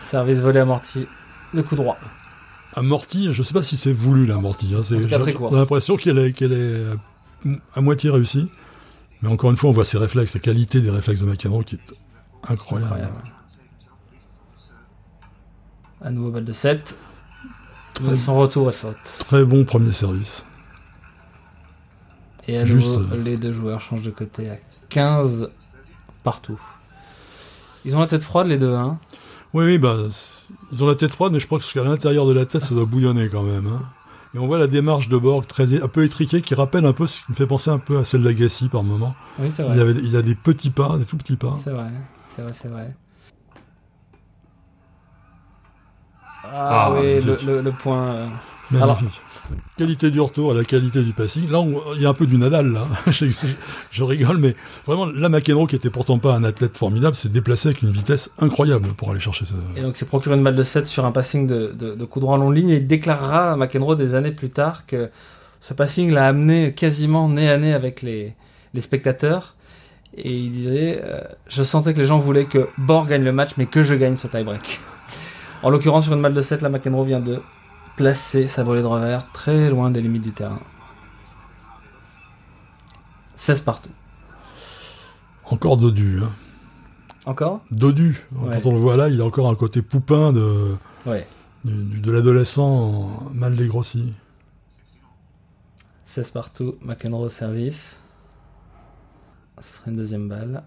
Service 0.00 0.40
volé 0.40 0.58
amorti, 0.58 1.06
de 1.54 1.62
coup 1.62 1.76
droit. 1.76 1.96
Amorti, 2.74 3.32
je 3.32 3.42
sais 3.44 3.54
pas 3.54 3.62
si 3.62 3.76
c'est 3.76 3.92
voulu 3.92 4.26
l'amorti. 4.26 4.74
Hein, 4.74 4.82
j'ai 4.82 4.98
l'impression 5.52 5.96
qu'elle 5.96 6.18
est, 6.18 6.32
qu'elle 6.32 6.52
est 6.52 6.84
à 7.74 7.80
moitié 7.80 8.10
réussi. 8.10 8.50
Mais 9.22 9.28
encore 9.28 9.50
une 9.50 9.56
fois, 9.56 9.70
on 9.70 9.72
voit 9.72 9.84
ses 9.84 9.98
réflexes, 9.98 10.34
la 10.34 10.40
qualité 10.40 10.80
des 10.80 10.90
réflexes 10.90 11.20
de 11.20 11.26
McEnroe 11.26 11.64
qui 11.64 11.76
est 11.76 11.94
incroyable. 12.48 13.08
À 16.00 16.10
nouveau 16.10 16.30
balle 16.30 16.44
de 16.44 16.52
7. 16.52 16.96
Son 18.16 18.38
retour 18.38 18.68
est 18.68 18.72
faute. 18.72 18.96
Très 19.18 19.44
bon 19.44 19.64
premier 19.64 19.92
service. 19.92 20.44
Et 22.46 22.56
à 22.56 22.64
nouveau, 22.64 23.00
euh, 23.00 23.22
les 23.22 23.36
deux 23.36 23.52
joueurs 23.52 23.80
changent 23.80 24.02
de 24.02 24.10
côté 24.10 24.48
à 24.48 24.56
15 24.88 25.50
partout. 26.22 26.60
Ils 27.84 27.96
ont 27.96 28.00
la 28.00 28.06
tête 28.06 28.22
froide, 28.22 28.46
les 28.46 28.58
deux, 28.58 28.72
hein? 28.72 28.98
Oui, 29.52 29.64
oui, 29.64 29.78
bah, 29.78 29.96
ils 30.72 30.84
ont 30.84 30.86
la 30.86 30.94
tête 30.94 31.12
froide, 31.12 31.32
mais 31.32 31.40
je 31.40 31.46
crois 31.46 31.58
que 31.58 31.72
qu'à 31.72 31.82
l'intérieur 31.82 32.26
de 32.26 32.32
la 32.32 32.46
tête, 32.46 32.62
ça 32.62 32.74
doit 32.74 32.84
bouillonner 32.84 33.28
quand 33.28 33.42
même. 33.42 33.66
Hein. 33.66 33.82
Et 34.38 34.40
on 34.40 34.46
voit 34.46 34.58
la 34.58 34.68
démarche 34.68 35.08
de 35.08 35.16
Borg 35.16 35.48
très 35.48 35.82
un 35.82 35.88
peu 35.88 36.04
étriquée 36.04 36.42
qui 36.42 36.54
rappelle 36.54 36.86
un 36.86 36.92
peu 36.92 37.08
ce 37.08 37.24
qui 37.24 37.24
me 37.30 37.34
fait 37.34 37.48
penser 37.48 37.70
un 37.70 37.80
peu 37.80 37.98
à 37.98 38.04
celle 38.04 38.22
d'Agassi 38.22 38.68
par 38.68 38.84
moment. 38.84 39.16
Oui, 39.40 39.50
c'est 39.50 39.64
vrai. 39.64 39.74
Il, 39.74 39.80
avait, 39.80 39.94
il 40.00 40.16
a 40.16 40.22
des 40.22 40.36
petits 40.36 40.70
pas, 40.70 40.96
des 40.96 41.04
tout 41.04 41.16
petits 41.16 41.36
pas. 41.36 41.56
C'est 41.64 41.72
vrai, 41.72 41.88
c'est 42.28 42.42
vrai, 42.42 42.52
c'est 42.52 42.68
vrai. 42.68 42.94
Ah, 46.44 46.86
ah 46.86 46.92
oui, 46.92 47.20
le, 47.20 47.60
le, 47.62 47.72
point. 47.72 48.04
Euh, 48.04 48.26
Magnifique. 48.70 49.22
Qualité 49.78 50.10
du 50.10 50.20
retour 50.20 50.52
et 50.52 50.54
la 50.56 50.64
qualité 50.64 51.02
du 51.02 51.12
passing. 51.12 51.48
Là, 51.48 51.64
il 51.94 52.02
y 52.02 52.06
a 52.06 52.10
un 52.10 52.14
peu 52.14 52.26
du 52.26 52.36
Nadal, 52.36 52.70
là. 52.72 52.86
je, 53.10 54.02
rigole, 54.02 54.36
mais 54.38 54.54
vraiment, 54.86 55.06
là, 55.06 55.28
McEnroe, 55.30 55.66
qui 55.66 55.76
était 55.76 55.88
pourtant 55.88 56.18
pas 56.18 56.34
un 56.34 56.44
athlète 56.44 56.76
formidable, 56.76 57.16
s'est 57.16 57.30
déplacé 57.30 57.68
avec 57.68 57.82
une 57.82 57.90
vitesse 57.90 58.30
incroyable 58.38 58.88
pour 58.88 59.10
aller 59.10 59.20
chercher 59.20 59.46
ça. 59.46 59.54
Et 59.76 59.80
donc, 59.80 59.96
c'est 59.96 60.06
procuré 60.06 60.36
une 60.36 60.42
balle 60.42 60.56
de 60.56 60.62
7 60.62 60.86
sur 60.86 61.06
un 61.06 61.12
passing 61.12 61.46
de, 61.46 61.72
de, 61.72 62.04
coup 62.04 62.20
droit 62.20 62.34
en 62.34 62.38
longue 62.38 62.56
ligne 62.56 62.70
et 62.70 62.76
il 62.76 62.86
déclarera 62.86 63.52
à 63.52 63.56
McEnroe 63.56 63.96
des 63.96 64.14
années 64.14 64.32
plus 64.32 64.50
tard 64.50 64.84
que 64.86 65.08
ce 65.60 65.72
passing 65.72 66.12
l'a 66.12 66.26
amené 66.26 66.72
quasiment 66.72 67.28
nez 67.28 67.48
à 67.48 67.56
nez 67.56 67.72
avec 67.72 68.02
les, 68.02 68.34
les 68.74 68.80
spectateurs. 68.80 69.54
Et 70.16 70.32
il 70.32 70.50
disait, 70.50 71.00
euh, 71.02 71.20
je 71.48 71.62
sentais 71.62 71.94
que 71.94 71.98
les 72.00 72.04
gens 72.04 72.18
voulaient 72.18 72.46
que 72.46 72.68
Borg 72.76 73.08
gagne 73.08 73.24
le 73.24 73.32
match, 73.32 73.52
mais 73.56 73.66
que 73.66 73.82
je 73.82 73.94
gagne 73.94 74.16
ce 74.16 74.26
tie-break. 74.26 74.80
En 75.62 75.70
l'occurrence, 75.70 76.04
sur 76.04 76.14
une 76.14 76.22
balle 76.22 76.34
de 76.34 76.40
7, 76.40 76.62
là, 76.62 76.68
McEnroe 76.68 77.04
vient 77.04 77.20
de 77.20 77.40
placer 77.98 78.46
sa 78.46 78.62
volée 78.62 78.80
de 78.80 78.86
revers 78.86 79.28
très 79.32 79.70
loin 79.70 79.90
des 79.90 80.00
limites 80.00 80.22
du 80.22 80.30
terrain. 80.30 80.60
16 83.34 83.62
partout. 83.62 83.90
Encore 85.44 85.76
dodu. 85.76 86.20
Hein. 86.22 86.30
Encore? 87.26 87.60
Dodu. 87.72 88.24
Quand 88.32 88.66
on 88.66 88.72
le 88.72 88.78
voit 88.78 88.96
là, 88.96 89.08
il 89.08 89.20
a 89.20 89.24
encore 89.24 89.48
un 89.50 89.56
côté 89.56 89.82
poupin 89.82 90.32
de, 90.32 90.76
de 91.64 92.12
l'adolescent 92.12 93.10
mal 93.34 93.56
dégrossi. 93.56 94.14
16 96.06 96.30
partout, 96.30 96.76
McEnroe 96.80 97.30
service. 97.30 97.96
Ce 99.60 99.74
serait 99.74 99.90
une 99.90 99.96
deuxième 99.96 100.28
balle. 100.28 100.62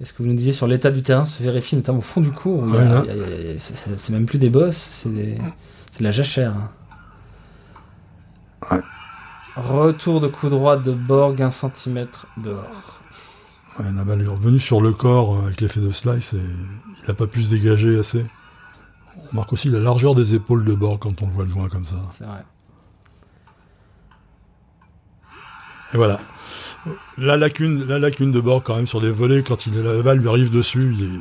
est 0.00 0.04
ce 0.04 0.12
que 0.12 0.22
vous 0.22 0.28
nous 0.28 0.36
disiez 0.36 0.52
sur 0.52 0.68
l'état 0.68 0.92
du 0.92 1.02
terrain 1.02 1.24
se 1.24 1.42
vérifie 1.42 1.74
notamment 1.74 1.98
au 1.98 2.02
fond 2.02 2.20
du 2.20 2.30
cours. 2.30 2.64
c'est 3.58 4.10
même 4.10 4.26
plus 4.26 4.38
des 4.38 4.50
bosses, 4.50 4.76
c'est 4.76 5.12
des, 5.12 5.38
c'est 5.94 6.02
la 6.02 6.10
jachère. 6.10 6.54
Ouais. 8.70 8.80
Retour 9.56 10.20
de 10.20 10.28
coup 10.28 10.48
droit 10.48 10.76
de 10.76 10.92
Borg, 10.92 11.40
un 11.40 11.50
centimètre 11.50 12.26
dehors. 12.36 13.00
Ouais, 13.78 13.86
la 13.94 14.04
balle 14.04 14.22
est 14.22 14.26
revenue 14.26 14.58
sur 14.58 14.80
le 14.80 14.92
corps 14.92 15.36
euh, 15.36 15.46
avec 15.46 15.60
l'effet 15.60 15.80
de 15.80 15.92
slice 15.92 16.34
et 16.34 16.38
il 16.38 17.08
n'a 17.08 17.14
pas 17.14 17.26
pu 17.26 17.42
se 17.42 17.50
dégager 17.50 17.98
assez. 17.98 18.24
On 19.32 19.36
marque 19.36 19.52
aussi 19.52 19.68
la 19.68 19.80
largeur 19.80 20.14
des 20.14 20.34
épaules 20.34 20.64
de 20.64 20.74
Borg 20.74 20.98
quand 21.00 21.22
on 21.22 21.26
le 21.26 21.32
voit 21.32 21.44
de 21.44 21.50
loin 21.50 21.68
comme 21.68 21.84
ça. 21.84 21.96
C'est 22.10 22.24
vrai. 22.24 22.44
Et 25.92 25.96
voilà. 25.96 26.20
La 27.18 27.36
lacune, 27.36 27.84
la 27.84 27.98
lacune 27.98 28.32
de 28.32 28.40
Borg 28.40 28.62
quand 28.64 28.76
même 28.76 28.86
sur 28.86 29.00
les 29.00 29.10
volets, 29.10 29.42
quand 29.42 29.66
il, 29.66 29.80
la 29.80 30.02
balle 30.02 30.18
lui 30.18 30.28
arrive 30.28 30.50
dessus, 30.50 30.94
il 30.96 31.04
est, 31.04 31.20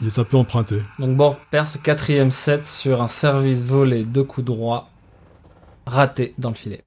il 0.00 0.08
est 0.08 0.18
un 0.18 0.24
peu 0.24 0.36
emprunté. 0.36 0.82
Donc 0.98 1.16
Borg 1.16 1.36
perd 1.50 1.66
ce 1.66 1.78
quatrième 1.78 2.30
set 2.30 2.64
sur 2.64 3.02
un 3.02 3.08
service 3.08 3.64
volé 3.64 4.04
de 4.04 4.22
coup 4.22 4.42
droit 4.42 4.90
raté 5.86 6.34
dans 6.38 6.50
le 6.50 6.54
filet. 6.54 6.84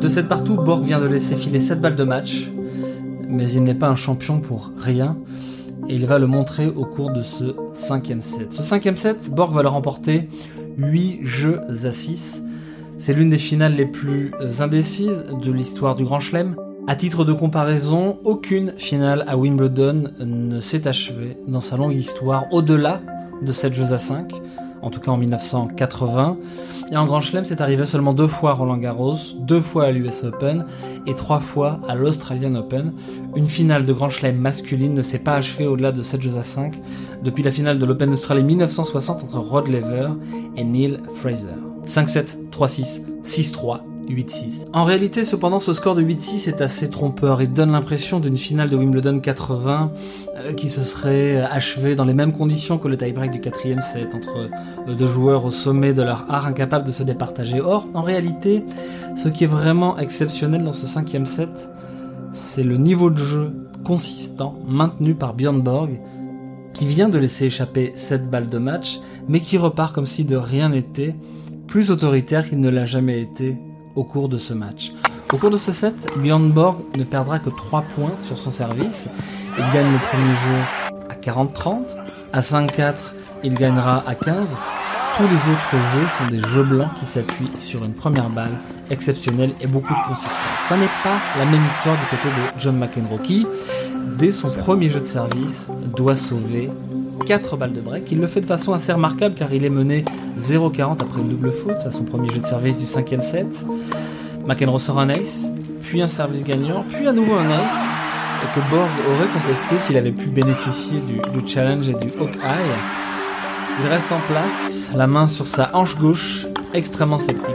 De 0.00 0.08
cette 0.08 0.28
partout, 0.28 0.56
Borg 0.56 0.84
vient 0.84 1.00
de 1.00 1.06
laisser 1.06 1.36
filer 1.36 1.60
7 1.60 1.80
balles 1.80 1.96
de 1.96 2.04
match, 2.04 2.50
mais 3.28 3.50
il 3.50 3.62
n'est 3.62 3.74
pas 3.74 3.88
un 3.88 3.96
champion 3.96 4.40
pour 4.40 4.72
rien, 4.76 5.16
et 5.88 5.94
il 5.94 6.06
va 6.06 6.18
le 6.18 6.26
montrer 6.26 6.66
au 6.66 6.84
cours 6.84 7.10
de 7.10 7.22
ce 7.22 7.54
cinquième 7.72 8.20
set. 8.20 8.52
Ce 8.52 8.62
cinquième 8.62 8.96
set, 8.96 9.30
Borg 9.30 9.54
va 9.54 9.62
le 9.62 9.68
remporter 9.68 10.28
8 10.76 11.20
jeux 11.22 11.60
à 11.68 11.92
6. 11.92 12.42
C'est 12.98 13.14
l'une 13.14 13.30
des 13.30 13.38
finales 13.38 13.74
les 13.74 13.86
plus 13.86 14.32
indécises 14.60 15.24
de 15.40 15.52
l'histoire 15.52 15.94
du 15.94 16.04
Grand 16.04 16.20
Chelem. 16.20 16.56
À 16.88 16.96
titre 16.96 17.24
de 17.24 17.32
comparaison, 17.32 18.18
aucune 18.24 18.72
finale 18.76 19.24
à 19.28 19.36
Wimbledon 19.36 20.10
ne 20.18 20.60
s'est 20.60 20.88
achevée 20.88 21.36
dans 21.46 21.60
sa 21.60 21.76
longue 21.76 21.94
histoire 21.94 22.52
au-delà 22.52 23.00
de 23.40 23.52
7 23.52 23.72
jeux 23.72 23.92
à 23.92 23.98
5, 23.98 24.32
en 24.82 24.90
tout 24.90 24.98
cas 24.98 25.12
en 25.12 25.16
1980. 25.16 26.38
Et 26.90 26.96
en 26.96 27.06
Grand 27.06 27.20
Chelem, 27.20 27.44
c'est 27.44 27.60
arrivé 27.60 27.86
seulement 27.86 28.12
deux 28.12 28.26
fois 28.26 28.50
à 28.50 28.54
Roland 28.54 28.78
Garros, 28.78 29.16
deux 29.38 29.60
fois 29.60 29.84
à 29.84 29.90
l'US 29.92 30.24
Open 30.24 30.66
et 31.06 31.14
trois 31.14 31.38
fois 31.38 31.80
à 31.88 31.94
l'Australian 31.94 32.56
Open. 32.56 32.92
Une 33.36 33.46
finale 33.46 33.86
de 33.86 33.92
Grand 33.92 34.10
Chelem 34.10 34.36
masculine 34.36 34.92
ne 34.92 35.02
s'est 35.02 35.20
pas 35.20 35.34
achevée 35.34 35.68
au-delà 35.68 35.92
de 35.92 36.02
7 36.02 36.20
jeux 36.20 36.36
à 36.36 36.42
5 36.42 36.74
depuis 37.22 37.44
la 37.44 37.52
finale 37.52 37.78
de 37.78 37.86
l'Open 37.86 38.10
d'Australie 38.10 38.42
1960 38.42 39.22
entre 39.22 39.38
Rod 39.38 39.68
Laver 39.68 40.08
et 40.56 40.64
Neil 40.64 40.98
Fraser. 41.14 41.46
5-7, 41.86 42.50
3-6, 42.50 43.02
6-3 43.24 43.91
8-6. 44.08 44.66
En 44.72 44.84
réalité, 44.84 45.24
cependant, 45.24 45.60
ce 45.60 45.72
score 45.72 45.94
de 45.94 46.02
8-6 46.02 46.48
est 46.48 46.60
assez 46.60 46.90
trompeur. 46.90 47.42
Il 47.42 47.52
donne 47.52 47.72
l'impression 47.72 48.20
d'une 48.20 48.36
finale 48.36 48.70
de 48.70 48.76
Wimbledon 48.76 49.18
80 49.20 49.92
euh, 50.36 50.52
qui 50.54 50.68
se 50.68 50.84
serait 50.84 51.40
achevée 51.40 51.94
dans 51.94 52.04
les 52.04 52.14
mêmes 52.14 52.32
conditions 52.32 52.78
que 52.78 52.88
le 52.88 52.96
tie-break 52.96 53.30
du 53.30 53.40
quatrième 53.40 53.82
set 53.82 54.14
entre 54.14 54.50
euh, 54.88 54.94
deux 54.94 55.06
joueurs 55.06 55.44
au 55.44 55.50
sommet 55.50 55.94
de 55.94 56.02
leur 56.02 56.26
art 56.28 56.46
incapables 56.46 56.86
de 56.86 56.92
se 56.92 57.02
départager. 57.02 57.60
Or, 57.60 57.86
en 57.94 58.02
réalité, 58.02 58.64
ce 59.16 59.28
qui 59.28 59.44
est 59.44 59.48
vraiment 59.48 59.98
exceptionnel 59.98 60.64
dans 60.64 60.72
ce 60.72 60.86
cinquième 60.86 61.26
set, 61.26 61.68
c'est 62.32 62.64
le 62.64 62.76
niveau 62.76 63.10
de 63.10 63.18
jeu 63.18 63.52
consistant 63.84 64.56
maintenu 64.66 65.14
par 65.14 65.34
Björn 65.34 65.60
Borg 65.60 66.00
qui 66.72 66.86
vient 66.86 67.08
de 67.08 67.18
laisser 67.18 67.46
échapper 67.46 67.92
7 67.96 68.30
balles 68.30 68.48
de 68.48 68.58
match, 68.58 69.00
mais 69.28 69.40
qui 69.40 69.58
repart 69.58 69.94
comme 69.94 70.06
si 70.06 70.24
de 70.24 70.36
rien 70.36 70.70
n'était, 70.70 71.14
plus 71.66 71.90
autoritaire 71.90 72.48
qu'il 72.48 72.60
ne 72.60 72.70
l'a 72.70 72.86
jamais 72.86 73.20
été 73.20 73.56
au 73.94 74.04
cours 74.04 74.28
de 74.28 74.38
ce 74.38 74.54
match. 74.54 74.92
Au 75.32 75.38
cours 75.38 75.50
de 75.50 75.56
ce 75.56 75.72
set, 75.72 75.94
Björn 76.16 76.50
Borg 76.50 76.78
ne 76.96 77.04
perdra 77.04 77.38
que 77.38 77.50
3 77.50 77.82
points 77.94 78.12
sur 78.24 78.38
son 78.38 78.50
service. 78.50 79.08
Il 79.58 79.64
gagne 79.72 79.90
le 79.92 79.98
premier 79.98 80.34
jeu 80.34 81.08
à 81.08 81.14
40-30. 81.14 81.96
À 82.32 82.40
5-4, 82.40 82.94
il 83.44 83.54
gagnera 83.54 84.02
à 84.06 84.14
15. 84.14 84.58
Tous 85.16 85.24
les 85.24 85.52
autres 85.52 85.76
jeux 85.92 86.06
sont 86.18 86.30
des 86.30 86.40
jeux 86.48 86.64
blancs 86.64 86.88
qui 86.98 87.06
s'appuient 87.06 87.50
sur 87.58 87.84
une 87.84 87.92
première 87.92 88.30
balle 88.30 88.52
exceptionnelle 88.90 89.52
et 89.60 89.66
beaucoup 89.66 89.92
de 89.92 90.08
consistance. 90.08 90.38
Ça 90.56 90.76
n'est 90.76 90.86
pas 91.02 91.18
la 91.38 91.44
même 91.44 91.64
histoire 91.66 91.96
du 91.96 92.06
côté 92.06 92.28
de 92.28 92.60
John 92.60 92.78
McEnroe 92.78 93.20
qui, 93.22 93.46
dès 94.16 94.32
son 94.32 94.50
premier 94.50 94.90
jeu 94.90 95.00
de 95.00 95.04
service, 95.04 95.68
doit 95.94 96.16
sauver 96.16 96.70
4 97.24 97.56
balles 97.56 97.72
de 97.72 97.80
break. 97.80 98.10
Il 98.10 98.20
le 98.20 98.26
fait 98.26 98.40
de 98.40 98.46
façon 98.46 98.72
assez 98.72 98.92
remarquable 98.92 99.34
car 99.34 99.52
il 99.52 99.64
est 99.64 99.70
mené 99.70 100.04
0-40 100.40 101.00
après 101.00 101.20
une 101.20 101.28
double 101.28 101.52
faute 101.52 101.84
à 101.86 101.92
son 101.92 102.04
premier 102.04 102.28
jeu 102.30 102.40
de 102.40 102.46
service 102.46 102.76
du 102.76 102.86
cinquième 102.86 103.22
set. 103.22 103.64
McEnroe 104.46 104.78
sort 104.78 104.98
un 104.98 105.08
ace, 105.08 105.50
puis 105.82 106.02
un 106.02 106.08
service 106.08 106.42
gagnant, 106.42 106.84
puis 106.88 107.06
à 107.06 107.12
nouveau 107.12 107.34
un 107.34 107.50
ace 107.50 107.78
que 108.54 108.60
Borg 108.70 108.90
aurait 109.08 109.28
contesté 109.28 109.78
s'il 109.78 109.96
avait 109.96 110.12
pu 110.12 110.26
bénéficier 110.26 111.00
du, 111.00 111.20
challenge 111.46 111.88
et 111.88 111.94
du 111.94 112.08
Hawkeye. 112.18 112.74
Il 113.80 113.88
reste 113.88 114.10
en 114.12 114.20
place, 114.28 114.88
la 114.94 115.06
main 115.06 115.28
sur 115.28 115.46
sa 115.46 115.70
hanche 115.74 115.96
gauche, 115.96 116.46
extrêmement 116.74 117.18
sceptique 117.18 117.54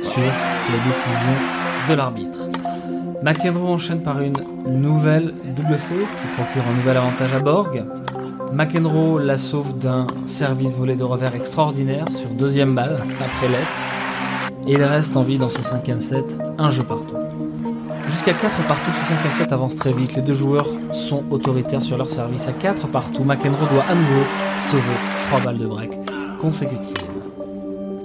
sur 0.00 0.22
les 0.22 0.78
décisions 0.86 1.36
de 1.88 1.94
l'arbitre. 1.94 2.38
McEnroe 3.22 3.68
enchaîne 3.68 4.02
par 4.02 4.20
une 4.20 4.36
nouvelle 4.66 5.34
double 5.56 5.76
faute 5.76 5.98
qui 5.98 6.26
procure 6.36 6.62
un 6.70 6.76
nouvel 6.76 6.96
avantage 6.96 7.34
à 7.34 7.40
Borg. 7.40 7.84
McEnroe 8.52 9.18
la 9.18 9.36
sauve 9.36 9.78
d'un 9.78 10.06
service 10.24 10.74
volé 10.74 10.96
de 10.96 11.04
revers 11.04 11.34
extraordinaire 11.34 12.06
sur 12.10 12.30
deuxième 12.30 12.74
balle 12.74 13.02
après 13.20 13.48
let. 13.48 13.58
Et 14.66 14.72
il 14.72 14.82
reste 14.82 15.16
en 15.16 15.22
vie 15.22 15.38
dans 15.38 15.48
ce 15.48 15.62
cinquième 15.62 16.00
set, 16.00 16.38
un 16.58 16.70
jeu 16.70 16.82
partout. 16.82 17.16
Jusqu'à 18.06 18.32
4 18.32 18.66
partout, 18.66 18.90
ce 19.00 19.04
cinquième 19.04 19.34
set 19.34 19.52
avance 19.52 19.76
très 19.76 19.92
vite. 19.92 20.14
Les 20.16 20.22
deux 20.22 20.32
joueurs 20.32 20.68
sont 20.92 21.24
autoritaires 21.30 21.82
sur 21.82 21.98
leur 21.98 22.08
service. 22.08 22.48
À 22.48 22.52
4 22.52 22.88
partout, 22.88 23.22
McEnroe 23.22 23.68
doit 23.70 23.84
à 23.88 23.94
nouveau 23.94 24.24
sauver 24.60 24.82
3 25.28 25.40
balles 25.40 25.58
de 25.58 25.66
break 25.66 25.92
consécutives. 26.40 26.96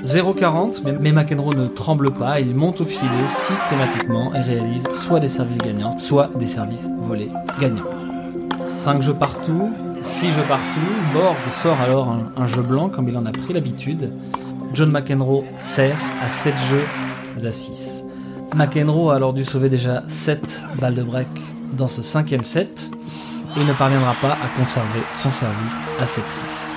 0,40, 0.04 0.82
mais 1.00 1.14
McEnroe 1.14 1.56
ne 1.56 1.68
tremble 1.68 2.12
pas, 2.12 2.42
il 2.42 2.54
monte 2.54 2.82
au 2.82 2.86
filet 2.86 3.28
systématiquement 3.28 4.34
et 4.34 4.42
réalise 4.42 4.86
soit 4.92 5.22
des 5.22 5.30
services 5.30 5.60
gagnants, 5.60 5.98
soit 5.98 6.30
des 6.36 6.48
services 6.48 6.90
volés 7.02 7.32
gagnants. 7.62 7.86
5 8.68 9.02
jeux 9.02 9.14
partout, 9.14 9.70
6 10.04 10.32
jeux 10.34 10.44
partout, 10.50 10.82
Borg 11.14 11.38
sort 11.50 11.80
alors 11.80 12.14
un, 12.36 12.46
jeu 12.46 12.62
blanc 12.62 12.90
comme 12.90 13.08
il 13.08 13.16
en 13.16 13.26
a 13.26 13.32
pris 13.32 13.54
l'habitude. 13.54 14.12
John 14.74 14.92
McEnroe 14.92 15.46
sert 15.60 15.98
à 16.22 16.28
7 16.28 16.54
jeux 16.70 17.48
à 17.48 17.52
6. 17.54 18.04
McEnroe 18.54 19.12
a 19.12 19.16
alors 19.16 19.32
dû 19.32 19.46
sauver 19.46 19.70
déjà 19.70 20.04
7 20.10 20.62
balles 20.82 20.96
de 20.96 21.04
break 21.04 21.30
dans 21.78 21.88
ce 21.88 22.02
cinquième 22.02 22.44
set 22.44 22.90
et 23.56 23.64
ne 23.64 23.72
parviendra 23.72 24.14
pas 24.22 24.34
à 24.34 24.58
conserver 24.58 25.00
son 25.14 25.30
service 25.30 25.80
à 26.02 26.04
7-6. 26.04 26.76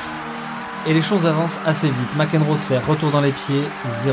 Et 0.86 0.94
les 0.94 1.02
choses 1.02 1.26
avancent 1.26 1.58
assez 1.66 1.88
vite. 1.88 2.16
McEnroe 2.16 2.56
sert, 2.56 2.86
retour 2.86 3.10
dans 3.10 3.20
les 3.20 3.32
pieds, 3.32 3.64
0-15. 3.88 4.12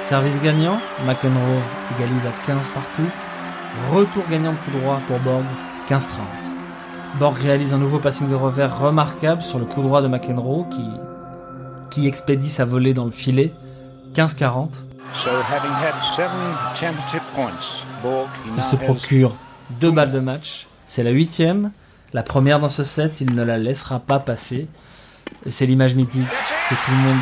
Service 0.00 0.38
gagnant, 0.42 0.80
McEnroe 1.06 1.62
égalise 1.96 2.26
à 2.26 2.46
15 2.46 2.56
partout. 2.74 3.08
Retour 3.90 4.24
gagnant 4.30 4.52
de 4.52 4.56
coup 4.58 4.78
droit 4.78 5.00
pour 5.08 5.18
Borg, 5.20 5.44
15-30. 5.88 6.43
Borg 7.18 7.38
réalise 7.38 7.72
un 7.72 7.78
nouveau 7.78 8.00
passing 8.00 8.28
de 8.28 8.34
revers 8.34 8.76
remarquable 8.76 9.40
sur 9.40 9.60
le 9.60 9.64
coup 9.64 9.82
droit 9.82 10.02
de 10.02 10.08
McEnroe 10.08 10.66
qui, 10.68 10.84
qui 11.90 12.08
expédie 12.08 12.48
sa 12.48 12.64
volée 12.64 12.92
dans 12.92 13.04
le 13.04 13.12
filet. 13.12 13.52
15-40. 14.14 14.70
Il 18.56 18.62
se 18.62 18.76
procure 18.76 19.36
deux 19.80 19.92
balles 19.92 20.10
de 20.10 20.18
match. 20.18 20.66
C'est 20.86 21.04
la 21.04 21.10
huitième. 21.10 21.70
La 22.12 22.24
première 22.24 22.58
dans 22.58 22.68
ce 22.68 22.82
set, 22.82 23.20
il 23.20 23.32
ne 23.34 23.42
la 23.42 23.58
laissera 23.58 24.00
pas 24.00 24.18
passer. 24.18 24.66
C'est 25.48 25.66
l'image 25.66 25.94
mythique 25.94 26.26
que 26.68 26.74
tout 26.74 26.90
le 26.90 26.96
monde 26.96 27.20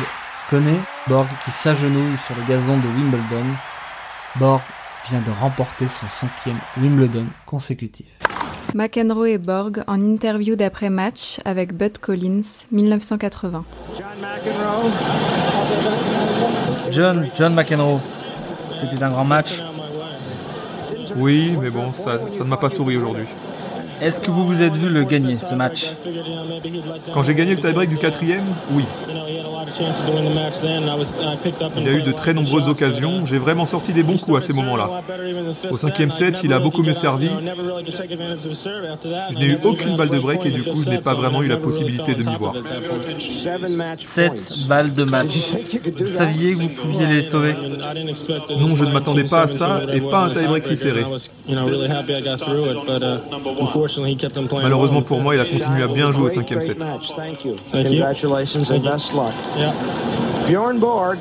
connaît. 0.49 0.79
Borg 1.07 1.27
qui 1.45 1.51
s'agenouille 1.51 2.17
sur 2.25 2.35
le 2.35 2.43
gazon 2.47 2.77
de 2.77 2.87
Wimbledon. 2.87 3.45
Borg 4.37 4.61
vient 5.07 5.21
de 5.21 5.31
remporter 5.39 5.87
son 5.87 6.07
cinquième 6.07 6.57
Wimbledon 6.77 7.25
consécutif. 7.45 8.07
McEnroe 8.73 9.25
et 9.27 9.37
Borg 9.37 9.83
en 9.87 10.01
interview 10.01 10.55
d'après-match 10.55 11.39
avec 11.45 11.73
Bud 11.73 11.97
Collins, 11.99 12.41
1980. 12.71 13.65
John, 16.91 17.27
John 17.35 17.53
McEnroe, 17.53 17.99
c'était 18.79 19.03
un 19.03 19.11
grand 19.11 19.25
match. 19.25 19.61
Oui, 21.15 21.55
mais 21.61 21.69
bon, 21.69 21.93
ça, 21.93 22.19
ça 22.29 22.43
ne 22.43 22.49
m'a 22.49 22.57
pas 22.57 22.69
souri 22.69 22.97
aujourd'hui. 22.97 23.25
Est-ce 24.01 24.19
que 24.19 24.31
vous 24.31 24.45
vous 24.45 24.61
êtes 24.61 24.75
vu 24.75 24.89
le 24.89 25.03
gagner, 25.03 25.37
ce 25.37 25.55
match 25.55 25.91
Quand 27.13 27.23
j'ai 27.23 27.33
gagné 27.33 27.55
le 27.55 27.61
tie-break 27.61 27.89
du 27.89 27.97
quatrième, 27.97 28.43
oui. 28.71 28.83
Il 31.77 31.87
a 31.87 31.91
eu 31.93 32.01
de 32.03 32.11
très 32.11 32.33
nombreuses 32.33 32.67
occasions. 32.67 33.25
J'ai 33.25 33.37
vraiment 33.37 33.65
sorti 33.65 33.91
des 33.91 34.03
bons 34.03 34.23
coups 34.23 34.37
à 34.37 34.41
ces 34.41 34.53
moments-là. 34.53 35.01
Au 35.71 35.77
cinquième 35.77 36.11
set, 36.11 36.41
il 36.43 36.53
a 36.53 36.59
beaucoup 36.59 36.83
mieux 36.83 36.93
servi. 36.93 37.29
Je 39.31 39.37
n'ai 39.37 39.45
eu 39.45 39.57
aucune 39.63 39.95
balle 39.95 40.09
de 40.09 40.19
break 40.19 40.45
et 40.45 40.51
du 40.51 40.63
coup, 40.63 40.81
je 40.83 40.89
n'ai 40.89 40.99
pas 40.99 41.13
vraiment 41.13 41.41
eu 41.41 41.47
la 41.47 41.57
possibilité 41.57 42.13
de 42.13 42.29
m'y 42.29 42.35
voir. 42.35 42.53
7 43.97 44.67
balles 44.67 44.93
de 44.93 45.03
match. 45.03 45.53
Vous 45.97 46.07
saviez 46.07 46.51
que 46.53 46.57
vous 46.57 46.69
pouviez 46.69 47.07
les 47.07 47.23
sauver 47.23 47.55
Non, 48.59 48.75
je 48.75 48.85
ne 48.85 48.91
m'attendais 48.91 49.23
pas 49.23 49.43
à 49.43 49.47
ça 49.47 49.79
et 49.91 50.01
pas 50.01 50.25
un 50.25 50.29
tie-break 50.29 50.67
si 50.67 50.77
serré. 50.77 51.03
Malheureusement 54.63 55.01
pour 55.01 55.21
moi, 55.21 55.35
il 55.35 55.41
a 55.41 55.45
continué 55.45 55.83
à 55.83 55.87
bien 55.87 56.11
jouer 56.11 56.25
au 56.25 56.29
cinquième 56.29 56.61
set. 56.61 56.77
Bjorn 60.47 60.77
Borg. 60.79 61.17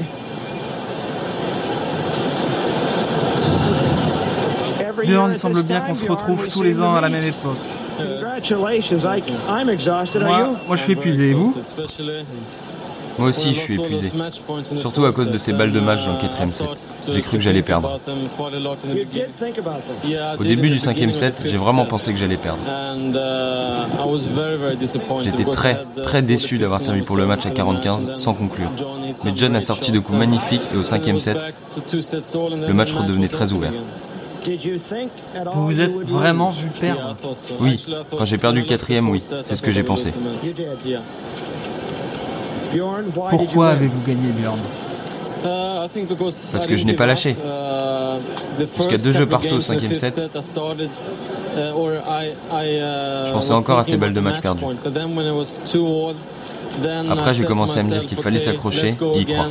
Bjorn, 5.06 5.30
il 5.32 5.38
semble 5.38 5.62
bien 5.64 5.80
qu'on 5.80 5.94
se 5.94 6.04
retrouve 6.10 6.48
tous 6.48 6.62
les 6.62 6.80
ans 6.80 6.94
à 6.94 7.00
la 7.00 7.08
même 7.08 7.24
époque. 7.26 7.56
Moi, 10.26 10.38
moi 10.66 10.76
je 10.76 10.82
suis 10.82 10.92
épuisé, 10.92 11.30
et 11.30 11.34
vous? 11.34 11.54
Moi 13.18 13.28
aussi, 13.28 13.54
je 13.54 13.60
suis 13.60 13.74
épuisé. 13.74 14.12
Surtout 14.78 15.04
à 15.04 15.12
cause 15.12 15.30
de 15.30 15.38
ces 15.38 15.52
balles 15.52 15.72
de 15.72 15.80
match 15.80 16.04
dans 16.04 16.12
le 16.12 16.20
quatrième 16.20 16.48
set. 16.48 16.82
J'ai 17.08 17.22
cru 17.22 17.38
que 17.38 17.42
j'allais 17.42 17.62
perdre. 17.62 18.00
Au 20.38 20.44
début 20.44 20.70
du 20.70 20.78
cinquième 20.78 21.14
set, 21.14 21.42
j'ai 21.44 21.56
vraiment 21.56 21.84
pensé 21.84 22.12
que 22.12 22.18
j'allais 22.18 22.36
perdre. 22.36 22.60
J'étais 25.22 25.44
très, 25.44 25.84
très 26.02 26.22
déçu 26.22 26.58
d'avoir 26.58 26.80
servi 26.80 27.02
pour 27.02 27.16
le 27.16 27.26
match 27.26 27.46
à 27.46 27.50
45 27.50 28.16
sans 28.16 28.34
conclure. 28.34 28.70
Mais 29.24 29.32
John 29.34 29.54
a 29.56 29.60
sorti 29.60 29.92
de 29.92 29.98
coups 29.98 30.18
magnifiques 30.18 30.62
et 30.74 30.76
au 30.76 30.82
cinquième 30.82 31.20
set, 31.20 31.38
le 31.92 32.72
match 32.72 32.92
redevenait 32.92 33.28
très 33.28 33.52
ouvert. 33.52 33.72
Vous 35.54 35.66
vous 35.66 35.80
êtes 35.80 35.92
vraiment 35.92 36.50
vu 36.50 36.68
perdre 36.68 37.16
Oui, 37.60 37.84
quand 38.16 38.24
j'ai 38.24 38.38
perdu 38.38 38.60
le 38.60 38.66
quatrième, 38.66 39.08
oui, 39.08 39.20
c'est 39.20 39.54
ce 39.54 39.62
que 39.62 39.70
j'ai 39.70 39.82
pensé. 39.82 40.12
Pourquoi 43.30 43.68
avez-vous 43.70 44.00
gagné, 44.06 44.28
Bjorn 44.38 44.58
Parce 46.52 46.66
que 46.66 46.76
je 46.76 46.84
n'ai 46.84 46.94
pas 46.94 47.06
lâché. 47.06 47.36
Jusqu'à 48.58 48.98
deux 48.98 49.12
jeux 49.12 49.26
partout 49.26 49.54
au 49.54 49.60
cinquième 49.60 49.94
set, 49.94 50.20
je 51.56 53.32
pensais 53.32 53.52
encore 53.52 53.78
à 53.78 53.84
ces 53.84 53.96
balles 53.96 54.12
de 54.12 54.20
match 54.20 54.40
perdues. 54.40 54.64
Après, 57.10 57.34
j'ai 57.34 57.44
commencé 57.44 57.80
à 57.80 57.82
me 57.82 57.88
dire 57.88 58.06
qu'il 58.06 58.18
fallait 58.18 58.38
s'accrocher 58.38 58.88
et 58.88 59.20
y 59.20 59.24
croire. 59.26 59.48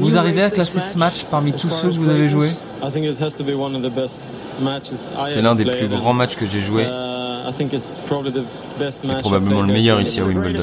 Vous 0.00 0.16
arrivez 0.16 0.42
à 0.42 0.50
classer 0.50 0.80
ce 0.80 0.96
match 0.98 1.24
parmi 1.30 1.52
tous 1.52 1.70
ceux 1.70 1.90
que 1.90 1.94
vous 1.96 2.10
avez 2.10 2.28
joués? 2.28 2.50
C'est 5.26 5.42
l'un 5.42 5.54
des 5.54 5.64
plus 5.64 5.88
grands 5.88 6.14
matchs 6.14 6.36
que 6.36 6.46
j'ai 6.46 6.60
joué 6.60 6.86
et 9.04 9.20
probablement 9.20 9.62
le 9.62 9.72
meilleur 9.72 10.00
ici 10.00 10.20
à 10.20 10.24
Wimbledon. 10.24 10.62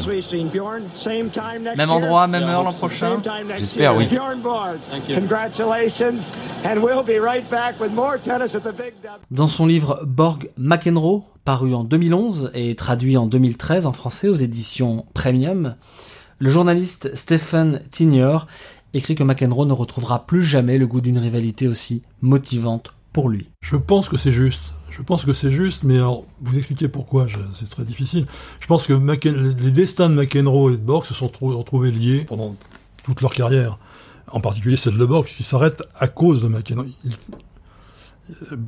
Même 1.78 1.92
endroit, 1.92 2.28
même 2.28 2.44
heure 2.44 2.64
l'an 2.64 2.74
prochain 2.74 3.18
J'espère, 3.58 3.96
oui. 3.96 4.08
Dans 9.30 9.48
son 9.48 9.66
livre 9.66 10.02
Borg 10.06 10.50
McEnroe, 10.58 11.24
paru 11.46 11.74
en 11.74 11.84
2011 11.84 12.52
et 12.54 12.76
traduit 12.76 13.18
en 13.18 13.26
2013 13.28 13.86
en 13.86 13.94
français 13.94 14.28
aux 14.28 14.36
éditions 14.36 15.06
Premium, 15.14 15.76
le 16.40 16.50
journaliste 16.50 17.16
Stephen 17.16 17.82
Tignor 17.90 18.48
écrit 18.94 19.16
que 19.16 19.24
McEnroe 19.24 19.66
ne 19.66 19.74
retrouvera 19.74 20.26
plus 20.26 20.44
jamais 20.44 20.78
le 20.78 20.88
goût 20.88 21.02
d'une 21.02 21.18
rivalité 21.18 21.68
aussi 21.68 22.04
motivante 22.22 22.94
pour 23.14 23.30
lui. 23.30 23.50
Je 23.62 23.76
pense 23.76 24.10
que 24.10 24.18
c'est 24.18 24.32
juste. 24.32 24.74
Je 24.92 25.02
pense 25.02 25.26
que 25.26 25.34
c'est 25.34 25.52
juste, 25.52 25.84
mais 25.84 25.96
alors, 25.96 26.26
vous 26.42 26.58
expliquez 26.58 26.88
pourquoi, 26.88 27.28
c'est 27.56 27.70
très 27.70 27.86
difficile. 27.86 28.26
Je 28.60 28.68
pense 28.68 28.86
que 28.86 28.94
les 28.94 29.72
destins 29.72 30.10
de 30.10 30.16
McEnroe 30.16 30.74
et 30.74 30.78
de 30.78 30.82
Borg 30.82 31.06
se 31.06 31.14
sont 31.14 31.32
retrouvés 31.42 31.92
liés 31.92 32.26
pendant 32.28 32.56
toute 33.04 33.22
leur 33.22 33.34
carrière. 33.34 33.80
En 34.28 34.40
particulier 34.40 34.78
celle 34.78 34.98
de 34.98 35.06
Borg, 35.06 35.26
puisqu'il 35.26 35.44
s'arrête 35.44 35.84
à 36.00 36.08
cause 36.08 36.42
de 36.42 36.48
McEnroe. 36.48 36.88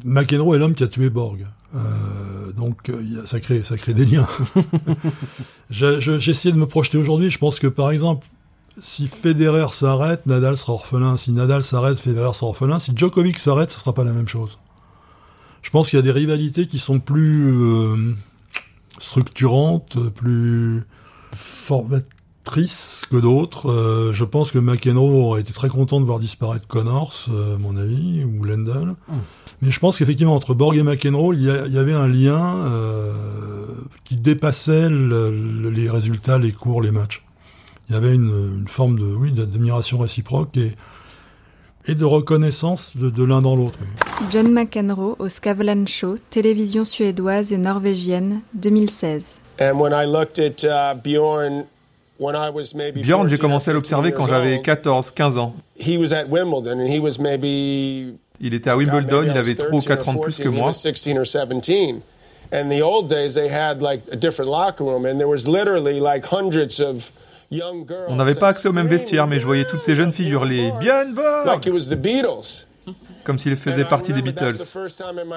McEnroe 0.03 0.55
est 0.55 0.59
l'homme 0.59 0.73
qui 0.73 0.83
a 0.83 0.87
tué 0.87 1.09
Borg. 1.09 1.45
Euh, 1.75 2.51
donc 2.53 2.89
euh, 2.89 3.25
ça, 3.25 3.39
crée, 3.39 3.63
ça 3.63 3.77
crée 3.77 3.93
des 3.93 4.05
liens. 4.05 4.27
J'ai 5.69 6.29
essayé 6.29 6.53
de 6.53 6.59
me 6.59 6.67
projeter 6.67 6.97
aujourd'hui. 6.97 7.31
Je 7.31 7.37
pense 7.37 7.59
que 7.59 7.67
par 7.67 7.91
exemple, 7.91 8.27
si 8.81 9.07
Federer 9.07 9.67
s'arrête, 9.71 10.25
Nadal 10.25 10.57
sera 10.57 10.73
orphelin. 10.73 11.17
Si 11.17 11.31
Nadal 11.31 11.63
s'arrête, 11.63 11.99
Federer 11.99 12.33
sera 12.33 12.47
orphelin. 12.47 12.79
Si 12.79 12.91
Djokovic 12.95 13.39
s'arrête, 13.39 13.71
ce 13.71 13.79
sera 13.79 13.93
pas 13.93 14.03
la 14.03 14.11
même 14.11 14.27
chose. 14.27 14.59
Je 15.63 15.69
pense 15.71 15.89
qu'il 15.89 15.97
y 15.97 15.99
a 15.99 16.03
des 16.03 16.11
rivalités 16.11 16.67
qui 16.67 16.77
sont 16.77 16.99
plus 16.99 17.51
euh, 17.51 18.13
structurantes, 18.99 19.97
plus 20.09 20.83
formatrices 21.35 23.05
que 23.09 23.17
d'autres. 23.17 23.71
Euh, 23.71 24.13
je 24.13 24.25
pense 24.25 24.51
que 24.51 24.59
McEnroe 24.59 25.25
aurait 25.25 25.41
été 25.41 25.53
très 25.53 25.69
content 25.69 25.99
de 25.99 26.05
voir 26.05 26.19
disparaître 26.19 26.67
Connors, 26.67 27.25
euh, 27.31 27.55
à 27.55 27.57
mon 27.57 27.75
avis, 27.75 28.23
ou 28.23 28.43
Lendl. 28.43 28.95
Hmm. 29.07 29.19
Mais 29.61 29.71
je 29.71 29.79
pense 29.79 29.97
qu'effectivement, 29.97 30.35
entre 30.35 30.53
Borg 30.53 30.77
et 30.77 30.83
McEnroe, 30.83 31.33
il 31.33 31.41
y, 31.41 31.49
avait 31.49 31.93
un 31.93 32.07
lien 32.07 32.69
qui 34.03 34.17
dépassait 34.17 34.89
les 34.89 35.89
résultats, 35.89 36.37
les 36.37 36.51
cours, 36.51 36.81
les 36.81 36.91
matchs 36.91 37.23
il 37.89 37.93
y 37.93 37.97
avait 37.97 38.15
une, 38.15 38.65
forme 38.67 38.97
de 38.97 39.05
oui 39.05 39.31
d'admiration 39.31 39.99
réciproque 39.99 40.55
et 40.57 40.75
et 41.87 41.95
de 41.95 42.05
reconnaissance 42.05 42.95
de, 42.95 43.23
l'un 43.23 43.41
dans 43.41 43.55
l'autre. 43.55 43.79
John 44.31 44.51
McEnroe 44.51 45.15
au 45.19 45.29
Skavlan 45.29 45.85
Show, 45.85 46.15
télévision 46.29 46.85
suédoise 46.85 47.53
et 47.53 47.57
norvégienne, 47.57 48.41
2016. 48.53 49.39
Uh, 49.59 49.65
Bjorn, 51.03 51.65
j'ai 53.29 53.37
commencé 53.37 53.71
à 53.71 53.73
l'observer 53.73 54.11
quand 54.11 54.27
j'avais 54.27 54.57
14-15 54.57 55.37
ans. 55.37 55.55
Il 58.39 58.53
était 58.53 58.69
à 58.69 58.77
Wimbledon, 58.77 59.23
il 59.23 59.31
avait 59.31 59.55
3 59.55 59.73
ou 59.73 59.79
4 59.79 60.09
ans 60.09 60.13
de 60.13 60.19
plus 60.19 60.39
que 60.39 60.49
moi. 60.49 60.71
And 62.53 62.69
the 62.69 62.83
old 62.83 63.09
days, 63.09 63.33
they 63.33 63.47
had 63.47 63.81
like 63.81 64.01
a 64.11 64.15
different 64.15 64.51
locker 64.51 64.83
room, 64.83 65.05
and 65.05 65.19
there 65.19 65.27
was 65.27 65.47
literally 65.47 65.99
like 65.99 66.25
hundreds 66.25 66.79
of 66.79 67.11
on 68.07 68.15
n'avait 68.15 68.35
pas 68.35 68.49
accès 68.49 68.67
au 68.67 68.73
même 68.73 68.87
vestiaire, 68.87 69.27
mais 69.27 69.39
je 69.39 69.45
voyais 69.45 69.65
toutes 69.65 69.81
ces 69.81 69.95
jeunes 69.95 70.13
filles 70.13 70.29
hurler 70.29 70.71
Bien 70.79 71.05
comme 73.23 73.39
s'ils 73.39 73.55
faisaient 73.57 73.85
partie 73.85 74.13
des 74.13 74.21
Beatles. 74.21 74.57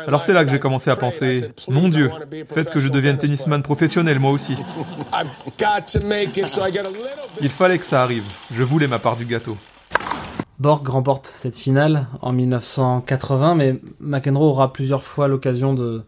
Alors 0.07 0.23
c'est 0.23 0.33
là 0.33 0.45
que 0.45 0.51
j'ai 0.51 0.59
commencé 0.59 0.91
à 0.91 0.97
penser, 0.97 1.53
mon 1.69 1.89
Dieu, 1.89 2.11
faites 2.53 2.71
que 2.71 2.81
je 2.81 2.89
devienne 2.89 3.19
tennisman 3.19 3.63
professionnel 3.63 4.19
moi 4.19 4.33
aussi. 4.33 4.57
Il 7.41 7.49
fallait 7.49 7.79
que 7.79 7.87
ça 7.87 8.03
arrive, 8.03 8.25
je 8.53 8.63
voulais 8.63 8.89
ma 8.89 8.99
part 8.99 9.17
du 9.17 9.25
gâteau. 9.25 9.57
Borg 10.59 10.89
remporte 10.89 11.31
cette 11.35 11.57
finale 11.57 12.07
en 12.23 12.33
1980, 12.33 13.55
mais 13.57 13.79
McEnroe 14.01 14.47
aura 14.47 14.73
plusieurs 14.73 15.03
fois 15.03 15.29
l'occasion 15.29 15.75
de, 15.75 16.03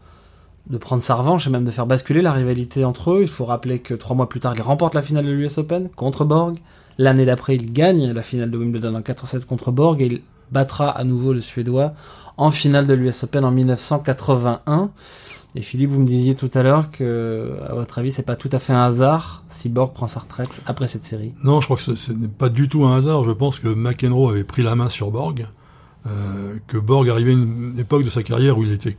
de 0.71 0.77
prendre 0.79 1.03
sa 1.03 1.15
revanche 1.15 1.47
et 1.47 1.51
même 1.51 1.65
de 1.65 1.71
faire 1.71 1.87
basculer 1.87 2.23
la 2.23 2.33
rivalité 2.33 2.85
entre 2.85 3.13
eux. 3.13 3.23
Il 3.23 3.29
faut 3.29 3.45
rappeler 3.45 3.79
que 3.79 3.95
trois 3.95 4.15
mois 4.15 4.29
plus 4.29 4.41
tard, 4.41 4.55
il 4.55 4.63
remporte 4.63 4.95
la 4.95 5.03
finale 5.03 5.27
de 5.27 5.31
l'US 5.31 5.59
Open 5.59 5.89
contre 5.91 6.25
Borg. 6.25 6.59
L'année 6.99 7.25
d'après, 7.25 7.57
il 7.57 7.73
gagne 7.73 8.13
la 8.13 8.23
finale 8.23 8.51
de 8.51 8.59
Wimbledon 8.59 8.95
en 8.95 9.01
4-7 9.01 9.47
contre 9.47 9.71
Borg 9.71 10.03
et 10.03 10.07
il 10.07 10.23
battra 10.51 10.91
à 10.91 11.05
nouveau 11.05 11.33
le 11.33 11.41
Suédois 11.41 11.93
en 12.37 12.51
finale 12.51 12.87
de 12.87 12.95
l'US 12.95 13.25
Open 13.25 13.45
en 13.45 13.51
1981. 13.51 14.91
Et 15.55 15.63
Philippe, 15.63 15.91
vous 15.91 16.01
me 16.01 16.07
disiez 16.07 16.35
tout 16.35 16.51
à 16.55 16.63
l'heure 16.63 16.91
que, 16.91 17.57
à 17.67 17.75
votre 17.75 17.99
avis, 17.99 18.13
c'est 18.13 18.23
pas 18.23 18.37
tout 18.37 18.51
à 18.53 18.59
fait 18.59 18.75
un 18.75 18.85
hasard 18.85 19.43
si 19.49 19.71
Borg 19.71 19.93
prend 19.95 20.07
sa 20.07 20.21
retraite 20.21 20.61
après 20.67 20.89
cette 20.89 21.07
série. 21.07 21.33
Non, 21.43 21.61
je 21.61 21.67
crois 21.67 21.79
que 21.79 21.83
ce, 21.83 22.13
n'est 22.13 22.29
pas 22.29 22.51
du 22.51 22.69
tout 22.69 22.85
un 22.85 22.99
hasard. 22.99 23.25
Je 23.25 23.31
pense 23.31 23.59
que 23.59 23.69
McEnroe 23.69 24.31
avait 24.31 24.45
pris 24.45 24.63
la 24.63 24.75
main 24.75 24.91
sur 24.91 25.11
Borg, 25.11 25.47
euh, 26.07 26.59
que 26.67 26.77
Borg 26.77 27.09
arrivait 27.09 27.31
à 27.31 27.35
une 27.35 27.79
époque 27.79 28.05
de 28.05 28.11
sa 28.11 28.23
carrière 28.23 28.59
où 28.59 28.65
il 28.65 28.73
était 28.73 28.99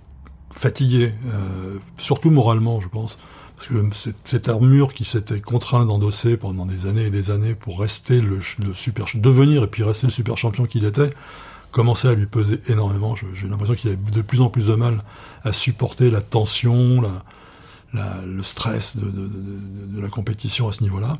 fatigué, 0.51 1.13
euh, 1.27 1.77
surtout 1.97 2.31
moralement, 2.31 2.81
je 2.81 2.87
pense. 2.87 3.17
Parce 3.55 3.67
que 3.67 4.11
cette 4.23 4.47
armure 4.47 4.93
qui 4.93 5.03
s'était 5.03 5.41
contraint 5.41 5.85
d'endosser 5.85 6.37
pendant 6.37 6.65
des 6.65 6.87
années 6.87 7.07
et 7.07 7.09
des 7.09 7.29
années 7.29 7.55
pour 7.55 7.79
rester 7.79 8.21
le, 8.21 8.39
le, 8.59 8.73
super, 8.73 9.05
devenir 9.15 9.63
et 9.63 9.67
puis 9.67 9.83
rester 9.83 10.07
le 10.07 10.13
super 10.13 10.37
champion 10.37 10.65
qu'il 10.65 10.85
était, 10.85 11.09
commençait 11.71 12.07
à 12.07 12.13
lui 12.13 12.25
peser 12.25 12.61
énormément. 12.67 13.15
J'ai 13.15 13.47
l'impression 13.47 13.75
qu'il 13.75 13.89
avait 13.89 13.97
de 13.97 14.21
plus 14.21 14.39
en 14.39 14.49
plus 14.49 14.67
de 14.67 14.75
mal 14.75 15.03
à 15.43 15.51
supporter 15.51 16.09
la 16.09 16.21
tension, 16.21 17.01
la, 17.01 17.23
la, 17.93 18.25
le 18.25 18.43
stress 18.43 18.95
de, 18.95 19.05
de, 19.05 19.27
de, 19.27 19.95
de, 19.95 20.01
la 20.01 20.07
compétition 20.07 20.69
à 20.69 20.71
ce 20.71 20.81
niveau-là. 20.81 21.17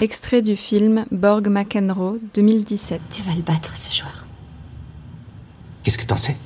Extrait 0.00 0.40
du 0.40 0.56
film 0.56 1.04
Borg 1.10 1.48
McEnroe 1.48 2.18
2017. 2.34 3.00
Tu 3.10 3.22
vas 3.22 3.34
le 3.34 3.42
battre 3.42 3.76
ce 3.76 3.92
soir. 3.92 4.24
Qu'est-ce 5.82 5.98
que 5.98 6.06
t'en 6.06 6.16
sais? 6.16 6.36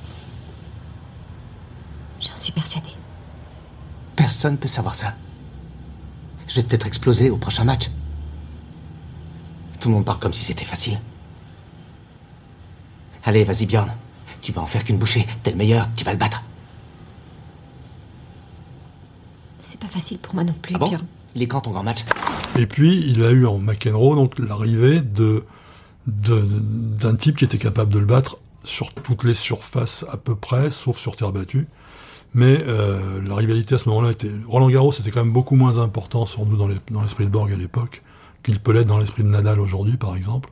J'en 2.21 2.35
suis 2.35 2.51
persuadé. 2.51 2.89
Personne 4.15 4.53
ne 4.53 4.57
peut 4.57 4.67
savoir 4.67 4.95
ça. 4.95 5.13
Je 6.47 6.55
vais 6.55 6.63
peut-être 6.63 6.87
exploser 6.87 7.29
au 7.29 7.37
prochain 7.37 7.63
match. 7.63 7.89
Tout 9.79 9.89
le 9.89 9.95
monde 9.95 10.05
parle 10.05 10.19
comme 10.19 10.33
si 10.33 10.43
c'était 10.43 10.65
facile. 10.65 10.99
Allez, 13.23 13.43
vas-y, 13.43 13.65
Bjorn. 13.65 13.91
Tu 14.41 14.51
vas 14.51 14.61
en 14.61 14.65
faire 14.65 14.83
qu'une 14.83 14.97
bouchée. 14.97 15.25
T'es 15.43 15.51
le 15.51 15.57
meilleur, 15.57 15.87
tu 15.95 16.03
vas 16.03 16.11
le 16.11 16.17
battre. 16.17 16.43
C'est 19.57 19.79
pas 19.79 19.87
facile 19.87 20.17
pour 20.17 20.35
moi 20.35 20.43
non 20.43 20.53
plus, 20.53 20.75
ah 20.75 20.79
Bjorn. 20.79 21.05
Il 21.35 21.43
est 21.43 21.47
quand 21.47 21.61
ton 21.61 21.71
grand 21.71 21.83
match? 21.83 22.05
Et 22.57 22.65
puis, 22.65 23.05
il 23.07 23.23
a 23.23 23.31
eu 23.31 23.45
en 23.45 23.59
McEnroe 23.59 24.15
donc 24.15 24.39
l'arrivée 24.39 25.01
de 25.01 25.45
d'un 26.07 27.15
type 27.15 27.37
qui 27.37 27.45
était 27.45 27.59
capable 27.59 27.93
de 27.93 27.99
le 27.99 28.05
battre 28.05 28.37
sur 28.63 28.91
toutes 28.93 29.23
les 29.23 29.35
surfaces 29.35 30.03
à 30.11 30.17
peu 30.17 30.35
près, 30.35 30.71
sauf 30.71 30.97
sur 30.97 31.15
terre 31.15 31.31
battue. 31.31 31.67
Mais 32.33 32.63
euh, 32.67 33.21
la 33.25 33.35
rivalité 33.35 33.75
à 33.75 33.77
ce 33.77 33.89
moment-là 33.89 34.11
était... 34.11 34.31
Roland 34.47 34.69
Garros 34.69 34.93
était 34.93 35.09
quand 35.09 35.23
même 35.23 35.33
beaucoup 35.33 35.55
moins 35.55 35.79
important, 35.79 36.25
sans 36.25 36.45
doute, 36.45 36.59
dans 36.91 37.01
l'esprit 37.01 37.25
de 37.25 37.29
Borg 37.29 37.51
à 37.51 37.55
l'époque, 37.55 38.03
qu'il 38.43 38.59
peut 38.59 38.71
l'être 38.71 38.87
dans 38.87 38.99
l'esprit 38.99 39.23
de 39.23 39.29
Nadal 39.29 39.59
aujourd'hui, 39.59 39.97
par 39.97 40.15
exemple. 40.15 40.49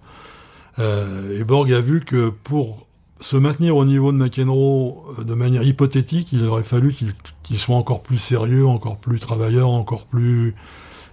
Euh, 0.80 1.40
et 1.40 1.44
Borg 1.44 1.72
a 1.72 1.82
vu 1.82 2.02
que 2.02 2.30
pour 2.30 2.88
se 3.20 3.36
maintenir 3.36 3.76
au 3.76 3.86
niveau 3.86 4.12
de 4.12 4.18
McEnroe 4.18 5.04
euh, 5.20 5.24
de 5.24 5.34
manière 5.34 5.64
hypothétique, 5.64 6.30
il 6.32 6.46
aurait 6.46 6.64
fallu 6.64 6.96
qu'il 7.44 7.60
soit 7.60 7.76
encore 7.76 8.02
plus 8.02 8.18
sérieux, 8.18 8.66
encore 8.66 8.98
plus 8.98 9.20
travailleur, 9.20 9.70
encore 9.70 10.06
plus... 10.06 10.56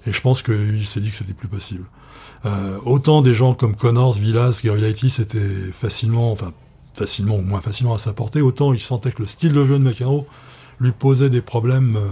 Et 0.06 0.12
je 0.12 0.20
pense 0.20 0.42
qu'il 0.42 0.86
s'est 0.86 1.00
dit 1.00 1.10
que 1.10 1.16
c'était 1.16 1.32
plus 1.32 1.48
possible. 1.48 1.84
Euh, 2.44 2.78
autant 2.84 3.22
des 3.22 3.34
gens 3.34 3.54
comme 3.54 3.74
Connors, 3.74 4.12
Villas, 4.12 4.60
Garilaitis 4.62 5.08
c'était 5.10 5.72
facilement, 5.72 6.30
enfin 6.30 6.52
facilement 6.92 7.36
ou 7.36 7.40
moins 7.40 7.62
facilement 7.62 7.94
à 7.94 7.98
sa 7.98 8.12
portée, 8.12 8.42
autant 8.42 8.74
il 8.74 8.80
sentait 8.80 9.12
que 9.12 9.22
le 9.22 9.28
style 9.28 9.54
de 9.54 9.64
jeu 9.64 9.78
de 9.78 9.84
McEnroe 9.84 10.26
lui 10.84 10.92
posait 10.92 11.30
des 11.30 11.42
problèmes 11.42 11.96
euh, 11.96 12.08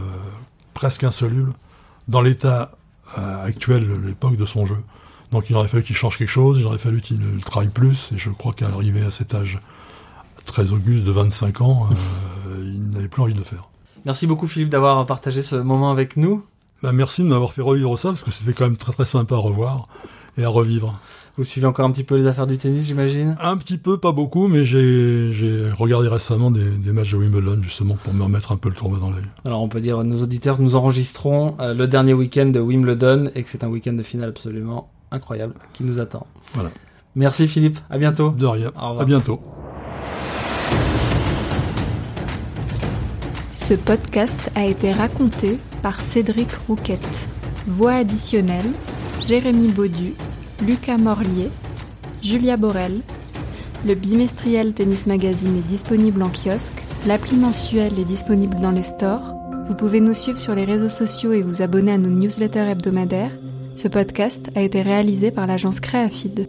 presque 0.74 1.04
insolubles 1.04 1.52
dans 2.08 2.20
l'état 2.20 2.72
euh, 3.18 3.44
actuel 3.44 3.86
de 3.86 3.94
l'époque 3.94 4.36
de 4.36 4.46
son 4.46 4.64
jeu. 4.64 4.78
Donc 5.30 5.48
il 5.50 5.56
aurait 5.56 5.68
fallu 5.68 5.82
qu'il 5.82 5.96
change 5.96 6.18
quelque 6.18 6.28
chose, 6.28 6.58
il 6.58 6.66
aurait 6.66 6.78
fallu 6.78 7.00
qu'il 7.00 7.20
travaille 7.44 7.70
plus, 7.70 8.10
et 8.12 8.18
je 8.18 8.30
crois 8.30 8.52
qu'à 8.52 8.68
l'arrivée 8.68 9.02
à 9.02 9.10
cet 9.10 9.34
âge 9.34 9.58
très 10.44 10.72
auguste 10.72 11.04
de 11.04 11.12
25 11.12 11.60
ans, 11.60 11.88
euh, 11.90 12.64
il 12.64 12.90
n'avait 12.90 13.08
plus 13.08 13.22
envie 13.22 13.34
de 13.34 13.38
le 13.38 13.44
faire. 13.44 13.68
Merci 14.04 14.26
beaucoup 14.26 14.48
Philippe 14.48 14.70
d'avoir 14.70 15.04
partagé 15.06 15.42
ce 15.42 15.56
moment 15.56 15.90
avec 15.90 16.16
nous. 16.16 16.44
Bah, 16.82 16.92
merci 16.92 17.22
de 17.22 17.28
m'avoir 17.28 17.52
fait 17.52 17.62
revivre 17.62 17.96
ça, 17.98 18.08
parce 18.08 18.22
que 18.22 18.30
c'était 18.30 18.52
quand 18.52 18.64
même 18.64 18.76
très 18.76 18.92
très 18.92 19.04
sympa 19.04 19.36
à 19.36 19.38
revoir 19.38 19.86
et 20.36 20.44
à 20.44 20.48
revivre. 20.48 20.98
Vous 21.38 21.44
suivez 21.44 21.66
encore 21.66 21.86
un 21.86 21.90
petit 21.90 22.04
peu 22.04 22.16
les 22.16 22.26
affaires 22.26 22.46
du 22.46 22.58
tennis, 22.58 22.86
j'imagine 22.86 23.36
Un 23.40 23.56
petit 23.56 23.78
peu, 23.78 23.96
pas 23.96 24.12
beaucoup, 24.12 24.48
mais 24.48 24.66
j'ai 24.66 25.32
regardé 25.78 26.06
récemment 26.08 26.50
des, 26.50 26.76
des, 26.76 26.92
matchs 26.92 27.12
de 27.12 27.16
Wimbledon, 27.16 27.62
justement, 27.62 27.96
pour 28.04 28.12
me 28.12 28.22
remettre 28.22 28.52
un 28.52 28.58
peu 28.58 28.68
le 28.68 28.74
tournoi 28.74 28.98
dans 28.98 29.08
l'œil. 29.08 29.24
Alors, 29.46 29.62
on 29.62 29.68
peut 29.68 29.80
dire 29.80 29.98
à 29.98 30.04
nos 30.04 30.22
auditeurs 30.22 30.58
que 30.58 30.62
nous 30.62 30.74
enregistrons 30.74 31.56
euh, 31.58 31.72
le 31.72 31.86
dernier 31.86 32.12
week-end 32.12 32.44
de 32.46 32.60
Wimbledon 32.60 33.30
et 33.34 33.42
que 33.42 33.48
c'est 33.48 33.64
un 33.64 33.68
week-end 33.68 33.94
de 33.94 34.02
finale 34.02 34.28
absolument 34.28 34.90
incroyable 35.10 35.54
qui 35.72 35.84
nous 35.84 36.00
attend. 36.00 36.26
Voilà. 36.52 36.68
Merci 37.14 37.48
Philippe, 37.48 37.78
à 37.88 37.96
bientôt. 37.96 38.30
De 38.30 38.46
rien, 38.46 38.70
à 38.76 39.02
bientôt. 39.06 39.40
Ce 43.52 43.72
podcast 43.72 44.50
a 44.54 44.66
été 44.66 44.92
raconté 44.92 45.58
par 45.82 45.98
Cédric 45.98 46.52
Rouquette. 46.68 47.08
Voix 47.66 47.92
additionnelle, 47.92 48.70
Jérémy 49.26 49.72
Baudu, 49.72 50.14
Lucas 50.62 50.96
Morlier, 50.96 51.50
Julia 52.22 52.56
Borel. 52.56 53.00
Le 53.84 53.94
bimestriel 53.94 54.74
Tennis 54.74 55.06
Magazine 55.06 55.56
est 55.56 55.68
disponible 55.68 56.22
en 56.22 56.28
kiosque, 56.28 56.84
l'appli 57.04 57.36
mensuelle 57.36 57.98
est 57.98 58.04
disponible 58.04 58.60
dans 58.60 58.70
les 58.70 58.84
stores. 58.84 59.34
Vous 59.66 59.74
pouvez 59.74 59.98
nous 59.98 60.14
suivre 60.14 60.38
sur 60.38 60.54
les 60.54 60.64
réseaux 60.64 60.88
sociaux 60.88 61.32
et 61.32 61.42
vous 61.42 61.62
abonner 61.62 61.92
à 61.92 61.98
nos 61.98 62.10
newsletters 62.10 62.70
hebdomadaires. 62.70 63.32
Ce 63.74 63.88
podcast 63.88 64.50
a 64.54 64.62
été 64.62 64.82
réalisé 64.82 65.32
par 65.32 65.48
l'agence 65.48 65.80
Créafid. 65.80 66.48